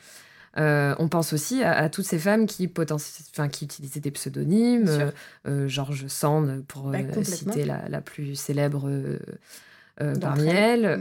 Euh, 0.57 0.97
on 0.99 1.09
pense 1.09 1.33
aussi 1.33 1.63
à, 1.63 1.89
toutes 1.89 2.07
ces 2.07 2.19
femmes 2.19 2.47
qui, 2.47 2.69
qui 2.69 3.65
utilisaient 3.65 4.01
des 4.01 4.11
pseudonymes, 4.11 5.13
euh, 5.47 5.69
George 5.69 6.09
Sand 6.09 6.65
pour 6.67 6.91
bah, 6.91 6.99
citer 7.23 7.65
la, 7.65 8.01
plus 8.01 8.35
célèbre 8.35 8.91
parmi 10.21 10.49
elles. 10.49 10.99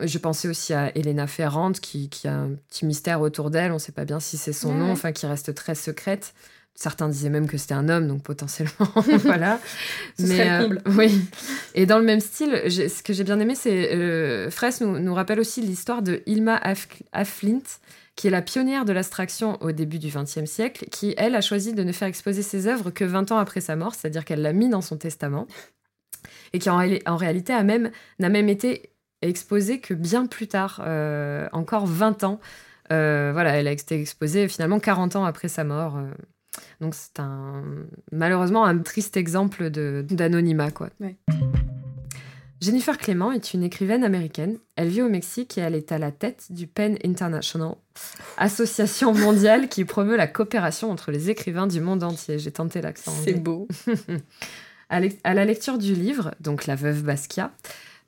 je 0.00 0.18
pensais 0.18 0.48
aussi 0.48 0.74
à 0.74 0.96
Elena 0.96 1.26
Ferrand 1.26 1.72
qui, 1.72 2.08
a 2.24 2.32
un 2.32 2.50
petit 2.68 2.86
mystère 2.86 3.20
autour 3.20 3.50
d'elle, 3.50 3.70
on 3.70 3.74
ne 3.74 3.80
sait 3.80 3.92
pas 3.92 4.04
bien 4.04 4.20
si 4.20 4.36
c'est 4.36 4.52
son 4.52 4.74
nom, 4.74 4.90
enfin 4.90 5.12
qui 5.12 5.26
reste 5.26 5.54
très 5.54 5.74
secrète. 5.74 6.34
Certains 6.78 7.08
disaient 7.08 7.28
même 7.28 7.48
que 7.48 7.58
c'était 7.58 7.74
un 7.74 7.88
homme, 7.88 8.06
donc 8.06 8.22
potentiellement, 8.22 8.86
voilà. 9.24 9.58
Ce 10.16 10.22
Mais, 10.26 10.36
serait 10.36 10.58
le 10.58 10.62
comble. 10.62 10.82
Euh, 10.86 10.92
oui. 10.96 11.20
Et 11.74 11.86
dans 11.86 11.98
le 11.98 12.04
même 12.04 12.20
style, 12.20 12.52
ce 12.70 13.02
que 13.02 13.12
j'ai 13.12 13.24
bien 13.24 13.40
aimé, 13.40 13.56
c'est 13.56 13.96
euh, 13.96 14.48
Fraisse 14.48 14.80
nous, 14.80 14.96
nous, 15.00 15.12
rappelle 15.12 15.40
aussi 15.40 15.60
l'histoire 15.60 16.02
de 16.02 16.22
Ilma 16.26 16.60
Afflint, 17.10 17.64
qui 18.14 18.28
est 18.28 18.30
la 18.30 18.42
pionnière 18.42 18.84
de 18.84 18.92
l'abstraction 18.92 19.60
au 19.60 19.72
début 19.72 19.98
du 19.98 20.06
XXe 20.06 20.44
siècle, 20.44 20.84
qui, 20.88 21.14
elle, 21.16 21.34
a 21.34 21.40
choisi 21.40 21.72
de 21.72 21.82
ne 21.82 21.90
faire 21.90 22.06
exposer 22.06 22.42
ses 22.42 22.68
œuvres 22.68 22.92
que 22.92 23.04
20 23.04 23.32
ans 23.32 23.38
après 23.38 23.60
sa 23.60 23.74
mort, 23.74 23.96
c'est-à-dire 23.96 24.24
qu'elle 24.24 24.42
l'a 24.42 24.52
mis 24.52 24.68
dans 24.68 24.80
son 24.80 24.98
testament, 24.98 25.48
et 26.52 26.58
qui 26.58 26.70
en, 26.70 26.80
en 27.06 27.16
réalité 27.16 27.60
même, 27.62 27.90
n'a 28.18 28.28
même 28.28 28.48
été 28.48 28.90
exposée 29.22 29.80
que 29.80 29.94
bien 29.94 30.26
plus 30.26 30.48
tard, 30.48 30.82
euh, 30.84 31.48
encore 31.52 31.86
20 31.86 32.24
ans. 32.24 32.40
voilà, 32.90 33.56
elle 33.56 33.66
a 33.66 33.72
été 33.72 34.00
exposée 34.00 34.48
finalement 34.48 34.80
40 34.80 35.16
ans 35.16 35.24
après 35.24 35.48
sa 35.48 35.64
mort. 35.64 35.98
Donc 36.80 36.94
c'est 36.94 37.20
un 37.20 37.62
malheureusement 38.10 38.64
un 38.64 38.78
triste 38.78 39.16
exemple 39.16 39.70
d'anonymat 39.70 40.70
quoi. 40.70 40.88
Jennifer 42.60 42.98
Clément 42.98 43.30
est 43.30 43.54
une 43.54 43.62
écrivaine 43.62 44.02
américaine. 44.02 44.58
Elle 44.74 44.88
vit 44.88 45.02
au 45.02 45.08
Mexique 45.08 45.58
et 45.58 45.60
elle 45.60 45.76
est 45.76 45.92
à 45.92 45.98
la 45.98 46.10
tête 46.10 46.46
du 46.50 46.66
PEN 46.66 46.98
International, 47.04 47.76
association 48.36 49.14
mondiale 49.14 49.68
qui 49.68 49.84
promeut 49.84 50.16
la 50.16 50.26
coopération 50.26 50.90
entre 50.90 51.12
les 51.12 51.30
écrivains 51.30 51.68
du 51.68 51.80
monde 51.80 52.02
entier. 52.02 52.38
J'ai 52.38 52.50
tenté 52.50 52.80
l'accent. 52.80 53.12
C'est 53.24 53.34
beau. 53.34 53.68
à 54.88 55.34
la 55.34 55.44
lecture 55.44 55.78
du 55.78 55.94
livre, 55.94 56.34
donc 56.40 56.66
La 56.66 56.74
Veuve 56.74 57.02
Basquiat, 57.02 57.52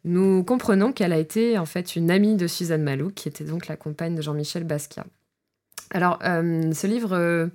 nous 0.04 0.42
comprenons 0.44 0.92
qu'elle 0.92 1.12
a 1.12 1.18
été 1.18 1.58
en 1.58 1.66
fait 1.66 1.94
une 1.96 2.10
amie 2.10 2.36
de 2.36 2.46
Suzanne 2.46 2.82
Malou, 2.82 3.10
qui 3.10 3.28
était 3.28 3.44
donc 3.44 3.66
la 3.66 3.76
compagne 3.76 4.14
de 4.14 4.22
Jean-Michel 4.22 4.64
Basquiat. 4.64 5.04
Alors, 5.90 6.18
euh, 6.24 6.72
ce 6.72 6.86
livre 6.86 7.12
euh, 7.12 7.48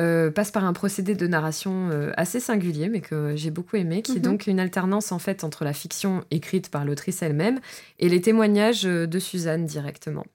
euh, 0.00 0.30
passe 0.30 0.50
par 0.50 0.64
un 0.64 0.72
procédé 0.72 1.14
de 1.14 1.26
narration 1.26 1.90
assez 2.16 2.38
singulier, 2.38 2.88
mais 2.88 3.00
que 3.00 3.34
j'ai 3.34 3.50
beaucoup 3.50 3.76
aimé, 3.76 4.02
qui 4.02 4.12
est 4.12 4.16
mhm. 4.16 4.22
donc 4.22 4.46
une 4.46 4.60
alternance 4.60 5.10
en 5.10 5.18
fait 5.18 5.42
entre 5.42 5.64
la 5.64 5.72
fiction 5.72 6.24
écrite 6.30 6.70
par 6.70 6.84
l'autrice 6.84 7.22
elle-même 7.22 7.60
et 7.98 8.08
les 8.08 8.20
témoignages 8.20 8.84
de 8.84 9.18
Suzanne 9.18 9.66
directement. 9.66 10.26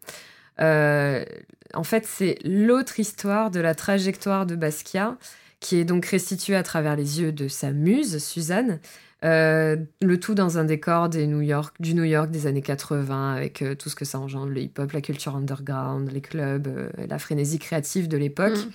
en 0.59 1.83
fait, 1.83 2.05
c'est 2.05 2.39
l'autre 2.43 2.99
histoire 2.99 3.51
de 3.51 3.61
la 3.61 3.73
trajectoire 3.73 4.45
de 4.45 4.55
Basquiat, 4.55 5.17
qui 5.63 5.77
est 5.77 5.85
donc 5.85 6.05
restituée 6.05 6.55
à 6.55 6.61
travers 6.61 6.95
les 6.95 7.21
yeux 7.21 7.31
de 7.31 7.47
sa 7.47 7.71
muse, 7.71 8.23
Suzanne, 8.23 8.79
le 9.23 10.15
tout 10.17 10.35
dans 10.35 10.57
un 10.57 10.65
décor 10.65 11.09
des 11.09 11.25
New 11.25 11.41
York, 11.41 11.75
du 11.79 11.95
New 11.95 12.03
York 12.03 12.29
des 12.29 12.45
années 12.45 12.61
80, 12.61 13.33
avec 13.33 13.63
tout 13.79 13.89
ce 13.89 13.95
que 13.95 14.05
ça 14.05 14.19
engendre, 14.19 14.51
le 14.51 14.61
hip-hop, 14.61 14.91
la 14.91 15.01
culture 15.01 15.35
underground, 15.35 16.11
les 16.11 16.21
clubs, 16.21 16.69
la 16.97 17.17
frénésie 17.17 17.57
créative 17.57 18.07
de 18.07 18.17
l'époque. 18.17 18.57
Mm. 18.57 18.71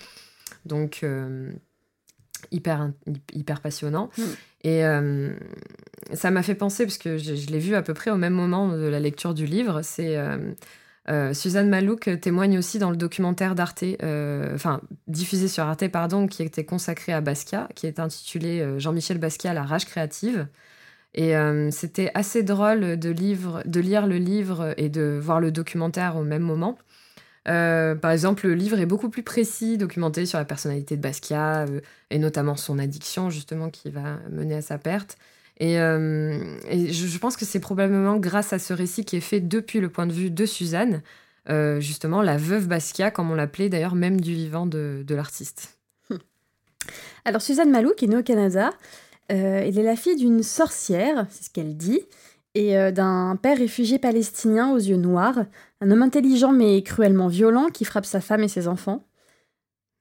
Donc, 0.65 1.01
euh, 1.03 1.51
hyper, 2.51 2.91
hyper 3.33 3.61
passionnant. 3.61 4.09
Hmm. 4.17 4.23
Et 4.63 4.85
euh, 4.85 5.31
ça 6.13 6.31
m'a 6.31 6.43
fait 6.43 6.55
penser, 6.55 6.85
parce 6.85 6.97
que 6.97 7.17
je, 7.17 7.33
l'ai 7.47 7.59
vu 7.59 7.75
à 7.75 7.81
peu 7.81 7.93
près 7.93 8.11
au 8.11 8.17
même 8.17 8.33
moment 8.33 8.69
de 8.69 8.87
la 8.87 8.99
lecture 8.99 9.33
du 9.33 9.45
livre, 9.45 9.81
c'est... 9.83 10.17
Euh, 11.09 11.33
Suzanne 11.33 11.69
Malouk 11.69 12.09
témoigne 12.21 12.57
aussi 12.57 12.77
dans 12.79 12.91
le 12.91 12.97
documentaire 12.97 13.55
d'Arte, 13.55 13.83
enfin 14.53 14.81
diffusé 15.07 15.47
sur 15.47 15.63
Arte, 15.63 15.87
pardon, 15.87 16.27
qui 16.27 16.43
était 16.43 16.65
consacré 16.65 17.13
à 17.13 17.21
Basquiat, 17.21 17.67
qui 17.75 17.87
est 17.87 17.99
intitulé 17.99 18.79
Jean-Michel 18.79 19.17
Basquiat, 19.17 19.53
la 19.53 19.63
rage 19.63 19.85
créative. 19.85 20.47
Et 21.15 21.33
c'était 21.71 22.11
assez 22.13 22.43
drôle 22.43 22.99
de, 22.99 23.11
de 23.13 23.79
lire 23.79 24.07
le 24.07 24.17
livre 24.17 24.73
et 24.77 24.89
de 24.89 25.19
voir 25.21 25.39
le 25.39 25.51
documentaire 25.51 26.15
au 26.17 26.23
même 26.23 26.43
moment, 26.43 26.77
euh, 27.47 27.95
par 27.95 28.11
exemple, 28.11 28.47
le 28.47 28.53
livre 28.53 28.79
est 28.79 28.85
beaucoup 28.85 29.09
plus 29.09 29.23
précis, 29.23 29.77
documenté 29.77 30.25
sur 30.25 30.37
la 30.37 30.45
personnalité 30.45 30.97
de 30.97 31.01
Basquiat, 31.01 31.65
euh, 31.67 31.81
et 32.09 32.19
notamment 32.19 32.55
son 32.55 32.79
addiction, 32.79 33.29
justement, 33.29 33.69
qui 33.69 33.89
va 33.89 34.19
mener 34.29 34.55
à 34.55 34.61
sa 34.61 34.77
perte. 34.77 35.17
Et, 35.59 35.79
euh, 35.79 36.39
je, 36.69 37.17
pense 37.17 37.35
que 37.35 37.45
c'est 37.45 37.59
probablement 37.59 38.17
grâce 38.17 38.53
à 38.53 38.59
ce 38.59 38.73
récit 38.73 39.03
qui 39.03 39.17
est 39.17 39.21
fait 39.21 39.41
depuis 39.41 39.79
le 39.79 39.89
point 39.89 40.07
de 40.07 40.13
vue 40.13 40.31
de 40.31 40.45
Suzanne, 40.45 41.01
justement, 41.79 42.21
la 42.21 42.37
veuve 42.37 42.67
Basquiat, 42.67 43.09
comme 43.09 43.31
on 43.31 43.35
l'appelait 43.35 43.69
d'ailleurs, 43.69 43.95
même 43.95 44.21
du 44.21 44.33
vivant 44.33 44.67
de, 44.67 45.03
l'artiste. 45.09 45.79
Alors, 47.25 47.41
Suzanne 47.41 47.71
Malou, 47.71 47.91
qui 47.97 48.05
est 48.05 48.07
née 48.07 48.17
au 48.17 48.23
Canada, 48.23 48.69
elle 49.29 49.77
est 49.77 49.83
la 49.83 49.95
fille 49.95 50.15
d'une 50.15 50.43
sorcière, 50.43 51.25
c'est 51.29 51.45
ce 51.45 51.49
qu'elle 51.49 51.75
dit, 51.75 52.01
et 52.53 52.91
d'un 52.91 53.35
père 53.35 53.57
réfugié 53.57 53.97
palestinien 53.97 54.71
aux 54.71 54.77
yeux 54.77 54.95
noirs, 54.95 55.39
un 55.81 55.91
homme 55.91 56.03
intelligent 56.03 56.51
mais 56.51 56.83
cruellement 56.83 57.27
violent 57.27 57.69
qui 57.73 57.83
frappe 57.83 58.05
sa 58.05 58.21
femme 58.21 58.43
et 58.43 58.47
ses 58.47 58.67
enfants. 58.67 59.08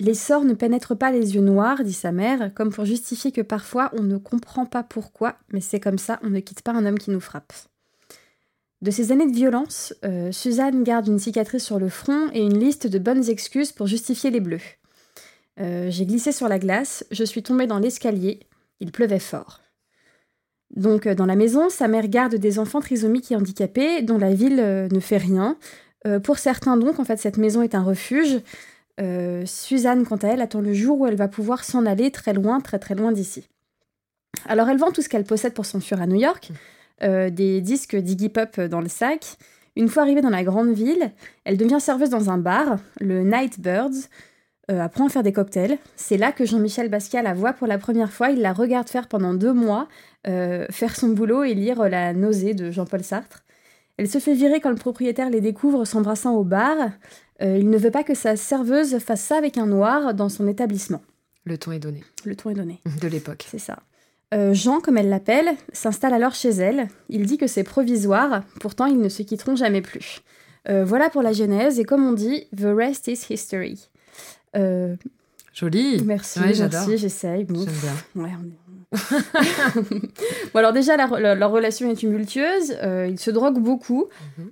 Les 0.01 0.15
sorts 0.15 0.45
ne 0.45 0.55
pénètrent 0.55 0.97
pas 0.97 1.11
les 1.11 1.35
yeux 1.35 1.41
noirs, 1.41 1.83
dit 1.83 1.93
sa 1.93 2.13
mère, 2.13 2.53
comme 2.55 2.71
pour 2.71 2.85
justifier 2.85 3.33
que 3.33 3.41
parfois 3.41 3.91
on 3.95 4.03
ne 4.03 4.17
comprend 4.17 4.65
pas 4.65 4.85
pourquoi, 4.85 5.37
mais 5.53 5.61
c'est 5.61 5.81
comme 5.81 5.99
ça, 5.99 6.21
on 6.23 6.31
ne 6.31 6.39
quitte 6.39 6.63
pas 6.63 6.73
un 6.73 6.87
homme 6.87 6.99
qui 6.99 7.11
nous 7.11 7.21
frappe. 7.21 7.53
De 8.81 8.93
ces 8.93 9.11
années 9.11 9.29
de 9.29 9.35
violence, 9.35 9.93
euh, 10.05 10.31
Suzanne 10.31 10.85
garde 10.85 11.09
une 11.09 11.19
cicatrice 11.19 11.65
sur 11.65 11.81
le 11.81 11.89
front 11.89 12.31
et 12.33 12.43
une 12.43 12.61
liste 12.61 12.87
de 12.87 13.01
bonnes 13.01 13.29
excuses 13.29 13.73
pour 13.73 13.89
justifier 13.89 14.31
les 14.31 14.39
bleus. 14.39 14.61
Euh, 15.59 15.91
j'ai 15.91 16.07
glissé 16.07 16.31
sur 16.31 16.49
la 16.49 16.61
glace, 16.61 17.05
je 17.11 17.25
suis 17.25 17.43
tombée 17.43 17.67
dans 17.67 17.81
l'escalier, 17.81 18.39
il 18.79 18.93
pleuvait 18.93 19.19
fort. 19.19 19.61
Donc 20.77 21.09
euh, 21.09 21.17
dans 21.17 21.27
la 21.27 21.35
maison, 21.35 21.71
sa 21.71 21.89
mère 21.89 22.07
garde 22.07 22.37
des 22.37 22.61
enfants 22.61 22.81
trisomiques 22.81 23.33
et 23.33 23.37
handicapés 23.37 24.03
dont 24.03 24.19
la 24.19 24.33
ville 24.33 24.89
ne 24.93 25.01
fait 25.01 25.17
rien. 25.17 25.57
Pour 26.23 26.39
certains 26.39 26.77
donc, 26.77 27.01
en 27.01 27.05
fait, 27.05 27.19
cette 27.19 27.37
maison 27.37 27.61
est 27.61 27.75
un 27.75 27.83
refuge. 27.83 28.41
Suzanne, 29.47 30.05
quant 30.05 30.17
à 30.17 30.29
elle, 30.29 30.41
attend 30.41 30.61
le 30.61 30.73
jour 30.73 31.01
où 31.01 31.07
elle 31.07 31.17
va 31.17 31.29
pouvoir 31.29 31.65
s'en 31.65 31.87
aller 31.87 32.11
très 32.11 32.33
loin, 32.33 32.61
très 32.61 32.79
très 32.79 32.95
loin 32.95 33.13
d'ici. 33.13 33.49
Alors 34.47 34.69
elle 34.69 34.79
vend 34.79 34.91
tout 34.91 35.03
ce 35.03 35.09
qu'elle 35.09 35.25
possède 35.25 35.55
pour 35.55 35.67
s'enfuir 35.67 36.01
à 36.03 36.07
New 36.07 36.21
York, 36.21 36.51
des 37.01 37.61
disques 37.61 37.97
d'Iggy 37.97 38.29
Pop 38.29 38.61
dans 38.61 38.81
le 38.81 38.89
sac. 38.89 39.37
Une 39.77 39.89
fois 39.89 40.03
arrivée 40.03 40.21
dans 40.21 40.31
la 40.31 40.43
grande 40.43 40.73
ville, 40.73 41.13
elle 41.45 41.57
devient 41.57 41.81
serveuse 41.81 42.11
dans 42.11 42.31
un 42.31 42.39
bar, 42.39 42.79
le 43.01 43.23
Nightbirds, 43.23 44.09
apprend 44.69 45.07
à 45.07 45.09
faire 45.09 45.23
des 45.23 45.33
cocktails. 45.33 45.79
C'est 45.97 46.19
là 46.19 46.33
que 46.33 46.45
Jean-Michel 46.45 46.91
Basquiat 46.91 47.23
la 47.23 47.33
voit 47.33 47.55
pour 47.55 47.67
la 47.67 47.79
première 47.79 48.13
fois. 48.13 48.31
Il 48.31 48.41
la 48.41 48.53
regarde 48.53 48.89
faire 48.89 49.09
pendant 49.09 49.33
deux 49.33 49.53
mois 49.53 49.89
euh, 50.27 50.67
faire 50.71 50.95
son 50.95 51.09
boulot 51.09 51.45
et 51.45 51.55
lire 51.55 51.89
La 51.89 52.13
nausée 52.13 52.53
de 52.53 52.71
Jean-Paul 52.71 53.03
Sartre. 53.03 53.45
Elle 53.97 54.09
se 54.09 54.19
fait 54.19 54.35
virer 54.35 54.61
quand 54.61 54.71
le 54.71 54.77
propriétaire 54.77 55.31
les 55.31 55.41
découvre 55.41 55.85
s'embrassant 55.85 56.35
au 56.35 56.45
bar. 56.45 56.77
Euh, 57.43 57.57
il 57.59 57.71
ne 57.71 57.79
veut 57.79 57.91
pas 57.91 58.03
que 58.05 58.15
sa 58.15 58.37
serveuse 58.37 58.99
fasse 58.99 59.21
ça 59.23 59.37
avec 59.37 59.59
un 59.59 59.67
noir 59.67 60.13
dans 60.15 60.29
son 60.29 60.49
établissement. 60.49 61.03
Le 61.45 61.57
ton 61.57 61.73
est 61.73 61.79
donné. 61.79 62.03
Le 62.25 62.35
ton 62.37 62.51
est 62.51 62.55
donné. 62.55 62.81
De 63.01 63.09
l'époque. 63.09 63.47
C'est 63.51 63.59
ça. 63.61 63.79
Euh, 64.35 64.53
Jean, 64.53 64.81
comme 64.81 64.99
elle 64.99 65.09
l'appelle, 65.09 65.49
s'installe 65.73 66.13
alors 66.13 66.35
chez 66.35 66.51
elle. 66.51 66.89
Il 67.09 67.25
dit 67.27 67.39
que 67.39 67.47
c'est 67.47 67.65
provisoire, 67.65 68.43
pourtant 68.61 68.87
ils 68.87 68.99
ne 69.01 69.09
se 69.09 69.23
quitteront 69.23 69.57
jamais 69.57 69.81
plus. 69.83 70.21
voilà 70.69 71.09
pour 71.09 71.23
la 71.23 71.33
genèse, 71.33 71.79
et 71.81 71.85
comme 71.85 72.05
on 72.07 72.13
dit, 72.13 72.47
the 72.55 72.67
rest 72.67 73.09
is 73.09 73.25
history. 73.31 73.89
Joli. 75.55 76.03
Merci, 76.05 76.41
Ouais, 76.41 76.55
j'adore. 76.55 76.81
merci, 76.87 76.99
j'essaye. 76.99 77.45
Bon, 77.45 77.65
J'aime 77.65 77.75
bien. 77.75 78.23
Ouais, 78.25 78.31
on 78.39 78.47
est- 78.47 78.59
bon, 80.53 80.59
alors 80.59 80.73
déjà, 80.73 80.97
la- 80.97 81.07
la- 81.21 81.35
leur 81.35 81.51
relation 81.51 81.91
est 81.91 81.95
tumultueuse. 81.97 82.77
Euh, 82.83 83.07
il 83.11 83.19
se 83.19 83.31
drogue 83.31 83.59
beaucoup, 83.59 84.07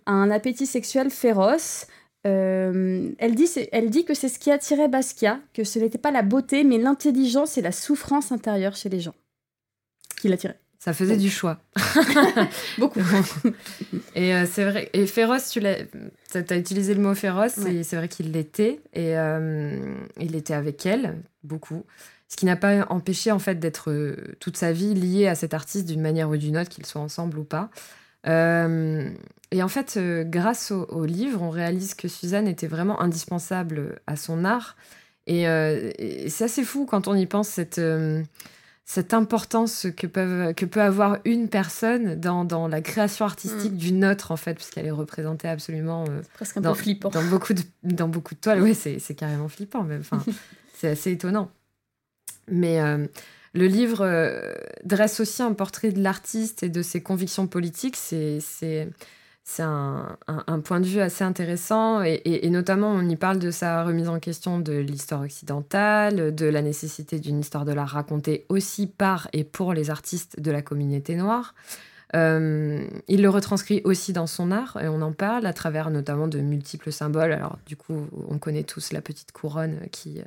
a 0.07 0.13
un 0.13 0.31
appétit 0.31 0.67
sexuel 0.67 1.11
féroce. 1.11 1.87
Euh, 2.27 3.11
elle, 3.19 3.35
dit, 3.35 3.47
c'est- 3.47 3.69
elle 3.73 3.91
dit 3.91 4.05
que 4.05 4.15
c'est 4.15 4.29
ce 4.29 4.39
qui 4.39 4.51
attirait 4.51 4.89
Basquiat, 4.89 5.39
que 5.55 5.65
ce 5.65 5.79
n'était 5.79 5.99
pas 5.99 6.11
la 6.11 6.23
beauté, 6.23 6.65
mais 6.65 6.79
l'intelligence 6.79 7.57
et 7.57 7.63
la 7.63 7.73
souffrance 7.73 8.33
intérieure 8.33 8.75
chez 8.77 8.89
les 8.89 9.01
gens 9.01 9.15
qui 10.21 10.29
l'attirait. 10.29 10.59
Ça 10.79 10.93
faisait 10.93 11.17
du 11.17 11.31
choix. 11.31 11.59
Beaucoup. 12.79 13.01
Et 14.15 14.35
euh, 14.35 14.47
c'est 14.51 14.65
vrai. 14.65 14.89
Et 14.93 15.07
féroce, 15.07 15.51
tu 15.51 15.61
as 15.67 16.57
utilisé 16.57 16.95
le 16.95 17.01
mot 17.01 17.15
féroce, 17.15 17.57
Ouais. 17.59 17.77
et 17.77 17.83
c'est 17.83 17.97
vrai 17.97 18.09
qu'il 18.09 18.31
l'était. 18.33 18.81
Et 18.93 19.17
euh, 19.19 19.79
il 20.21 20.37
était 20.37 20.55
avec 20.55 20.85
elle, 20.87 21.17
beaucoup. 21.43 21.85
Ce 22.29 22.37
qui 22.37 22.45
n'a 22.47 22.57
pas 22.57 22.87
empêché, 22.91 23.33
en 23.33 23.39
fait, 23.39 23.57
d'être 23.59 24.17
toute 24.39 24.57
sa 24.57 24.73
vie 24.73 24.95
lié 24.95 25.27
à 25.29 25.35
cet 25.35 25.55
artiste 25.55 25.87
d'une 25.87 26.01
manière 26.03 26.29
ou 26.29 26.37
d'une 26.37 26.57
autre, 26.59 26.69
qu'ils 26.71 26.87
soient 26.87 27.01
ensemble 27.03 27.39
ou 27.39 27.45
pas. 27.45 27.71
Euh, 28.29 29.11
et 29.51 29.63
en 29.63 29.69
fait, 29.69 29.97
euh, 29.97 30.25
grâce 30.25 30.71
au, 30.71 30.85
au 30.87 31.05
livre, 31.05 31.43
on 31.43 31.51
réalise 31.51 31.95
que 31.95 32.09
Suzanne 32.09 32.49
était 32.49 32.67
vraiment 32.67 33.01
indispensable 33.01 34.01
à 34.07 34.17
son 34.17 34.45
art. 34.45 34.77
Et, 35.27 35.49
euh, 35.49 35.91
et 35.99 36.29
c'est 36.31 36.45
assez 36.45 36.65
fou 36.65 36.87
quand 36.87 37.09
on 37.09 37.15
y 37.15 37.27
pense, 37.27 37.49
cette, 37.49 37.81
cette 38.85 39.15
importance 39.15 39.87
que, 39.97 40.07
peuvent, 40.07 40.55
que 40.55 40.65
peut 40.65 40.83
avoir 40.83 41.19
une 41.25 41.49
personne 41.49 42.15
dans, 42.15 42.45
dans 42.45 42.69
la 42.69 42.81
création 42.81 43.25
artistique 43.25 43.77
d'une 43.77 44.05
autre, 44.05 44.31
en 44.31 44.37
fait, 44.37 44.55
puisqu'elle 44.55 44.87
est 44.87 44.93
représentée 44.93 45.49
absolument 45.49 46.05
Presque 46.35 46.59
un 46.59 46.61
dans, 46.61 46.73
peu 46.73 46.79
flippant. 46.79 47.11
dans, 47.11 47.25
beaucoup 47.25 47.55
de, 47.55 47.63
dans 47.83 48.09
beaucoup 48.09 48.35
de 48.35 48.41
toiles. 48.41 48.63
Oui, 48.63 48.75
c'est 48.75 49.01
c'est 49.01 49.15
carrément 49.15 49.49
flippant, 49.49 49.83
même. 49.83 50.01
Enfin, 50.01 50.25
c'est 50.75 50.89
assez 50.89 51.11
étonnant. 51.11 51.51
Mais 52.49 52.81
le 53.57 53.67
livre 53.67 54.03
euh, 54.03 54.55
dresse 54.85 55.21
aussi 55.21 55.43
un 55.43 55.55
portrait 55.55 55.91
de 55.91 56.03
l'artiste 56.03 56.63
et 56.63 56.69
de 56.69 56.83
ses 56.83 57.03
convictions 57.03 57.47
politiques. 57.47 57.97
C'est 57.97 58.43
un, 59.61 60.17
point 60.65 60.81
de 60.81 60.87
vue 60.87 61.01
assez 61.01 61.25
intéressant. 61.25 62.03
Et, 62.03 62.49
notamment, 62.51 62.91
on 62.91 63.09
y 63.09 63.17
parle 63.17 63.39
de 63.39 63.51
sa 63.51 63.85
remise 63.85 64.09
en 64.09 64.21
question 64.21 64.61
de 64.61 64.75
l'histoire 64.75 65.23
occidentale, 65.23 66.35
de 66.35 66.47
la 66.47 66.63
nécessité 66.63 67.19
d'une 67.19 67.41
histoire 67.41 67.65
de 67.65 67.73
l'art 67.73 67.89
racontée 67.89 68.45
aussi 68.49 68.87
par 68.87 69.29
et 69.33 69.45
pour 69.45 69.73
les 69.73 69.91
artistes 69.91 70.41
de 70.41 70.51
la 70.51 70.63
communauté 70.63 71.15
noire. 71.15 71.55
Euh, 72.15 72.87
il 73.09 73.21
le 73.21 73.29
retranscrit 73.29 73.81
aussi 73.85 74.13
dans 74.13 74.29
son 74.29 74.53
art 74.53 74.79
et 74.81 74.87
on 74.87 75.03
en 75.03 75.13
parle 75.13 75.45
à 75.45 75.53
travers 75.53 75.91
notamment 75.91 76.29
de 76.29 76.39
multiples 76.39 76.93
symboles. 76.93 77.33
Alors 77.33 77.59
du 77.67 77.77
coup, 77.77 78.07
on 78.29 78.39
connaît 78.39 78.63
tous 78.63 78.93
la 78.93 79.01
petite 79.01 79.33
couronne 79.33 79.81
qui 79.91 80.21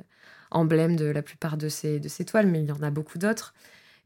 emblème 0.50 0.96
de 0.96 1.06
la 1.06 1.22
plupart 1.22 1.56
de 1.56 1.68
ces, 1.68 2.00
de 2.00 2.08
toiles, 2.24 2.46
mais 2.46 2.60
il 2.60 2.66
y 2.68 2.72
en 2.72 2.82
a 2.82 2.90
beaucoup 2.90 3.18
d'autres. 3.18 3.54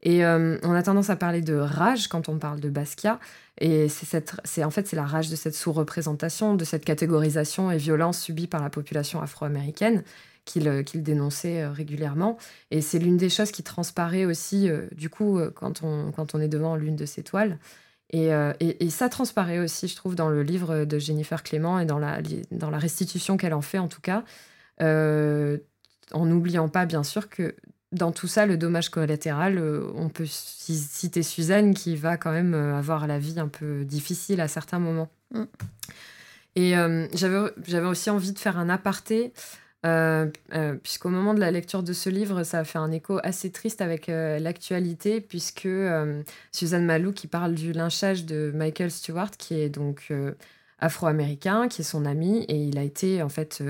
Et 0.03 0.23
euh, 0.25 0.57
on 0.63 0.73
a 0.73 0.83
tendance 0.83 1.09
à 1.09 1.15
parler 1.15 1.41
de 1.41 1.55
rage 1.55 2.07
quand 2.07 2.29
on 2.29 2.37
parle 2.37 2.59
de 2.59 2.69
Basquiat. 2.69 3.19
Et 3.59 3.87
c'est 3.89 4.63
en 4.63 4.69
fait 4.71 4.87
c'est 4.87 4.95
la 4.95 5.05
rage 5.05 5.29
de 5.29 5.35
cette 5.35 5.55
sous-représentation, 5.55 6.53
de 6.55 6.63
cette 6.65 6.85
catégorisation 6.85 7.71
et 7.71 7.77
violence 7.77 8.19
subie 8.21 8.47
par 8.47 8.61
la 8.61 8.69
population 8.69 9.21
afro-américaine 9.21 10.03
qu'il 10.45 10.67
euh, 10.67 10.83
dénonçait 10.93 11.63
euh, 11.63 11.71
régulièrement. 11.71 12.37
Et 12.71 12.81
c'est 12.81 12.99
l'une 12.99 13.17
des 13.17 13.29
choses 13.29 13.51
qui 13.51 13.63
transparaît 13.63 14.25
aussi, 14.25 14.69
du 14.91 15.09
coup, 15.09 15.39
quand 15.55 15.81
on, 15.83 16.11
quand 16.11 16.35
on 16.35 16.41
est 16.41 16.47
devant 16.49 16.75
l'une 16.75 16.95
de 16.95 17.05
ces 17.05 17.23
toiles. 17.23 17.57
Et, 18.11 18.27
et- 18.59 18.85
et 18.85 18.89
ça 18.91 19.09
transparaît 19.09 19.59
aussi, 19.59 19.87
je 19.87 19.95
trouve, 19.95 20.15
dans 20.15 20.29
le 20.29 20.43
livre 20.43 20.85
de 20.85 20.99
Jennifer 20.99 21.41
Clément 21.43 21.79
et 21.79 21.85
dans 21.85 21.97
la, 21.99 22.21
dans 22.51 22.69
la 22.69 22.77
restitution 22.77 23.35
qu'elle 23.37 23.53
en 23.55 23.61
fait, 23.63 23.79
en 23.79 23.87
tout 23.87 24.01
cas. 24.01 24.23
En 26.11 26.25
n'oubliant 26.25 26.69
pas, 26.69 26.85
bien 26.85 27.03
sûr, 27.03 27.29
que 27.29 27.55
dans 27.91 28.11
tout 28.11 28.27
ça, 28.27 28.45
le 28.45 28.57
dommage 28.57 28.89
collatéral, 28.89 29.57
euh, 29.57 29.89
on 29.95 30.09
peut 30.09 30.25
ci- 30.25 30.77
citer 30.77 31.23
Suzanne 31.23 31.73
qui 31.73 31.95
va 31.95 32.17
quand 32.17 32.31
même 32.31 32.53
euh, 32.53 32.77
avoir 32.77 33.07
la 33.07 33.19
vie 33.19 33.39
un 33.39 33.47
peu 33.47 33.85
difficile 33.85 34.41
à 34.41 34.47
certains 34.47 34.79
moments. 34.79 35.09
Mm. 35.33 35.43
Et 36.55 36.77
euh, 36.77 37.07
j'avais 37.13 37.87
aussi 37.87 38.09
envie 38.09 38.31
de 38.31 38.39
faire 38.39 38.57
un 38.57 38.69
aparté, 38.69 39.33
euh, 39.85 40.27
euh, 40.53 40.75
puisqu'au 40.75 41.09
moment 41.09 41.33
de 41.33 41.39
la 41.39 41.51
lecture 41.51 41.83
de 41.83 41.91
ce 41.93 42.09
livre, 42.09 42.43
ça 42.43 42.59
a 42.59 42.63
fait 42.63 42.79
un 42.79 42.91
écho 42.91 43.19
assez 43.23 43.51
triste 43.51 43.81
avec 43.81 44.07
l'actualité, 44.07 45.19
puisque 45.21 45.67
Suzanne 46.51 46.85
Malou 46.85 47.11
qui 47.11 47.27
parle 47.27 47.55
du 47.55 47.73
lynchage 47.73 48.25
de 48.25 48.51
Michael 48.55 48.89
Stewart, 48.89 49.31
qui 49.31 49.59
est 49.59 49.69
donc 49.69 50.13
afro-américain, 50.79 51.67
qui 51.67 51.81
est 51.81 51.85
son 51.85 52.05
ami, 52.05 52.45
et 52.47 52.55
il 52.55 52.77
a 52.77 52.83
été 52.83 53.21
en 53.21 53.29
fait 53.29 53.61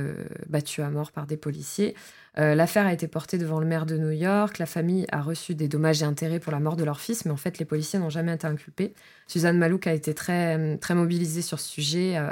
battu 0.47 0.83
à 0.83 0.89
mort 0.91 1.11
par 1.11 1.25
des 1.25 1.37
policiers. 1.37 1.95
Euh, 2.37 2.53
L'affaire 2.55 2.85
a 2.85 2.93
été 2.93 3.07
portée 3.07 3.37
devant 3.37 3.59
le 3.59 3.65
maire 3.65 3.85
de 3.85 3.97
New 3.97 4.11
York. 4.11 4.59
La 4.59 4.65
famille 4.65 5.05
a 5.11 5.21
reçu 5.21 5.55
des 5.55 5.67
dommages 5.67 6.01
et 6.01 6.05
intérêts 6.05 6.39
pour 6.39 6.51
la 6.51 6.59
mort 6.59 6.75
de 6.75 6.83
leur 6.83 6.99
fils, 6.99 7.25
mais 7.25 7.31
en 7.31 7.37
fait, 7.37 7.59
les 7.59 7.65
policiers 7.65 7.99
n'ont 7.99 8.09
jamais 8.09 8.33
été 8.33 8.45
inculpés. 8.45 8.93
Suzanne 9.27 9.57
Malouk 9.57 9.87
a 9.87 9.93
été 9.93 10.13
très, 10.13 10.77
très 10.77 10.95
mobilisée 10.95 11.41
sur 11.41 11.59
ce 11.59 11.69
sujet, 11.69 12.17
à, 12.17 12.29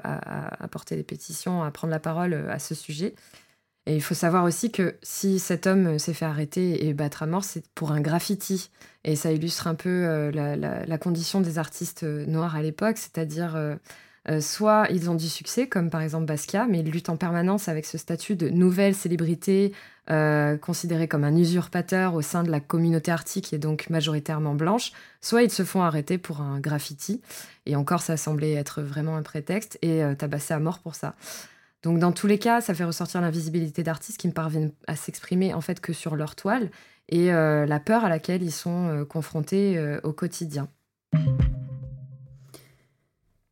à 0.64 0.68
porter 0.68 0.96
des 0.96 1.04
pétitions, 1.04 1.64
à 1.64 1.72
prendre 1.72 1.92
la 1.92 2.00
parole 2.00 2.34
euh, 2.34 2.52
à 2.52 2.60
ce 2.60 2.76
sujet. 2.76 3.16
Et 3.86 3.96
il 3.96 4.02
faut 4.02 4.14
savoir 4.14 4.46
aussi 4.46 4.72
que 4.72 4.96
si 5.02 5.40
cet 5.40 5.68
homme 5.68 6.00
s'est 6.00 6.14
fait 6.14 6.26
arrêter 6.26 6.88
et 6.88 6.94
battre 6.94 7.24
à 7.24 7.26
mort, 7.26 7.44
c'est 7.44 7.68
pour 7.76 7.92
un 7.92 8.00
graffiti. 8.00 8.72
Et 9.04 9.18
ça 9.18 9.32
illustre 9.34 9.68
un 9.68 9.76
peu 9.76 9.90
euh, 9.90 10.32
la, 10.32 10.98
condition 10.98 11.42
des 11.42 11.58
artistes 11.58 12.04
euh, 12.04 12.26
noirs 12.26 12.56
à 12.56 12.62
l'époque, 12.62 12.98
c'est-à-dire 12.98 13.58
euh, 14.30 14.40
soit 14.40 14.88
ils 14.90 15.10
ont 15.10 15.16
du 15.16 15.28
succès, 15.28 15.68
comme 15.68 15.90
par 15.90 16.02
exemple 16.02 16.26
Basquiat, 16.26 16.66
mais 16.68 16.80
ils 16.80 16.90
luttent 16.90 17.10
en 17.10 17.18
permanence 17.18 17.68
avec 17.68 17.86
ce 17.86 17.98
statut 17.98 18.36
de 18.36 18.50
nouvelle 18.50 18.96
célébrité, 18.96 19.74
euh, 20.10 20.58
considéré 20.58 21.08
comme 21.08 21.26
un 21.26 21.36
usurpateur 21.36 22.14
au 22.14 22.22
sein 22.22 22.44
de 22.44 22.52
la 22.52 22.62
communauté 22.62 23.12
artistique 23.12 23.52
et 23.54 23.58
donc 23.58 23.90
majoritairement 23.90 24.56
blanche, 24.56 24.94
soit 25.20 25.44
ils 25.44 25.52
se 25.52 25.64
font 25.64 25.82
arrêter 25.82 26.18
pour 26.18 26.40
un 26.40 26.60
graffiti. 26.60 27.22
Et 27.66 27.76
encore, 27.76 28.02
ça 28.02 28.16
semblait 28.16 28.54
être 28.54 28.82
vraiment 28.82 29.18
un 29.18 29.24
prétexte 29.24 29.78
et 29.82 30.04
euh, 30.04 30.16
tabassé 30.16 30.54
à 30.54 30.60
mort 30.60 30.80
pour 30.80 30.96
ça. 30.96 31.16
Donc 31.84 32.00
dans 32.00 32.14
tous 32.14 32.28
les 32.28 32.40
cas, 32.40 32.62
ça 32.62 32.74
fait 32.74 32.86
ressortir 32.86 33.20
l'invisibilité 33.20 33.84
d'artistes 33.84 34.18
qui 34.18 34.28
ne 34.28 34.34
parviennent 34.34 34.72
à 34.88 34.96
s'exprimer 34.96 35.54
en 35.54 35.60
fait 35.60 35.82
que 35.82 35.92
sur 35.92 36.16
leur 36.16 36.36
toile 36.36 36.70
et 37.10 37.28
la 37.28 37.80
peur 37.82 38.06
à 38.06 38.10
laquelle 38.10 38.42
ils 38.42 38.54
sont 38.54 39.06
confrontés 39.10 39.98
au 40.04 40.14
quotidien. 40.14 40.70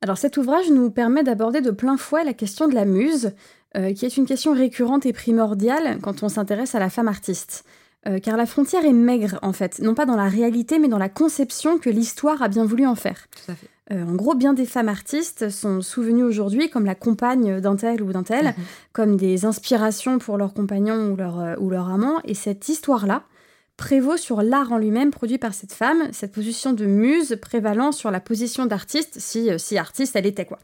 Alors 0.01 0.17
cet 0.17 0.37
ouvrage 0.37 0.69
nous 0.71 0.89
permet 0.89 1.23
d'aborder 1.23 1.61
de 1.61 1.71
plein 1.71 1.97
fouet 1.97 2.23
la 2.23 2.33
question 2.33 2.67
de 2.67 2.73
la 2.75 2.85
muse, 2.85 3.33
euh, 3.77 3.93
qui 3.93 4.05
est 4.05 4.17
une 4.17 4.25
question 4.25 4.53
récurrente 4.53 5.05
et 5.05 5.13
primordiale 5.13 5.99
quand 6.01 6.23
on 6.23 6.29
s'intéresse 6.29 6.75
à 6.75 6.79
la 6.79 6.89
femme 6.89 7.07
artiste. 7.07 7.65
Euh, 8.07 8.17
car 8.17 8.35
la 8.35 8.47
frontière 8.47 8.83
est 8.83 8.93
maigre, 8.93 9.37
en 9.43 9.53
fait, 9.53 9.77
non 9.79 9.93
pas 9.93 10.07
dans 10.07 10.15
la 10.15 10.27
réalité, 10.27 10.79
mais 10.79 10.87
dans 10.87 10.97
la 10.97 11.07
conception 11.09 11.77
que 11.77 11.91
l'histoire 11.91 12.41
a 12.41 12.47
bien 12.47 12.65
voulu 12.65 12.87
en 12.87 12.95
faire. 12.95 13.27
Tout 13.45 13.51
à 13.51 13.55
fait. 13.55 13.67
Euh, 13.91 14.03
en 14.03 14.15
gros, 14.15 14.33
bien 14.33 14.53
des 14.53 14.65
femmes 14.65 14.89
artistes 14.89 15.49
sont 15.49 15.81
souvenues 15.81 16.23
aujourd'hui 16.23 16.69
comme 16.71 16.85
la 16.85 16.95
compagne 16.95 17.59
d'un 17.59 17.75
tel 17.75 18.01
ou 18.01 18.11
d'un 18.11 18.23
tel, 18.23 18.45
Mhm. 18.47 18.53
comme 18.93 19.17
des 19.17 19.45
inspirations 19.45 20.17
pour 20.17 20.37
leur 20.37 20.55
compagnon 20.55 21.11
ou 21.11 21.15
leur, 21.15 21.39
euh, 21.39 21.55
ou 21.59 21.69
leur 21.69 21.89
amant, 21.89 22.21
et 22.23 22.33
cette 22.33 22.67
histoire-là 22.69 23.21
prévaut 23.81 24.15
sur 24.15 24.43
l'art 24.43 24.71
en 24.71 24.77
lui-même 24.77 25.09
produit 25.09 25.39
par 25.39 25.55
cette 25.55 25.73
femme, 25.73 26.03
cette 26.11 26.31
position 26.31 26.71
de 26.71 26.85
muse 26.85 27.35
prévalant 27.41 27.91
sur 27.91 28.11
la 28.11 28.19
position 28.19 28.67
d'artiste, 28.67 29.15
si, 29.19 29.49
euh, 29.49 29.57
si 29.57 29.79
artiste 29.79 30.15
elle 30.15 30.27
était 30.27 30.45
quoi. 30.45 30.59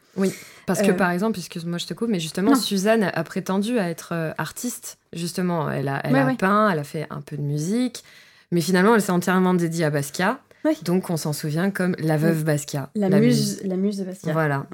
Parce 0.67 0.83
que 0.83 0.91
Euh, 0.91 0.93
par 0.93 1.09
exemple, 1.09 1.39
excuse-moi, 1.39 1.79
je 1.79 1.87
te 1.87 1.95
coupe, 1.95 2.09
mais 2.09 2.19
justement, 2.19 2.51
Non. 2.51 2.55
Suzanne 2.57 3.09
a 3.11 3.23
prétendu 3.23 3.79
à 3.79 3.89
être 3.89 4.09
euh, 4.13 4.31
artiste. 4.37 4.99
Justement, 5.13 5.69
elle 5.71 5.87
a, 5.87 5.99
elle 6.03 6.13
Ouais, 6.13 6.19
a 6.19 6.25
ouais. 6.27 6.35
peint, 6.35 6.69
elle 6.69 6.77
a 6.77 6.83
fait 6.83 7.07
un 7.09 7.21
peu 7.21 7.37
de 7.37 7.41
musique, 7.41 8.03
mais 8.51 8.61
finalement, 8.61 8.93
elle 8.93 9.01
s'est 9.01 9.11
entièrement 9.11 9.55
dédiée 9.55 9.85
à 9.85 9.89
Basquiat. 9.89 10.39
Ouais. 10.63 10.75
Donc, 10.83 11.09
on 11.09 11.17
s'en 11.17 11.33
souvient 11.33 11.71
comme 11.71 11.95
la 11.97 12.17
veuve 12.17 12.43
Basquiat. 12.43 12.89
La, 12.93 13.09
muse, 13.09 13.61
la 13.63 13.77
muse 13.77 13.97
de 13.97 14.03
Basquiat. 14.03 14.31
Voilà. 14.33 14.67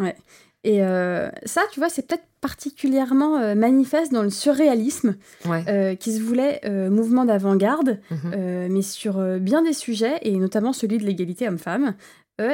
Et 0.63 0.83
euh, 0.83 1.29
ça, 1.45 1.61
tu 1.71 1.79
vois, 1.79 1.89
c'est 1.89 2.07
peut-être 2.07 2.23
particulièrement 2.39 3.37
euh, 3.37 3.55
manifeste 3.55 4.11
dans 4.13 4.23
le 4.23 4.29
surréalisme, 4.29 5.15
Ouais. 5.45 5.63
euh, 5.67 5.95
qui 5.95 6.13
se 6.13 6.21
voulait 6.21 6.61
mouvement 6.89 7.25
d'avant-garde, 7.25 7.99
Mhm. 8.11 8.67
mais 8.69 8.81
sur 8.81 9.21
bien 9.39 9.61
des 9.61 9.73
sujets, 9.73 10.17
et 10.21 10.35
notamment 10.37 10.71
celui 10.73 10.97
de 10.97 11.03
l'égalité 11.05 11.47
homme-femme, 11.47 11.95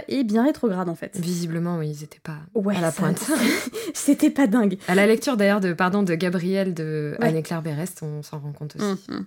et 0.07 0.23
bien 0.23 0.43
rétrograde 0.43 0.89
en 0.89 0.95
fait. 0.95 1.17
Visiblement, 1.17 1.77
oui, 1.77 1.89
ils 1.97 2.01
n'étaient 2.01 2.19
pas 2.21 2.37
Ouais, 2.53 2.75
à 2.75 2.81
la 2.81 2.91
ça- 2.91 3.01
pointe. 3.01 3.21
C'était 3.93 4.29
pas 4.29 4.45
dingue. 4.47 4.77
à 4.87 4.95
la 4.95 5.07
lecture 5.07 5.37
d'ailleurs 5.37 5.61
de, 5.61 5.73
pardon, 5.73 6.03
de 6.03 6.13
Gabrielle 6.15 6.73
de 6.73 7.15
Ouais. 7.19 7.27
Anne-Claire 7.29 7.61
Berest, 7.61 8.01
on 8.03 8.21
s'en 8.21 8.39
rend 8.39 8.51
compte 8.51 8.75
aussi. 8.75 9.01
Mhm. 9.09 9.25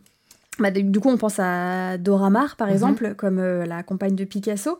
Bah, 0.58 0.70
du 0.70 1.00
coup, 1.00 1.08
on 1.08 1.16
pense 1.16 1.38
à 1.38 1.96
Dora 1.98 2.28
Maar, 2.30 2.56
par 2.56 2.66
Mhm. 2.68 2.72
exemple, 2.74 3.14
comme 3.16 3.40
la 3.40 3.82
compagne 3.82 4.14
de 4.14 4.24
Picasso. 4.24 4.78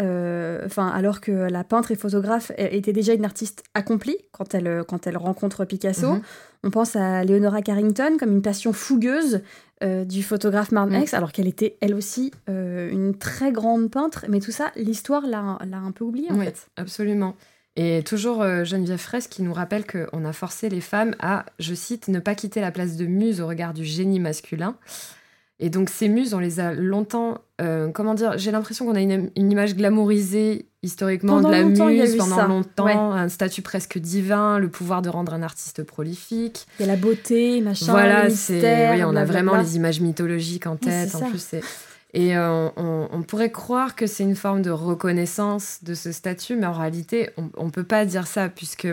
Euh, 0.00 0.62
Enfin, 0.66 0.88
alors 0.88 1.20
que 1.20 1.30
la 1.32 1.64
peintre 1.64 1.90
et 1.90 1.96
photographe 1.96 2.52
était 2.58 2.92
déjà 2.92 3.12
une 3.14 3.24
artiste 3.24 3.64
accomplie 3.74 4.16
quand 4.32 4.54
elle, 4.54 4.66
euh, 4.66 4.84
quand 4.84 5.06
elle 5.06 5.16
rencontre 5.16 5.64
Picasso. 5.64 6.12
Mhm. 6.14 6.22
On 6.64 6.70
pense 6.70 6.96
à 6.96 7.24
Leonora 7.24 7.62
Carrington 7.62 8.16
comme 8.18 8.32
une 8.32 8.42
passion 8.42 8.72
fougueuse 8.72 9.40
euh, 9.82 10.04
du 10.04 10.22
photographe 10.22 10.72
Martin 10.72 10.98
Mm. 10.98 11.02
X, 11.02 11.14
alors 11.14 11.32
qu'elle 11.32 11.46
était 11.48 11.76
elle 11.80 11.94
aussi 11.94 12.30
euh, 12.50 12.90
une 12.90 13.16
très 13.16 13.50
grande 13.52 13.90
peintre. 13.90 14.26
Mais 14.28 14.40
tout 14.40 14.50
ça, 14.52 14.70
l'histoire 14.76 15.26
l'a 15.26 15.58
l'a 15.66 15.78
un 15.78 15.90
peu 15.92 16.04
oublié 16.04 16.30
en 16.30 16.38
Oui, 16.38 16.44
fait. 16.46 16.68
absolument. 16.76 17.34
Et 17.76 18.02
toujours 18.04 18.42
Geneviève 18.64 18.98
Fraisse 18.98 19.26
qui 19.28 19.42
nous 19.42 19.54
rappelle 19.54 19.84
qu'on 19.86 20.24
a 20.24 20.32
forcé 20.32 20.68
les 20.68 20.80
femmes 20.82 21.14
à, 21.20 21.46
je 21.60 21.72
cite, 21.72 22.08
ne 22.08 22.18
pas 22.18 22.34
quitter 22.34 22.60
la 22.60 22.72
place 22.72 22.96
de 22.96 23.06
muse 23.06 23.40
au 23.40 23.46
regard 23.46 23.72
du 23.72 23.84
génie 23.84 24.20
masculin. 24.20 24.76
Et 25.60 25.68
donc 25.68 25.90
ces 25.90 26.08
muses, 26.08 26.32
on 26.32 26.38
les 26.38 26.58
a 26.58 26.72
longtemps, 26.72 27.38
euh, 27.60 27.90
comment 27.92 28.14
dire, 28.14 28.38
j'ai 28.38 28.50
l'impression 28.50 28.86
qu'on 28.86 28.94
a 28.94 29.00
une, 29.00 29.30
image 29.36 29.76
glamourisée 29.76 30.66
historiquement 30.82 31.42
de 31.42 31.50
la 31.50 31.62
muse 31.62 32.16
pendant 32.16 32.46
longtemps, 32.48 33.12
un 33.12 33.28
statut 33.28 33.60
presque 33.60 33.98
divin, 33.98 34.58
le 34.58 34.70
pouvoir 34.70 35.02
de 35.02 35.10
rendre 35.10 35.34
un 35.34 35.42
artiste 35.42 35.82
prolifique. 35.82 36.66
Il 36.78 36.86
y 36.86 36.88
a 36.88 36.92
la 36.92 36.98
beauté, 36.98 37.60
machin, 37.60 37.92
voilà, 37.92 38.30
c'est, 38.30 38.90
oui, 38.92 39.04
on 39.04 39.14
a 39.14 39.26
vraiment 39.26 39.56
les 39.56 39.76
images 39.76 40.00
mythologiques 40.00 40.66
en 40.66 40.76
tête. 40.76 41.14
en 41.14 41.28
plus, 41.28 41.54
et 42.12 42.36
euh, 42.36 42.68
on, 42.76 43.22
pourrait 43.22 43.52
croire 43.52 43.94
que 43.94 44.06
c'est 44.06 44.24
une 44.24 44.34
forme 44.34 44.62
de 44.62 44.70
reconnaissance 44.70 45.78
de 45.84 45.94
ce 45.94 46.10
statut, 46.10 46.56
mais 46.56 46.66
en 46.66 46.72
réalité, 46.72 47.30
on 47.56 47.66
ne 47.66 47.70
peut 47.70 47.84
pas 47.84 48.04
dire 48.04 48.26
ça 48.26 48.48
puisque 48.48 48.88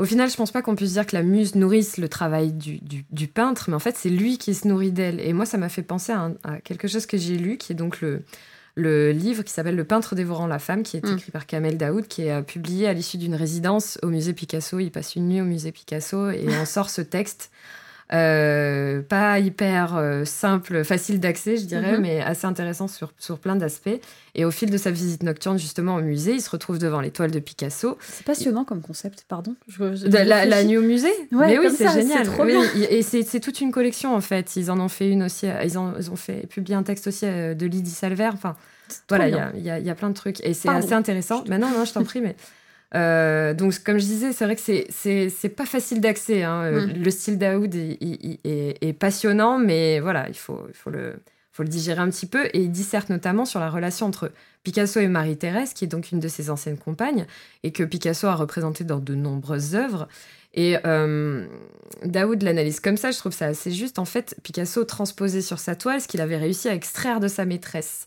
au 0.00 0.04
final, 0.04 0.28
je 0.28 0.36
pense 0.36 0.50
pas 0.50 0.60
qu'on 0.60 0.74
puisse 0.74 0.94
dire 0.94 1.06
que 1.06 1.14
la 1.14 1.22
muse 1.22 1.54
nourrisse 1.54 1.98
le 1.98 2.08
travail 2.08 2.52
du, 2.52 3.28
peintre, 3.28 3.66
mais 3.68 3.76
en 3.76 3.80
fait, 3.80 3.96
c'est 3.96 4.10
lui 4.10 4.38
qui 4.38 4.54
se 4.54 4.66
nourrit 4.66 4.90
d'elle. 4.90 5.20
Et 5.20 5.32
moi, 5.32 5.46
ça 5.46 5.56
m'a 5.56 5.68
fait 5.68 5.82
penser 5.82 6.12
à, 6.12 6.60
quelque 6.64 6.88
chose 6.88 7.06
que 7.06 7.16
j'ai 7.16 7.36
lu, 7.36 7.58
qui 7.58 7.72
est 7.72 7.76
donc 7.76 8.00
le, 8.00 8.24
le 8.74 9.12
livre 9.12 9.44
qui 9.44 9.52
s'appelle 9.52 9.76
Le 9.76 9.84
peintre 9.84 10.16
dévorant 10.16 10.48
la 10.48 10.58
femme, 10.58 10.82
qui 10.82 10.96
est 10.96 11.06
mm. 11.06 11.12
écrit 11.12 11.30
par 11.30 11.46
Kamel 11.46 11.78
Daoud, 11.78 12.08
qui 12.08 12.22
est 12.22 12.32
euh, 12.32 12.42
publié 12.42 12.88
à 12.88 12.92
l'issue 12.92 13.18
d'une 13.18 13.36
résidence 13.36 13.98
au 14.02 14.08
musée 14.08 14.32
Picasso. 14.32 14.80
Il 14.80 14.90
passe 14.90 15.14
une 15.14 15.28
nuit 15.28 15.40
au 15.40 15.44
musée 15.44 15.70
Picasso 15.70 16.28
et 16.30 16.46
on 16.60 16.64
sort 16.64 16.90
ce 16.90 17.00
texte 17.00 17.52
euh, 18.12 19.00
pas 19.00 19.38
hyper 19.38 19.96
euh, 19.96 20.24
simple, 20.24 20.84
facile 20.84 21.20
d'accès, 21.20 21.56
je 21.56 21.64
dirais, 21.64 21.94
mhm. 21.94 22.02
mais 22.02 22.20
assez 22.20 22.46
intéressant 22.46 22.86
sur, 22.86 23.12
sur 23.18 23.38
plein 23.38 23.56
d'aspects. 23.56 24.00
Et 24.34 24.44
au 24.44 24.50
fil 24.50 24.70
de 24.70 24.76
sa 24.76 24.90
visite 24.90 25.22
nocturne, 25.22 25.58
justement, 25.58 25.96
au 25.96 26.02
musée, 26.02 26.34
il 26.34 26.42
se 26.42 26.50
retrouve 26.50 26.78
devant 26.78 27.00
l'étoile 27.00 27.30
de 27.30 27.38
Picasso. 27.38 27.96
C'est 28.00 28.26
passionnant 28.26 28.64
comme 28.64 28.82
concept, 28.82 29.24
pardon. 29.26 29.56
la, 29.78 30.64
nuit 30.64 30.76
au 30.76 30.82
musée 30.82 31.12
Mais 31.30 31.58
oui, 31.58 31.68
c'est 31.74 31.88
génial. 31.88 32.28
et 32.90 33.02
c'est 33.02 33.40
toute 33.40 33.60
une 33.60 33.72
collection, 33.72 34.14
en 34.14 34.20
fait. 34.20 34.56
Ils 34.56 34.70
en 34.70 34.80
ont 34.80 34.88
fait 34.88 35.08
une 35.08 35.22
aussi. 35.22 35.46
Euh, 35.46 35.64
ils, 35.64 35.78
ont 35.78 36.16
fait 36.16 36.46
publier 36.46 36.76
un 36.76 36.82
texte 36.82 37.06
aussi 37.06 37.24
de 37.24 37.66
Lydie 37.66 37.90
Salver. 37.90 38.30
Enfin, 38.32 38.54
voilà, 39.08 39.28
il 39.54 39.62
y 39.62 39.70
a, 39.70 39.78
y 39.78 39.90
a, 39.90 39.94
plein 39.94 40.10
de 40.10 40.14
trucs. 40.14 40.44
Et 40.44 40.52
c'est 40.52 40.68
assez 40.68 40.92
intéressant. 40.92 41.42
Mais 41.48 41.58
non, 41.58 41.70
non, 41.70 41.84
je 41.84 41.92
t'en 41.92 42.04
prie, 42.04 42.20
mais. 42.20 42.36
Euh, 42.94 43.54
donc, 43.54 43.78
comme 43.82 43.98
je 43.98 44.04
disais, 44.04 44.32
c'est 44.32 44.44
vrai 44.44 44.56
que 44.56 45.30
c'est 45.30 45.48
pas 45.48 45.66
facile 45.66 46.00
d'accès. 46.00 46.42
Hein. 46.42 46.62
Euh, 46.62 46.86
mm. 46.86 47.02
Le 47.02 47.10
style 47.10 47.38
Daoud 47.38 47.74
est, 47.74 48.98
passionnant, 48.98 49.58
mais 49.58 50.00
voilà, 50.00 50.28
il 50.28 50.36
faut, 50.36 50.64
il 50.68 50.74
faut, 50.74 50.90
le, 50.90 51.14
faut 51.50 51.62
le 51.62 51.68
digérer 51.68 52.00
un 52.00 52.10
petit 52.10 52.26
peu. 52.26 52.46
Et 52.52 52.60
il 52.60 52.70
disserte 52.70 53.10
notamment 53.10 53.44
sur 53.44 53.60
la 53.60 53.70
relation 53.70 54.06
entre 54.06 54.30
Picasso 54.62 55.00
et 55.00 55.08
Marie-Thérèse, 55.08 55.72
qui 55.74 55.84
est 55.84 55.88
donc 55.88 56.12
une 56.12 56.20
de 56.20 56.28
ses 56.28 56.50
anciennes 56.50 56.78
compagnes, 56.78 57.26
et 57.62 57.72
que 57.72 57.82
Picasso 57.82 58.26
a 58.28 58.34
représenté 58.34 58.84
dans 58.84 58.98
de 58.98 59.14
nombreuses 59.14 59.74
œuvres. 59.74 60.08
Et 60.54 60.76
euh, 60.86 61.46
Daoud 62.04 62.42
l'analyse 62.42 62.78
comme 62.78 62.96
ça, 62.96 63.10
je 63.10 63.18
trouve 63.18 63.32
ça 63.32 63.46
assez 63.46 63.72
juste. 63.72 63.98
En 63.98 64.04
fait, 64.04 64.36
Picasso 64.44 64.84
transposait 64.84 65.42
sur 65.42 65.58
sa 65.58 65.74
toile 65.74 66.00
ce 66.00 66.06
qu'il 66.06 66.20
avait 66.20 66.36
réussi 66.36 66.68
à 66.68 66.74
extraire 66.74 67.18
de 67.18 67.26
sa 67.26 67.44
maîtresse. 67.44 68.06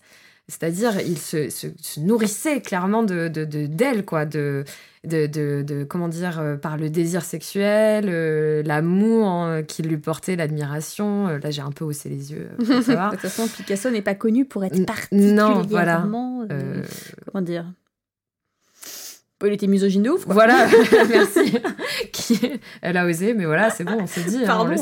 C'est-à-dire, 0.49 1.01
il 1.01 1.17
se, 1.17 1.99
nourrissait 1.99 2.61
clairement 2.61 3.03
de 3.03 3.27
d'elle, 3.27 4.05
quoi, 4.05 4.25
de, 4.25 4.63
de, 5.03 5.83
comment 5.83 6.07
dire, 6.07 6.39
euh, 6.39 6.55
par 6.55 6.77
le 6.77 6.89
désir 6.89 7.23
sexuel, 7.23 8.05
euh, 8.07 8.63
l'amour 8.63 9.27
hein, 9.27 9.63
qui 9.63 9.81
lui 9.81 9.97
portait, 9.97 10.35
l'admiration. 10.35 11.27
Euh, 11.27 11.39
là, 11.39 11.51
j'ai 11.51 11.61
un 11.61 11.71
peu 11.71 11.85
haussé 11.85 12.09
les 12.09 12.31
yeux. 12.31 12.49
de 12.59 13.09
toute 13.09 13.19
façon, 13.19 13.47
Picasso 13.47 13.89
n'est 13.89 14.01
pas 14.01 14.15
connu 14.15 14.45
pour 14.45 14.63
être 14.63 14.85
particulièrement, 14.85 15.55
non, 15.55 15.61
voilà. 15.63 16.01
comment 16.01 17.41
dire, 17.41 17.65
il 19.45 19.53
était 19.53 19.67
misogyne 19.67 20.03
de 20.03 20.09
ouf. 20.09 20.25
Quoi. 20.25 20.33
Voilà, 20.33 20.67
merci. 21.09 21.59
Elle 22.81 22.97
a 22.97 23.05
osé, 23.05 23.33
mais 23.35 23.45
voilà, 23.45 23.69
c'est 23.69 23.83
bon, 23.83 23.97
on 24.01 24.07
s'est 24.07 24.23
dit. 24.23 24.37
Hein, 24.37 24.47
Pardon, 24.47 24.75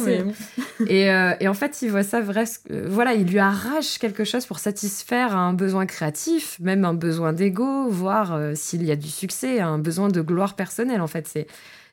et, 0.88 1.12
euh, 1.12 1.34
et, 1.39 1.47
en 1.47 1.53
fait, 1.53 1.82
il 1.82 1.91
voit 1.91 2.03
ça 2.03 2.22
vrai. 2.22 2.45
Voilà, 2.70 3.14
il 3.14 3.28
lui 3.28 3.39
arrache 3.39 3.97
quelque 3.97 4.24
chose 4.24 4.45
pour 4.45 4.60
satisfaire 4.60 5.36
un 5.36 5.53
besoin 5.53 5.86
créatif, 5.86 6.58
même 6.62 6.86
un 6.86 6.93
besoin 6.93 7.34
d'ego, 7.34 7.89
voire 7.89 8.34
euh, 8.34 8.53
s'il 8.56 8.84
y 8.84 8.91
a 8.91 8.95
du 8.95 9.10
succès, 9.10 9.60
un 9.60 9.78
besoin 9.78 10.08
de 10.08 10.22
gloire 10.22 10.56
personnelle. 10.56 11.01
En 11.01 11.08
fait, 11.08 11.28
c'est 11.28 11.47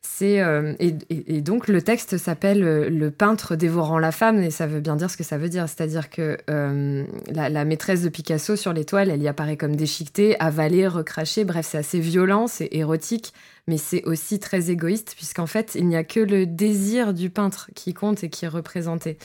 c'est 0.05 0.41
euh, 0.41 0.75
et, 0.81 1.41
donc 1.43 1.69
le 1.69 1.81
texte 1.81 2.19
s'appelle 2.19 2.65
euh, 2.65 2.91
Le 2.91 3.13
peintre 3.13 3.55
dévorant 3.55 4.01
la 4.01 4.11
femme 4.11 4.41
et 4.41 4.51
ça 4.51 4.67
veut 4.67 4.81
bien 4.81 4.97
dire 4.97 5.09
ce 5.09 5.17
que 5.17 5.23
ça 5.23 5.39
veut 5.39 5.49
dire, 5.49 5.69
c'est-à-dire 5.69 6.11
que 6.11 6.39
euh, 6.51 7.05
la, 7.29 7.65
maîtresse 7.65 8.03
de 8.03 8.09
Picasso 8.09 8.57
sur 8.57 8.73
l'étoile, 8.73 9.11
elle 9.11 9.23
y 9.23 9.29
apparaît 9.29 9.57
comme 9.57 9.77
déchiquetée, 9.77 10.39
avalée, 10.41 10.89
recrachée. 10.89 11.45
Bref, 11.45 11.69
c'est 11.71 11.79
assez 11.79 12.01
violent, 12.01 12.49
c'est 12.49 12.69
érotique, 12.73 13.33
mais 13.69 13.79
c'est 13.79 14.03
aussi 14.05 14.41
très 14.41 14.71
égoïste 14.71 15.15
puisqu'en 15.15 15.47
fait 15.47 15.77
il 15.77 15.87
n'y 15.87 15.97
a 15.97 16.03
que 16.03 16.21
le 16.21 16.47
désir 16.47 17.15
du 17.15 17.31
peintre 17.31 17.71
qui 17.77 17.95
compte 17.95 18.25
et 18.25 18.29
qui 18.29 18.45
est 18.45 18.49
représenté. 18.49 19.19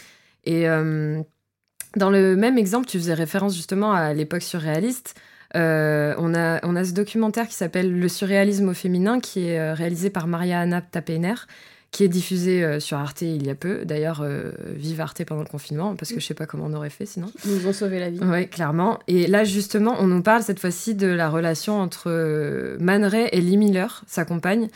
Et 0.46 0.68
dans 1.96 2.10
le 2.10 2.36
même 2.36 2.58
exemple, 2.58 2.86
tu 2.86 3.00
faisais 3.00 3.16
référence 3.16 3.56
justement 3.56 3.92
à 3.94 4.14
l'époque 4.14 4.44
surréaliste. 4.44 5.16
Euh, 5.56 6.14
on, 6.18 6.36
a, 6.36 6.60
on 6.64 6.76
a 6.76 6.84
ce 6.84 6.92
documentaire 6.92 7.48
qui 7.48 7.56
s'appelle 7.56 7.98
Le 7.98 8.08
surréalisme 8.10 8.70
au 8.70 8.74
féminin, 8.74 9.20
qui 9.20 9.48
est 9.48 9.60
euh, 9.60 9.74
réalisé 9.74 10.10
par 10.10 10.28
Maria 10.28 10.60
Anna 10.60 10.82
Tapener, 10.82 11.36
qui 11.92 12.04
est 12.04 12.10
diffusé 12.10 12.64
euh, 12.64 12.80
sur 12.82 12.98
Arte 12.98 13.22
il 13.22 13.46
y 13.46 13.50
a 13.50 13.56
peu. 13.56 13.86
D'ailleurs, 13.86 14.26
vive 14.76 15.00
Arte 15.00 15.24
pendant 15.24 15.42
le 15.42 15.48
confinement, 15.48 15.96
parce 15.96 16.12
que 16.12 16.20
je 16.20 16.26
sais 16.26 16.34
pas 16.34 16.46
comment 16.46 16.66
on 16.66 16.74
aurait 16.74 16.90
fait 16.90 17.06
sinon. 17.06 17.32
Ils 17.46 17.56
nous 17.56 17.68
ont 17.68 17.74
sauvé 17.74 18.00
la 18.00 18.10
vie. 18.10 18.20
Oui, 18.22 18.48
clairement. 18.48 19.00
Et 19.08 19.28
là, 19.28 19.46
justement, 19.46 19.96
on 20.00 20.08
nous 20.08 20.22
parle 20.22 20.44
cette 20.44 20.60
fois-ci 20.60 20.96
de 20.96 21.08
la 21.08 21.30
relation 21.30 21.80
entre 21.80 22.78
Man 22.80 23.06
Ray 23.06 23.30
et 23.32 23.40
Lee 23.40 23.58
Miller, 23.58 24.04
sa 24.08 24.26
compagne. 24.26 24.68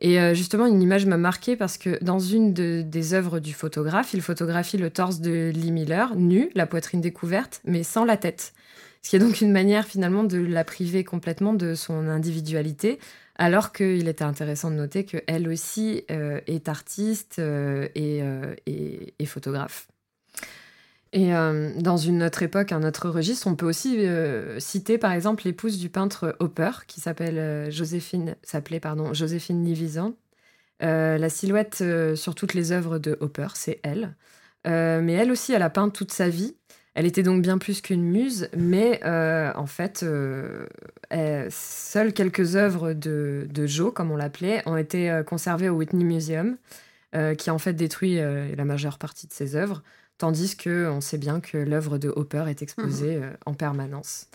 Et 0.00 0.34
justement, 0.34 0.64
une 0.64 0.80
image 0.80 1.04
m'a 1.04 1.18
marqué 1.18 1.56
parce 1.56 1.76
que 1.76 2.02
dans 2.02 2.20
une 2.20 2.54
des 2.54 3.14
œuvres 3.14 3.40
du 3.40 3.52
photographe, 3.52 4.14
il 4.14 4.22
photographie 4.22 4.78
le 4.78 4.90
torse 4.90 5.20
de 5.20 5.50
Lee 5.52 5.72
Miller, 5.72 6.14
nu, 6.14 6.50
la 6.54 6.66
poitrine 6.66 7.00
découverte, 7.00 7.60
mais 7.66 7.82
sans 7.82 8.04
la 8.04 8.16
tête. 8.16 8.54
Ce 9.02 9.10
qui 9.10 9.16
est 9.16 9.20
donc 9.20 9.40
une 9.40 9.52
manière 9.52 9.86
finalement 9.86 10.24
de 10.24 10.38
la 10.38 10.64
priver 10.64 11.04
complètement 11.04 11.54
de 11.54 11.74
son 11.74 12.06
individualité, 12.08 12.98
alors 13.40 13.72
qu'il 13.72 14.06
était 14.06 14.24
intéressant 14.24 14.70
de 14.70 14.76
noter 14.76 15.04
qu'elle 15.04 15.48
aussi 15.48 16.04
euh, 16.10 16.40
est 16.46 16.68
artiste 16.68 17.38
euh, 17.38 17.88
euh, 17.96 18.54
et, 18.66 19.14
et, 19.18 19.24
photographe. 19.24 19.88
Et 21.12 21.32
dans 21.32 21.96
une 21.96 22.22
autre 22.22 22.44
époque, 22.44 22.70
un 22.70 22.84
autre 22.84 23.08
registre, 23.08 23.48
on 23.48 23.56
peut 23.56 23.66
aussi 23.66 24.06
citer 24.58 24.96
par 24.96 25.10
exemple 25.10 25.42
l'épouse 25.44 25.76
du 25.76 25.88
peintre 25.88 26.36
Hopper, 26.38 26.70
qui 26.86 27.00
s'appelle 27.00 27.68
Joséphine, 27.68 28.36
s'appelait 28.44 28.78
pardon 28.78 29.12
Joséphine 29.12 29.60
Nivisan. 29.64 30.14
la 30.78 31.28
silhouette 31.28 31.82
sur 32.14 32.36
toutes 32.36 32.54
les 32.54 32.70
œuvres 32.70 33.00
de 33.00 33.18
Hopper, 33.18 33.48
c'est 33.54 33.80
elle. 33.82 34.14
mais 34.64 35.14
elle 35.14 35.32
aussi, 35.32 35.52
elle 35.52 35.62
a 35.62 35.70
peint 35.70 35.88
toute 35.88 36.12
sa 36.12 36.28
vie. 36.28 36.54
Elle 36.94 37.06
était 37.06 37.22
donc 37.22 37.42
bien 37.42 37.58
plus 37.58 37.80
qu'une 37.80 38.02
muse, 38.02 38.48
mais 38.56 39.00
euh, 39.04 39.52
en 39.54 39.66
fait, 39.66 40.02
euh, 40.02 40.66
seules 41.50 42.12
quelques 42.12 42.56
œuvres 42.56 42.92
de, 42.94 43.46
de 43.48 43.66
Joe, 43.66 43.92
comme 43.92 44.10
on 44.10 44.16
l'appelait, 44.16 44.62
ont 44.66 44.76
été 44.76 45.08
euh, 45.08 45.22
conservées 45.22 45.68
au 45.68 45.74
Whitney 45.74 46.04
Museum, 46.04 46.56
qui 47.38 47.50
a 47.50 47.54
en 47.54 47.58
fait 47.58 47.72
détruit 47.72 48.20
la 48.20 48.64
majeure 48.64 48.96
partie 48.96 49.26
de 49.26 49.32
ses 49.32 49.56
œuvres, 49.56 49.82
tandis 50.16 50.56
qu'on 50.56 51.00
sait 51.00 51.18
bien 51.18 51.40
que 51.40 51.58
l'œuvre 51.58 51.98
de 51.98 52.08
Hopper 52.08 52.44
est 52.46 52.62
exposée 52.62 53.18
mhm. 53.18 53.36
en 53.46 53.54
permanence. 53.54 54.28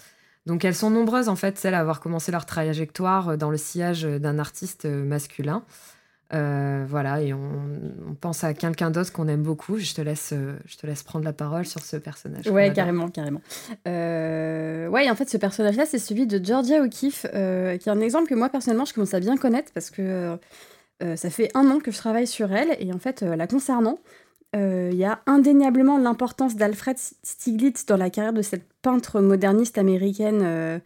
Donc 0.46 0.66
elles 0.66 0.76
sont 0.76 0.90
nombreuses, 0.90 1.30
en 1.30 1.38
fait, 1.38 1.58
celles 1.58 1.74
à 1.74 1.80
avoir 1.80 2.02
commencé 2.02 2.34
leur 2.34 2.46
trajectoire 2.46 3.38
dans 3.38 3.50
le 3.50 3.56
sillage 3.56 4.04
d'un 4.04 4.40
artiste 4.40 4.84
masculin. 4.84 5.64
Euh, 6.34 6.86
voilà, 6.88 7.22
et 7.22 7.34
on, 7.34 8.16
pense 8.20 8.44
à 8.44 8.54
quelqu'un 8.54 8.90
d'autre 8.90 9.12
qu'on 9.12 9.28
aime 9.28 9.44
beaucoup. 9.44 9.78
Je 9.78 9.94
te, 9.94 10.02
laisse, 10.02 10.32
euh, 10.34 10.56
je 10.66 10.78
te 10.78 10.88
laisse 10.88 11.04
prendre 11.04 11.24
la 11.24 11.34
parole 11.34 11.66
sur 11.66 11.82
ce 11.82 11.98
personnage. 11.98 12.48
Ouais, 12.48 12.74
carrément, 12.74 13.10
carrément. 13.10 13.42
Euh, 13.88 14.88
ouais, 14.88 15.10
en 15.10 15.16
fait, 15.16 15.30
ce 15.30 15.38
personnage-là, 15.38 15.86
c'est 15.86 16.00
celui 16.00 16.26
de 16.26 16.44
Georgia 16.44 16.82
O'Keeffe, 16.82 17.22
qui 17.24 17.90
est 17.90 17.90
un 17.90 18.02
exemple 18.02 18.28
que 18.28 18.36
moi, 18.36 18.50
personnellement, 18.50 18.86
je 18.86 18.94
commence 18.94 19.14
à 19.14 19.20
bien 19.20 19.38
connaître 19.38 19.72
parce 19.74 19.92
que 19.92 20.38
ça 21.16 21.30
fait 21.30 21.52
un 21.54 21.70
an 21.70 21.80
que 21.80 21.92
je 21.92 21.98
travaille 21.98 22.28
sur 22.28 22.52
elle. 22.52 22.76
Et 22.80 22.92
en 22.92 23.00
fait, 23.00 23.22
la 23.22 23.48
concernant, 23.48 24.00
il 24.54 24.96
y 24.96 25.06
a 25.06 25.22
indéniablement 25.28 25.98
l'importance 25.98 26.56
d'Alfred 26.56 26.98
Stieglitz 26.98 27.86
dans 27.86 27.98
la 27.98 28.10
carrière 28.10 28.34
de 28.34 28.42
cette 28.42 28.66
peintre 28.82 29.22
moderniste 29.22 29.78
américaine 29.78 30.82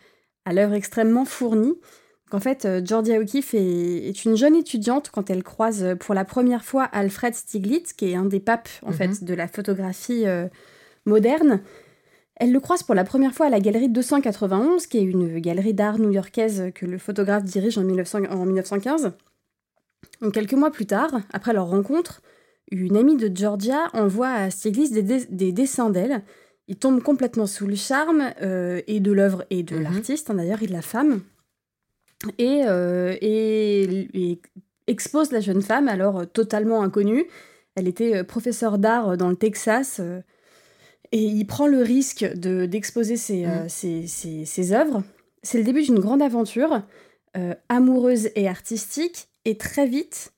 à 0.46 0.54
l'œuvre 0.54 0.74
extrêmement 0.74 1.26
fournie 1.26 1.78
en 2.32 2.40
fait, 2.40 2.66
euh, 2.66 2.82
Georgia 2.84 3.20
O'Keeffe 3.20 3.54
est, 3.54 4.26
une 4.26 4.36
jeune 4.36 4.56
étudiante 4.56 5.10
quand 5.12 5.30
elle 5.30 5.44
croise 5.44 5.84
euh, 5.84 5.96
pour 5.96 6.14
la 6.14 6.26
première 6.26 6.64
fois 6.64 6.84
Alfred 6.84 7.34
Stieglitz, 7.34 7.94
qui 7.94 8.12
est 8.12 8.16
un 8.16 8.26
des 8.26 8.40
papes 8.40 8.70
en 8.84 8.92
fait 8.92 9.08
mhm. 9.08 9.28
de 9.28 9.34
la 9.34 9.48
photographie 9.48 10.28
euh, 10.28 10.48
moderne. 11.06 11.62
Elle 12.36 12.52
le 12.52 12.60
croise 12.60 12.84
pour 12.84 12.96
la 12.96 13.04
première 13.04 13.34
fois 13.34 13.48
à 13.48 13.50
la 13.50 13.60
galerie 13.60 13.90
291, 13.90 14.88
qui 14.88 14.98
est 15.00 15.04
une 15.04 15.40
galerie 15.40 15.74
d'art 15.74 16.00
new-yorkaise 16.00 16.72
que 16.74 16.86
le 16.86 16.98
photographe 16.98 17.44
dirige 17.44 17.78
en, 17.78 17.84
1915. 17.84 19.12
quelques 20.32 20.54
mois 20.54 20.72
plus 20.72 20.86
tard, 20.86 21.12
après 21.34 21.52
leur 21.52 21.68
rencontre, 21.68 22.22
une 22.72 22.96
amie 22.96 23.18
de 23.18 23.30
Georgia 23.36 23.90
envoie 23.94 24.30
à 24.30 24.50
Stieglitz 24.52 24.92
des, 24.92 25.52
dessins 25.52 25.90
d'elle. 25.90 26.24
Il 26.70 26.78
tombe 26.78 27.02
complètement 27.02 27.46
sous 27.46 27.68
le 27.68 27.76
charme 27.76 28.32
et 28.40 29.00
de 29.02 29.12
l'œuvre 29.12 29.44
et 29.50 29.64
de 29.64 29.76
mhm. 29.76 29.84
l'artiste, 29.84 30.30
hein, 30.30 30.36
d'ailleurs, 30.36 30.64
et 30.64 30.68
de 30.68 30.72
la 30.72 30.82
femme. 30.82 31.22
Et, 32.38 32.63
et, 33.22 34.41
expose 34.88 35.32
la 35.32 35.39
jeune 35.39 35.61
femme, 35.61 35.88
alors 35.88 36.28
totalement 36.32 36.82
inconnue. 36.82 37.26
Elle 37.76 37.88
était 37.88 38.24
professeure 38.24 38.78
d'art 38.78 39.17
dans 39.17 39.30
le 39.30 39.36
Texas. 39.36 40.01
Et 41.11 41.24
il 41.24 41.45
prend 41.45 41.67
le 41.67 41.82
risque 41.82 42.26
d'exposer 42.36 43.17
ses, 43.17 43.45
mmh. 43.45 43.70
ses, 43.70 44.07
ses, 44.07 44.45
ses, 44.45 44.74
œuvres. 44.74 45.03
C'est 45.43 45.57
le 45.57 45.63
début 45.63 45.84
d'une 45.84 45.99
grande 45.99 46.22
aventure, 46.22 46.82
amoureuse 47.70 48.30
et 48.36 48.47
artistique, 48.47 49.30
et 49.45 49.57
très 49.57 49.88
vite, 49.88 50.34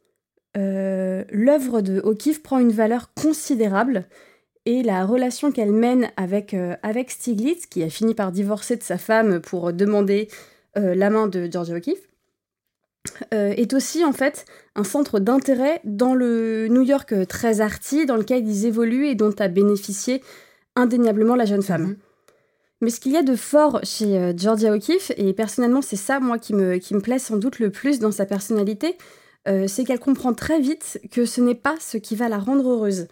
euh, 0.58 1.24
l'œuvre 1.32 1.82
de 1.82 2.02
O'Keeffe 2.02 2.44
prend 2.44 2.60
une 2.60 2.72
valeur 2.72 3.14
considérable 3.14 4.06
et 4.66 4.84
la 4.84 5.06
relation 5.06 5.52
qu'elle 5.52 5.72
mène 5.72 6.12
avec, 6.18 6.54
euh, 6.54 6.76
avec 6.84 7.10
Stiglitz, 7.12 7.66
qui 7.66 7.84
a 7.84 7.90
fini 7.90 8.14
par 8.14 8.32
divorcer 8.32 8.76
de 8.76 8.84
sa 8.84 8.98
femme 8.98 9.42
pour 9.42 9.74
demander 9.74 10.28
euh, 10.30 10.36
la 10.76 11.10
main 11.10 11.28
de 11.28 11.50
Georgia 11.52 11.76
O'Keeffe, 11.76 12.08
est 13.32 13.74
aussi 13.74 14.06
en 14.06 14.14
fait 14.14 14.46
un 14.76 14.84
centre 14.84 15.20
d'intérêt 15.20 15.82
dans 15.84 16.14
le 16.14 16.68
New 16.70 16.84
York 16.84 17.14
très 17.28 17.60
arty 17.60 18.06
dans 18.06 18.16
lequel 18.16 18.48
ils 18.48 18.66
évoluent 18.66 19.08
et 19.08 19.16
dont 19.16 19.34
a 19.40 19.48
bénéficié 19.48 20.22
indéniablement 20.76 21.36
la 21.36 21.46
jeune 21.46 21.64
femme. 21.64 21.84
Mhm. 21.84 21.98
Mais 22.82 22.90
ce 22.90 23.00
qu'il 23.00 23.12
y 23.12 23.18
a 23.18 23.24
de 23.24 23.36
fort 23.36 23.80
chez 23.84 24.34
Georgia 24.38 24.74
O'Keeffe, 24.74 25.12
et 25.18 25.34
personnellement 25.34 25.82
c'est 25.82 25.96
ça 25.96 26.20
moi 26.20 26.38
qui 26.38 26.54
me, 26.54 26.78
qui 26.78 26.94
me 26.94 27.02
plaît 27.02 27.20
sans 27.20 27.38
doute 27.38 27.60
le 27.60 27.70
plus 27.70 28.00
dans 28.00 28.12
sa 28.12 28.26
personnalité, 28.26 28.98
euh, 29.48 29.66
c'est 29.68 29.84
qu'elle 29.84 30.00
comprend 30.00 30.34
très 30.34 30.60
vite 30.60 31.00
que 31.12 31.26
ce 31.26 31.42
n'est 31.42 31.56
pas 31.56 31.76
ce 31.80 31.98
qui 31.98 32.16
va 32.16 32.30
la 32.30 32.38
rendre 32.38 32.70
heureuse. 32.70 33.08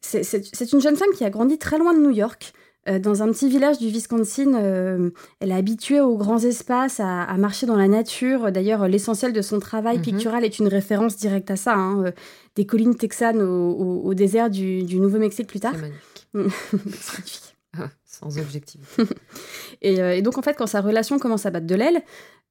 C'est 0.00 0.72
une 0.72 0.80
jeune 0.80 0.96
femme 0.96 1.12
qui 1.16 1.24
a 1.24 1.30
grandi 1.30 1.58
très 1.58 1.78
loin 1.78 1.94
de 1.94 2.00
New 2.00 2.10
York, 2.10 2.52
euh, 2.88 2.98
dans 2.98 3.22
un 3.22 3.30
petit 3.30 3.48
village 3.48 3.78
du 3.78 3.86
Wisconsin. 3.86 4.54
Euh, 4.54 5.10
elle 5.40 5.50
est 5.50 5.54
habituée 5.54 6.00
aux 6.00 6.16
grands 6.16 6.38
espaces, 6.38 7.00
à, 7.00 7.36
marcher 7.36 7.66
dans 7.66 7.76
la 7.76 7.88
nature. 7.88 8.50
D'ailleurs, 8.50 8.88
l'essentiel 8.88 9.32
de 9.32 9.42
son 9.42 9.60
travail 9.60 9.98
mhm. 9.98 10.02
pictural 10.02 10.44
est 10.44 10.58
une 10.58 10.68
référence 10.68 11.16
directe 11.16 11.50
à 11.50 11.56
ça. 11.56 11.74
Hein, 11.74 12.12
des 12.56 12.66
collines 12.66 12.96
texanes 12.96 13.40
au, 13.40 14.12
désert 14.14 14.50
du, 14.50 14.84
Nouveau-Mexique 14.84 15.46
plus 15.46 15.60
tard. 15.60 15.74
C'est 15.74 16.38
magnifique. 16.38 17.48
Ah, 17.74 17.88
sans 18.04 18.38
objectif. 18.38 19.00
et, 19.80 19.94
et, 19.94 20.20
donc, 20.20 20.36
en 20.36 20.42
fait, 20.42 20.52
quand 20.58 20.66
sa 20.66 20.82
relation 20.82 21.18
commence 21.18 21.46
à 21.46 21.50
battre 21.50 21.66
de 21.66 21.74
l'aile, 21.74 22.02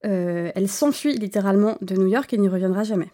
elle 0.01 0.67
s'enfuit 0.67 1.13
littéralement 1.15 1.77
de 1.81 1.95
New 1.95 2.07
York 2.07 2.33
et 2.33 2.39
n'y 2.39 2.49
reviendra 2.49 2.83
jamais. 2.83 3.09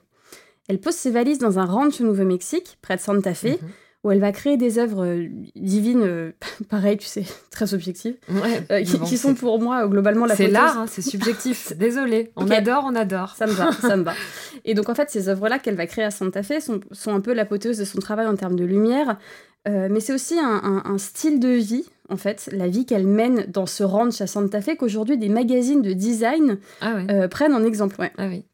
Elle 0.70 0.80
pose 0.80 0.96
ses 0.96 1.12
valises 1.12 1.40
dans 1.40 1.60
un 1.60 1.66
ranch 1.66 2.00
au 2.00 2.06
Nouveau-Mexique, 2.06 2.78
près 2.82 2.96
de 2.96 3.02
Santa 3.02 3.34
Fe, 3.34 3.62
mhm. 3.62 3.70
Où 4.08 4.12
elle 4.12 4.22
va 4.22 4.32
créer 4.32 4.56
des 4.56 4.80
œuvres 4.80 5.06
euh, 5.06 5.28
divines, 5.56 6.02
euh, 6.02 6.32
pareil, 6.70 6.98
tu 6.98 7.06
sais, 7.06 7.26
très 7.52 7.74
objectives, 7.74 8.16
euh, 8.72 8.84
qui, 8.84 9.18
sont 9.18 9.36
pour 9.36 9.60
moi 9.60 9.86
globalement 9.88 10.26
la 10.26 10.36
C'est 10.36 10.48
l'art, 10.48 10.78
hein, 10.78 10.86
c'est 10.88 11.02
subjectif. 11.02 11.74
Désolée, 11.78 12.32
on 12.38 12.50
adore, 12.50 12.86
on 12.88 12.96
adore. 12.96 13.36
Ça 13.36 13.46
me 13.46 13.52
va, 13.52 13.72
ça 13.74 13.98
me 13.98 14.04
va. 14.04 14.14
Et 14.64 14.74
donc 14.74 14.88
en 14.88 14.96
fait, 14.96 15.10
ces 15.10 15.28
œuvres-là 15.28 15.60
qu'elle 15.60 15.76
va 15.76 15.88
créer 15.88 16.06
à 16.06 16.12
Santa 16.12 16.42
Fe 16.42 16.62
sont, 16.62 16.80
sont 16.92 17.14
un 17.14 17.20
peu 17.20 17.34
l'apothéose 17.34 17.78
de 17.78 17.84
son 17.86 18.00
travail 18.00 18.28
en 18.28 18.36
termes 18.36 18.56
de 18.56 18.66
lumière, 18.66 19.18
mais 19.66 20.00
c'est 20.00 20.14
aussi 20.14 20.40
un, 20.40 20.98
style 20.98 21.42
de 21.42 21.50
vie, 21.50 21.84
en 22.08 22.16
fait, 22.16 22.50
la 22.54 22.70
vie 22.70 22.86
qu'elle 22.86 23.06
mène 23.06 23.48
dans 23.50 23.66
ce 23.66 23.84
ranch 23.84 24.22
à 24.22 24.28
Santa 24.28 24.62
Fe, 24.62 24.78
qu'aujourd'hui 24.78 25.18
des 25.18 25.28
magazines 25.28 25.82
de 25.82 25.92
design 25.92 26.58
ah 26.80 27.28
prennent 27.28 27.54
en 27.54 27.66
exemple. 27.66 27.98
Ouais. 28.00 28.14
Ah 28.18 28.28
oui. 28.28 28.46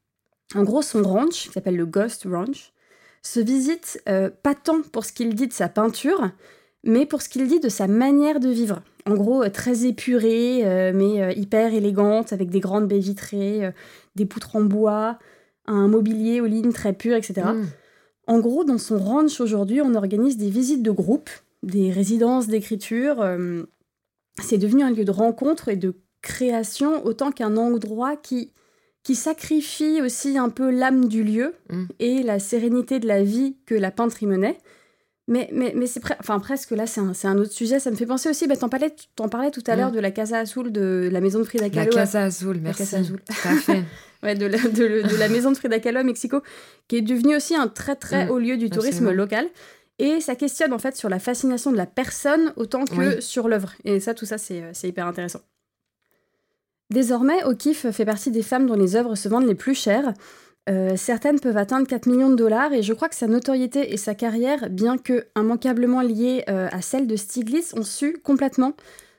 En 0.56 0.64
gros, 0.64 0.82
son 0.82 1.04
ranch, 1.04 1.44
qui 1.48 1.52
s'appelle 1.52 1.76
le 1.76 1.86
Ghost 1.86 2.26
Ranch, 2.28 2.73
se 3.24 3.40
visite 3.40 4.02
euh, 4.08 4.30
pas 4.30 4.54
tant 4.54 4.82
pour 4.82 5.06
ce 5.06 5.14
qu'il 5.14 5.34
dit 5.34 5.48
de 5.48 5.54
sa 5.54 5.70
peinture, 5.70 6.30
mais 6.84 7.06
pour 7.06 7.22
ce 7.22 7.30
qu'il 7.30 7.48
dit 7.48 7.60
de 7.60 7.70
sa 7.70 7.88
manière 7.88 8.40
de 8.40 8.50
vivre. 8.50 8.82
En 9.06 9.16
gros, 9.16 9.44
euh, 9.44 9.50
très 9.50 9.86
épurée, 9.86 10.66
euh, 10.66 10.92
mais 10.94 11.36
hyper 11.36 11.74
élégante, 11.74 12.34
avec 12.34 12.50
des 12.50 12.60
grandes 12.60 12.88
baies 12.88 13.00
vitrées, 13.00 13.74
des 14.16 14.26
poutres 14.26 14.56
en 14.56 14.62
bois, 14.62 15.18
un 15.66 15.88
mobilier 15.88 16.42
aux 16.42 16.46
lignes 16.46 16.74
très 16.74 16.94
pures, 16.94 17.16
etc. 17.16 17.48
Mm. 17.54 17.66
En 18.28 18.40
gros, 18.40 18.64
dans 18.64 18.78
son 18.78 18.98
ranch 19.00 19.40
aujourd'hui, 19.40 19.82
on 19.82 19.96
organise 19.96 20.38
des 20.38 20.50
visites 20.50 20.84
de 20.84 20.92
groupe, 20.92 21.30
des 21.64 21.92
résidences 21.92 22.48
d'écriture. 22.48 23.26
c'est 24.42 24.58
devenu 24.58 24.84
un 24.84 24.92
lieu 24.92 25.06
de 25.06 25.12
rencontre 25.12 25.70
et 25.70 25.76
de 25.76 25.96
création 26.22 27.06
autant 27.06 27.32
qu'un 27.32 27.58
endroit 27.58 28.16
qui 28.16 28.52
qui 29.04 29.16
sacrifie 29.16 30.02
aussi 30.02 30.38
un 30.38 30.50
peu 30.50 30.72
l'âme 30.72 31.08
du 31.08 31.24
lieu 31.24 31.54
mm. 31.70 31.86
et 32.00 32.24
la 32.24 32.40
sérénité 32.40 33.00
de 33.00 33.08
la 33.08 33.22
vie 33.22 33.58
que 33.66 33.76
la 33.76 33.92
peintre 33.92 34.24
y 34.24 34.26
menait. 34.26 34.58
Mais, 35.28 35.50
mais, 35.54 35.72
mais 35.76 35.88
c'est 35.88 36.02
enfin, 36.20 36.40
presque 36.40 36.72
là, 36.72 36.86
c'est 36.86 37.00
un, 37.00 37.14
un, 37.24 37.38
autre 37.38 37.52
sujet. 37.52 37.80
Ça 37.80 37.92
me 37.92 37.96
fait 37.96 38.06
penser 38.06 38.30
aussi, 38.30 38.46
bah, 38.48 38.58
t'en 38.58 38.68
parlais, 38.68 38.94
en 39.20 39.30
parlais 39.30 39.52
tout 39.52 39.64
à 39.68 39.76
l'heure 39.76 39.92
mm. 39.92 39.96
de 39.96 40.00
la 40.00 40.12
Casa 40.12 40.40
Azul, 40.40 40.72
de 40.72 41.10
la 41.12 41.22
maison 41.22 41.40
de 41.40 41.46
Frida 41.46 41.70
Kahlo. 41.70 41.92
La 41.92 41.96
Casa 41.96 42.24
Azul, 42.24 42.60
merci. 42.62 42.82
La 42.82 42.86
Casa 42.86 42.98
Azul. 42.98 43.22
ouais, 44.24 44.36
de, 44.36 44.46
la, 44.46 44.58
de, 44.58 45.18
la 45.18 45.30
maison 45.30 45.52
de 45.52 45.58
Frida 45.58 45.80
Kahlo 45.80 46.00
à 46.00 46.04
Mexico, 46.04 46.42
qui 46.88 46.98
est 46.98 47.02
devenue 47.02 47.36
aussi 47.36 47.56
un 47.56 47.68
très 47.68 47.96
très 47.96 48.26
mm. 48.26 48.32
haut 48.32 48.40
lieu 48.40 48.58
du 48.58 48.70
tourisme 48.70 49.12
local. 49.12 49.48
Et 50.00 50.22
ça 50.22 50.36
questionne 50.36 50.74
en 50.74 50.80
fait 50.80 50.98
sur 50.98 51.08
la 51.08 51.20
fascination 51.20 51.72
de 51.72 51.78
la 51.78 51.86
personne 51.86 52.52
autant 52.56 52.84
que 52.84 53.22
sur 53.22 53.48
l'œuvre. 53.48 53.74
Et 53.86 54.00
ça, 54.00 54.14
tout 54.14 54.26
ça, 54.26 54.38
c'est 54.38 54.74
hyper 54.84 55.08
intéressant. 55.08 55.42
Désormais, 56.94 57.44
O'Keeffe 57.44 57.90
fait 57.90 58.06
partie 58.06 58.30
des 58.30 58.44
femmes 58.44 58.68
dont 58.68 58.76
les 58.76 58.96
œuvres 58.96 59.16
se 59.16 59.28
vendent 59.28 59.48
les 59.48 59.56
plus 59.56 59.74
chères. 59.74 60.14
Euh, 60.70 60.96
certaines 60.96 61.40
peuvent 61.40 61.58
atteindre 61.58 61.88
4 61.88 62.06
millions 62.06 62.30
de 62.30 62.36
dollars 62.36 62.72
et 62.72 62.84
je 62.84 62.94
crois 62.94 63.10
que 63.10 63.16
sa 63.16 63.26
notoriété 63.26 63.92
et 63.94 63.98
sa 63.98 64.14
carrière, 64.14 64.70
bien 64.70 65.00
que 65.00 65.26
immanquablement 65.36 66.02
liées 66.02 66.44
euh, 66.50 66.70
à 66.72 66.84
celle 66.84 67.08
de 67.08 67.16
Stiglitz, 67.16 67.74
ont 67.74 67.82
su 67.82 68.20
complètement 68.24 68.74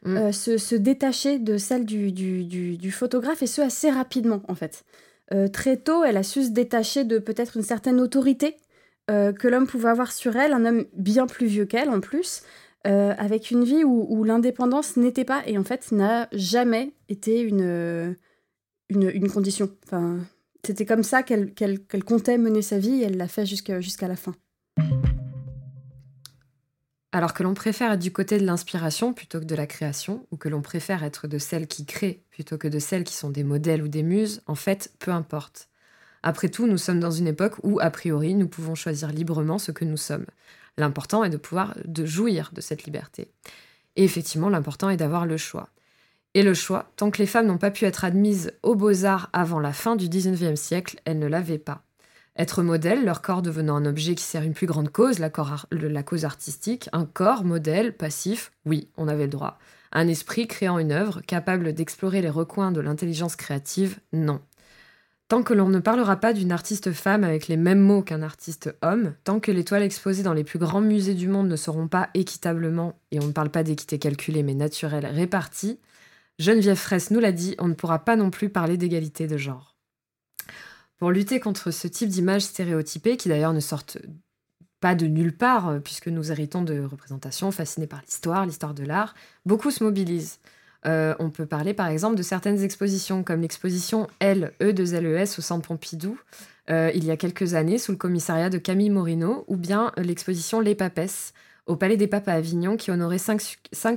mm. 0.07 0.17
euh, 0.17 0.31
se, 0.31 0.77
détacher 0.77 1.41
de 1.41 1.59
celle 1.59 1.85
du, 1.85 2.13
du, 2.13 2.93
photographe 2.93 3.43
et 3.43 3.49
ce 3.49 3.61
assez 3.61 3.91
rapidement 3.91 4.43
en 4.47 4.55
fait. 4.55 4.85
très 5.53 5.77
tôt, 5.77 6.05
elle 6.05 6.17
a 6.17 6.23
su 6.23 6.45
se 6.45 6.51
détacher 6.51 7.03
de 7.03 7.19
peut-être 7.19 7.57
une 7.57 7.65
certaine 7.65 8.01
autorité 8.01 8.57
que 9.09 9.49
l'homme 9.49 9.67
pouvait 9.67 9.91
avoir 9.91 10.13
sur 10.13 10.37
elle, 10.37 10.53
un 10.53 10.65
homme 10.65 10.85
bien 10.95 11.27
plus 11.27 11.47
vieux 11.47 11.67
qu'elle 11.67 11.91
en 11.91 12.01
plus, 12.01 12.43
euh, 12.87 13.15
avec 13.17 13.51
une 13.51 13.65
vie 13.65 13.83
où, 13.85 14.25
l'indépendance 14.25 14.97
n'était 14.97 15.25
pas, 15.25 15.43
et 15.47 15.57
en 15.57 15.65
fait 15.65 15.91
n'a 15.93 16.29
jamais 16.33 16.93
été 17.09 17.41
une, 17.41 18.17
une, 18.91 19.31
condition. 19.31 19.71
Enfin, 19.87 20.19
c'était 20.65 20.85
comme 20.85 21.03
ça 21.03 21.23
qu'elle 21.23 22.05
comptait 22.05 22.39
mener 22.39 22.63
sa 22.63 22.79
vie, 22.79 23.03
et 23.03 23.05
elle 23.05 23.17
l'a 23.17 23.29
fait 23.29 23.47
jusqu'à 23.47 24.09
la 24.09 24.17
fin. 24.17 24.35
Alors 27.15 27.33
que 27.33 27.45
l'on 27.45 27.55
préfère 27.55 27.93
être 27.93 28.01
du 28.01 28.13
côté 28.13 28.39
de 28.39 28.45
l'inspiration 28.45 29.13
plutôt 29.13 29.39
que 29.39 29.45
de 29.45 29.55
la 29.55 29.69
création, 29.69 30.27
ou 30.33 30.37
que 30.37 30.49
l'on 30.49 30.63
préfère 30.63 31.05
être 31.05 31.29
de 31.29 31.39
celles 31.39 31.69
qui 31.69 31.87
créent 31.87 32.25
plutôt 32.31 32.59
que 32.59 32.67
de 32.67 32.81
celles 32.81 33.05
qui 33.05 33.15
sont 33.15 33.31
des 33.31 33.45
modèles 33.45 33.83
ou 33.83 33.89
des 33.89 34.03
muses, 34.03 34.43
en 34.47 34.57
fait, 34.57 34.93
peu 34.99 35.13
importe. 35.13 35.69
Après 36.25 36.49
tout, 36.49 36.67
nous 36.67 36.77
sommes 36.77 37.01
dans 37.01 37.13
une 37.13 37.29
époque 37.29 37.55
où, 37.63 37.79
a 37.81 37.91
priori, 37.91 38.35
nous 38.35 38.49
pouvons 38.49 38.75
choisir 38.75 39.13
librement 39.13 39.59
ce 39.59 39.71
que 39.71 39.85
nous 39.85 39.97
sommes. 39.97 40.27
L'important 40.77 41.25
est 41.25 41.31
de 41.31 41.37
pouvoir 41.37 41.75
de 41.85 42.05
jouir 42.05 42.51
de 42.53 42.61
cette 42.61 42.85
liberté. 42.85 43.29
Et 43.97 44.05
effectivement, 44.05 44.49
l'important 44.49 44.91
est 44.91 44.97
d'avoir 44.97 45.27
le 45.27 45.37
choix. 45.37 45.69
Et 46.35 46.43
le 46.43 46.55
choix, 46.55 46.91
tant 46.97 47.11
que 47.11 47.19
les 47.19 47.27
femmes 47.27 47.47
n'ont 47.47 47.59
pas 47.59 47.71
pu 47.71 47.85
être 47.85 48.05
admises 48.05 48.53
aux 48.63 48.75
beaux-arts 48.75 49.31
avant 49.33 49.61
la 49.61 49.73
fin 49.73 49.95
du 49.95 50.09
XIXe 50.09 50.61
siècle, 50.61 51.01
elles 51.05 51.21
ne 51.21 51.29
l'avaient 51.29 51.59
pas. 51.59 51.85
Être 52.37 52.65
modèle, 52.65 53.05
leur 53.05 53.23
corps 53.23 53.43
devenant 53.43 53.77
un 53.77 53.87
objet 53.87 54.17
qui 54.17 54.25
sert 54.25 54.43
une 54.43 54.55
plus 54.55 54.67
grande 54.67 54.89
cause, 54.89 55.21
la 55.21 55.31
cause 55.31 56.25
artistique, 56.25 56.89
un 56.93 57.07
corps, 57.07 57.45
modèle, 57.45 57.97
passif, 57.97 58.51
oui, 58.67 58.89
on 58.97 59.07
avait 59.07 59.25
le 59.25 59.31
droit. 59.31 59.59
Un 59.93 60.09
esprit 60.09 60.49
créant 60.49 60.81
une 60.81 60.91
œuvre, 60.91 61.21
capable 61.21 61.73
d'explorer 61.73 62.21
les 62.21 62.31
recoins 62.31 62.73
de 62.73 62.81
l'intelligence 62.81 63.37
créative, 63.37 64.01
non. 64.13 64.41
Tant 65.29 65.43
que 65.43 65.55
l'on 65.55 65.69
ne 65.69 65.79
parlera 65.79 66.17
pas 66.17 66.35
d'une 66.35 66.53
artiste 66.53 66.93
femme 66.93 67.25
avec 67.25 67.49
les 67.49 67.57
mêmes 67.57 67.81
mots 67.81 68.03
qu'un 68.03 68.23
artiste 68.23 68.77
homme, 68.83 69.15
tant 69.25 69.41
que 69.41 69.51
les 69.51 69.65
toiles 69.65 69.83
exposées 69.83 70.23
dans 70.23 70.35
les 70.35 70.45
plus 70.45 70.59
grands 70.59 70.83
musées 70.83 71.15
du 71.15 71.29
monde 71.29 71.49
ne 71.49 71.57
seront 71.57 71.89
pas 71.89 72.11
équitablement, 72.13 72.99
et 73.11 73.21
on 73.21 73.27
ne 73.27 73.33
parle 73.33 73.51
pas 73.51 73.63
d'équité 73.63 73.99
calculée 73.99 74.43
mais 74.43 74.55
naturelle, 74.55 75.07
réparties, 75.07 75.81
Geneviève 76.39 76.77
Fraisse 76.77 77.11
nous 77.11 77.21
l'a 77.21 77.33
dit, 77.33 77.55
on 77.59 77.69
ne 77.69 77.75
pourra 77.75 78.05
pas 78.05 78.17
non 78.17 78.31
plus 78.31 78.51
parler 78.51 78.77
d'égalité 78.77 79.27
de 79.27 79.37
genre. 79.37 79.77
Pour 80.99 81.11
lutter 81.11 81.41
contre 81.41 81.71
ce 81.71 81.87
type 81.87 82.09
d'images 82.09 82.43
stéréotypées, 82.43 83.17
qui 83.17 83.29
d'ailleurs 83.29 83.53
ne 83.53 83.61
sortent 83.61 83.99
pas 84.81 84.95
de 84.95 85.07
nulle 85.07 85.37
part, 85.37 85.81
puisque 85.83 86.09
nous 86.09 86.33
héritons 86.33 86.63
de 86.63 86.81
représentations 86.81 87.51
fascinées 87.51 87.87
par 87.87 88.03
l'histoire, 88.03 88.47
l'histoire 88.47 88.75
de 88.75 88.85
l'art, 88.85 89.15
beaucoup 89.47 89.71
se 89.71 89.83
mobilisent. 89.83 90.41
Euh, 90.87 91.15
on 91.19 91.31
peut 91.31 91.47
parler 91.47 91.73
par 91.75 91.89
exemple 91.89 92.17
de 92.17 92.23
certaines 92.23 92.63
expositions, 92.63 93.23
comme 93.23 93.41
l'exposition 93.41 94.09
L, 94.21 94.53
E 94.63 94.73
de 94.73 94.85
LES 94.85 95.39
au 95.39 95.43
Centre 95.43 95.69
Pompidou, 95.69 96.19
euh, 96.71 96.91
il 96.95 97.05
y 97.05 97.11
a 97.11 97.17
quelques 97.17 97.55
années, 97.55 97.79
sous 97.79 97.93
le 97.93 97.99
commissariat 97.99 98.51
de 98.51 98.59
Camille 98.59 98.91
Morino, 98.91 99.45
ou 99.49 99.57
bien 99.57 99.93
l'exposition 99.97 100.61
Les 100.61 100.75
Papesses 100.75 101.33
au 101.67 101.77
Palais 101.77 101.97
des 101.97 102.07
Papes 102.07 102.29
à 102.29 102.35
Avignon, 102.35 102.77
qui 102.77 102.91
honorait 102.91 103.19
cinq, 103.19 103.41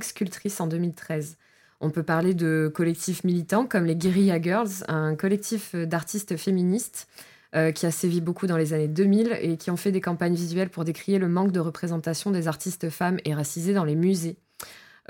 sculptrices 0.04 0.60
en 0.60 0.66
2013. 0.66 1.36
On 1.80 1.90
peut 1.90 2.02
parler 2.02 2.34
de 2.34 2.70
collectifs 2.74 3.24
militants 3.24 3.66
comme 3.66 3.84
les 3.84 3.94
Guerilla 3.94 4.40
Girls, 4.40 4.84
un 4.88 5.14
collectif 5.14 5.74
d'artistes 5.74 6.36
féministes 6.36 7.08
euh, 7.54 7.70
qui 7.70 7.86
a 7.86 7.90
sévi 7.90 8.20
beaucoup 8.20 8.46
dans 8.46 8.56
les 8.56 8.72
années 8.72 8.88
2000 8.88 9.38
et 9.40 9.56
qui 9.56 9.70
ont 9.70 9.76
fait 9.76 9.92
des 9.92 10.00
campagnes 10.00 10.34
visuelles 10.34 10.70
pour 10.70 10.84
décrier 10.84 11.18
le 11.18 11.28
manque 11.28 11.52
de 11.52 11.60
représentation 11.60 12.30
des 12.30 12.48
artistes 12.48 12.90
femmes 12.90 13.18
et 13.24 13.34
racisées 13.34 13.74
dans 13.74 13.84
les 13.84 13.94
musées. 13.94 14.36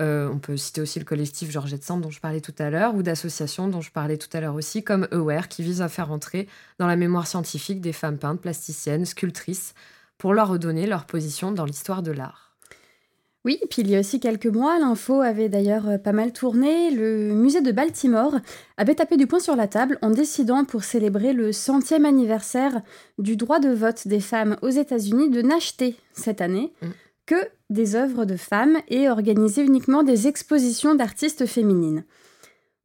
Euh, 0.00 0.28
on 0.32 0.38
peut 0.38 0.56
citer 0.56 0.80
aussi 0.80 0.98
le 0.98 1.04
collectif 1.04 1.50
Georgette 1.50 1.82
Sand 1.82 2.00
dont 2.00 2.10
je 2.10 2.20
parlais 2.20 2.40
tout 2.40 2.54
à 2.58 2.70
l'heure, 2.70 2.94
ou 2.94 3.02
d'associations 3.02 3.68
dont 3.68 3.80
je 3.80 3.90
parlais 3.90 4.16
tout 4.16 4.28
à 4.32 4.40
l'heure 4.40 4.54
aussi, 4.54 4.84
comme 4.84 5.08
Aware, 5.10 5.48
qui 5.48 5.62
vise 5.62 5.82
à 5.82 5.88
faire 5.88 6.12
entrer 6.12 6.48
dans 6.78 6.86
la 6.86 6.96
mémoire 6.96 7.26
scientifique 7.26 7.80
des 7.80 7.92
femmes 7.92 8.18
peintres, 8.18 8.40
plasticiennes, 8.40 9.04
sculptrices, 9.04 9.74
pour 10.16 10.34
leur 10.34 10.48
redonner 10.48 10.86
leur 10.86 11.04
position 11.04 11.52
dans 11.52 11.64
l'histoire 11.64 12.02
de 12.02 12.12
l'art. 12.12 12.48
Oui, 13.44 13.60
puis 13.70 13.82
il 13.82 13.90
y 13.90 13.96
a 13.96 14.00
aussi 14.00 14.20
quelques 14.20 14.46
mois, 14.46 14.78
l'info 14.78 15.20
avait 15.20 15.48
d'ailleurs 15.48 15.88
euh, 15.88 15.98
pas 15.98 16.12
mal 16.12 16.32
tourné. 16.32 16.90
Le 16.90 17.32
musée 17.34 17.62
de 17.62 17.72
Baltimore 17.72 18.34
avait 18.76 18.96
tapé 18.96 19.16
du 19.16 19.26
poing 19.26 19.38
sur 19.38 19.56
la 19.56 19.68
table 19.68 19.98
en 20.02 20.10
décidant, 20.10 20.64
pour 20.64 20.84
célébrer 20.84 21.32
le 21.32 21.52
centième 21.52 22.04
anniversaire 22.04 22.82
du 23.18 23.36
droit 23.36 23.60
de 23.60 23.70
vote 23.70 24.06
des 24.06 24.20
femmes 24.20 24.56
aux 24.60 24.68
États-Unis, 24.68 25.30
de 25.30 25.40
n'acheter 25.40 25.96
cette 26.12 26.40
année 26.40 26.72
mm. 26.82 26.86
Que 27.28 27.36
des 27.68 27.94
œuvres 27.94 28.24
de 28.24 28.36
femmes 28.36 28.78
et 28.88 29.10
organiser 29.10 29.62
uniquement 29.62 30.02
des 30.02 30.28
expositions 30.28 30.94
d'artistes 30.94 31.44
féminines. 31.44 32.04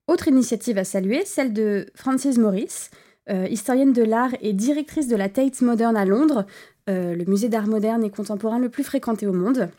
Autre 0.09 0.27
initiative 0.27 0.77
à 0.77 0.83
saluer, 0.83 1.23
celle 1.25 1.53
de 1.53 1.85
Frances 1.95 2.37
Morris, 2.37 2.89
euh, 3.29 3.47
historienne 3.49 3.93
de 3.93 4.03
l'art 4.03 4.33
et 4.41 4.51
directrice 4.51 5.07
de 5.07 5.15
la 5.15 5.29
Tate 5.29 5.61
Modern 5.61 5.95
à 5.95 6.03
Londres, 6.03 6.45
euh, 6.89 7.15
le 7.15 7.23
musée 7.23 7.47
d'art 7.47 7.67
moderne 7.67 8.03
et 8.03 8.09
contemporain 8.09 8.59
le 8.59 8.67
plus 8.67 8.83
fréquenté 8.83 9.25
au 9.25 9.31
monde. 9.31 9.69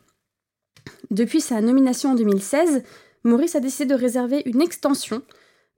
Depuis 1.11 1.43
sa 1.43 1.61
nomination 1.61 2.13
en 2.13 2.15
2016, 2.15 2.85
Maurice 3.23 3.57
a 3.57 3.61
décidé 3.61 3.85
de 3.85 4.01
réserver 4.01 4.43
une 4.47 4.63
extension 4.63 5.21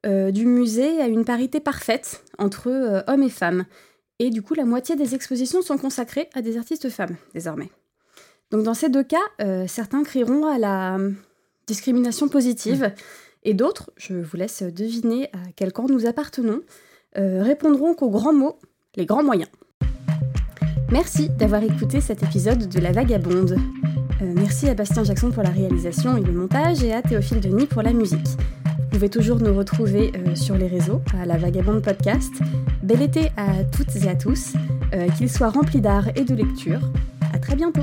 euh, 0.07 0.30
du 0.30 0.47
musée 0.47 1.01
à 1.01 1.09
une 1.09 1.24
parité 1.24 1.59
parfaite 1.59 2.22
entre 2.39 3.03
hommes 3.09 3.24
et 3.24 3.30
femmes. 3.30 3.64
Et 4.20 4.30
du 4.30 4.43
coup, 4.43 4.55
la 4.55 4.64
moitié 4.64 4.95
des 4.95 5.16
expositions 5.16 5.61
sont 5.61 5.76
consacrées 5.76 6.30
à 6.34 6.41
des 6.41 6.57
artistes 6.57 6.89
femmes, 6.89 7.16
désormais. 7.34 7.70
Donc 8.51 8.63
dans 8.63 8.75
ces 8.75 8.89
deux 8.89 9.05
cas, 9.05 9.17
euh, 9.41 9.67
certains 9.67 10.03
crieront 10.03 10.47
à 10.47 10.59
la 10.59 10.99
discrimination 11.67 12.29
positive, 12.29 12.93
et 13.43 13.55
d'autres, 13.55 13.91
je 13.97 14.15
vous 14.15 14.37
laisse 14.37 14.63
deviner 14.63 15.27
à 15.33 15.39
quel 15.57 15.73
camp 15.73 15.89
nous 15.89 16.07
appartenons, 16.07 16.61
répondront 17.15 17.95
qu'aux 17.95 18.11
grands 18.11 18.35
mots, 18.35 18.59
les 18.95 19.07
grands 19.07 19.25
moyens. 19.25 19.49
Merci 20.91 21.31
d'avoir 21.31 21.63
écouté 21.65 22.01
cet 22.01 22.23
épisode 22.23 22.69
de 22.69 22.79
La 22.79 22.93
Vagabonde. 22.93 23.59
Euh, 24.23 24.33
merci 24.37 24.69
à 24.69 24.75
Bastien 24.75 25.03
Jackson 25.03 25.31
pour 25.31 25.43
la 25.43 25.51
réalisation 25.51 26.17
et 26.17 26.23
le 26.23 26.33
montage 26.33 26.83
et 26.85 26.93
à 26.95 27.03
Théophile 27.03 27.41
Denis 27.41 27.67
pour 27.67 27.83
la 27.83 27.93
musique. 27.93 28.29
Vous 28.29 28.89
pouvez 28.91 29.09
toujours 29.11 29.39
nous 29.39 29.55
retrouver 29.55 30.13
euh, 30.17 30.37
sur 30.37 30.57
les 30.57 30.69
réseaux 30.69 31.03
à 31.21 31.27
la 31.27 31.37
Vagabonde 31.37 31.83
Podcast. 31.83 32.33
Bel 32.83 33.03
été 33.03 33.31
à 33.37 33.65
toutes 33.65 33.97
et 33.97 34.09
à 34.09 34.15
tous, 34.15 34.55
euh, 34.95 35.09
qu'il 35.19 35.29
soit 35.29 35.51
rempli 35.51 35.81
d'art 35.81 36.09
et 36.15 36.25
de 36.25 36.35
lecture. 36.35 36.81
À 37.35 37.39
très 37.39 37.57
bientôt. 37.57 37.83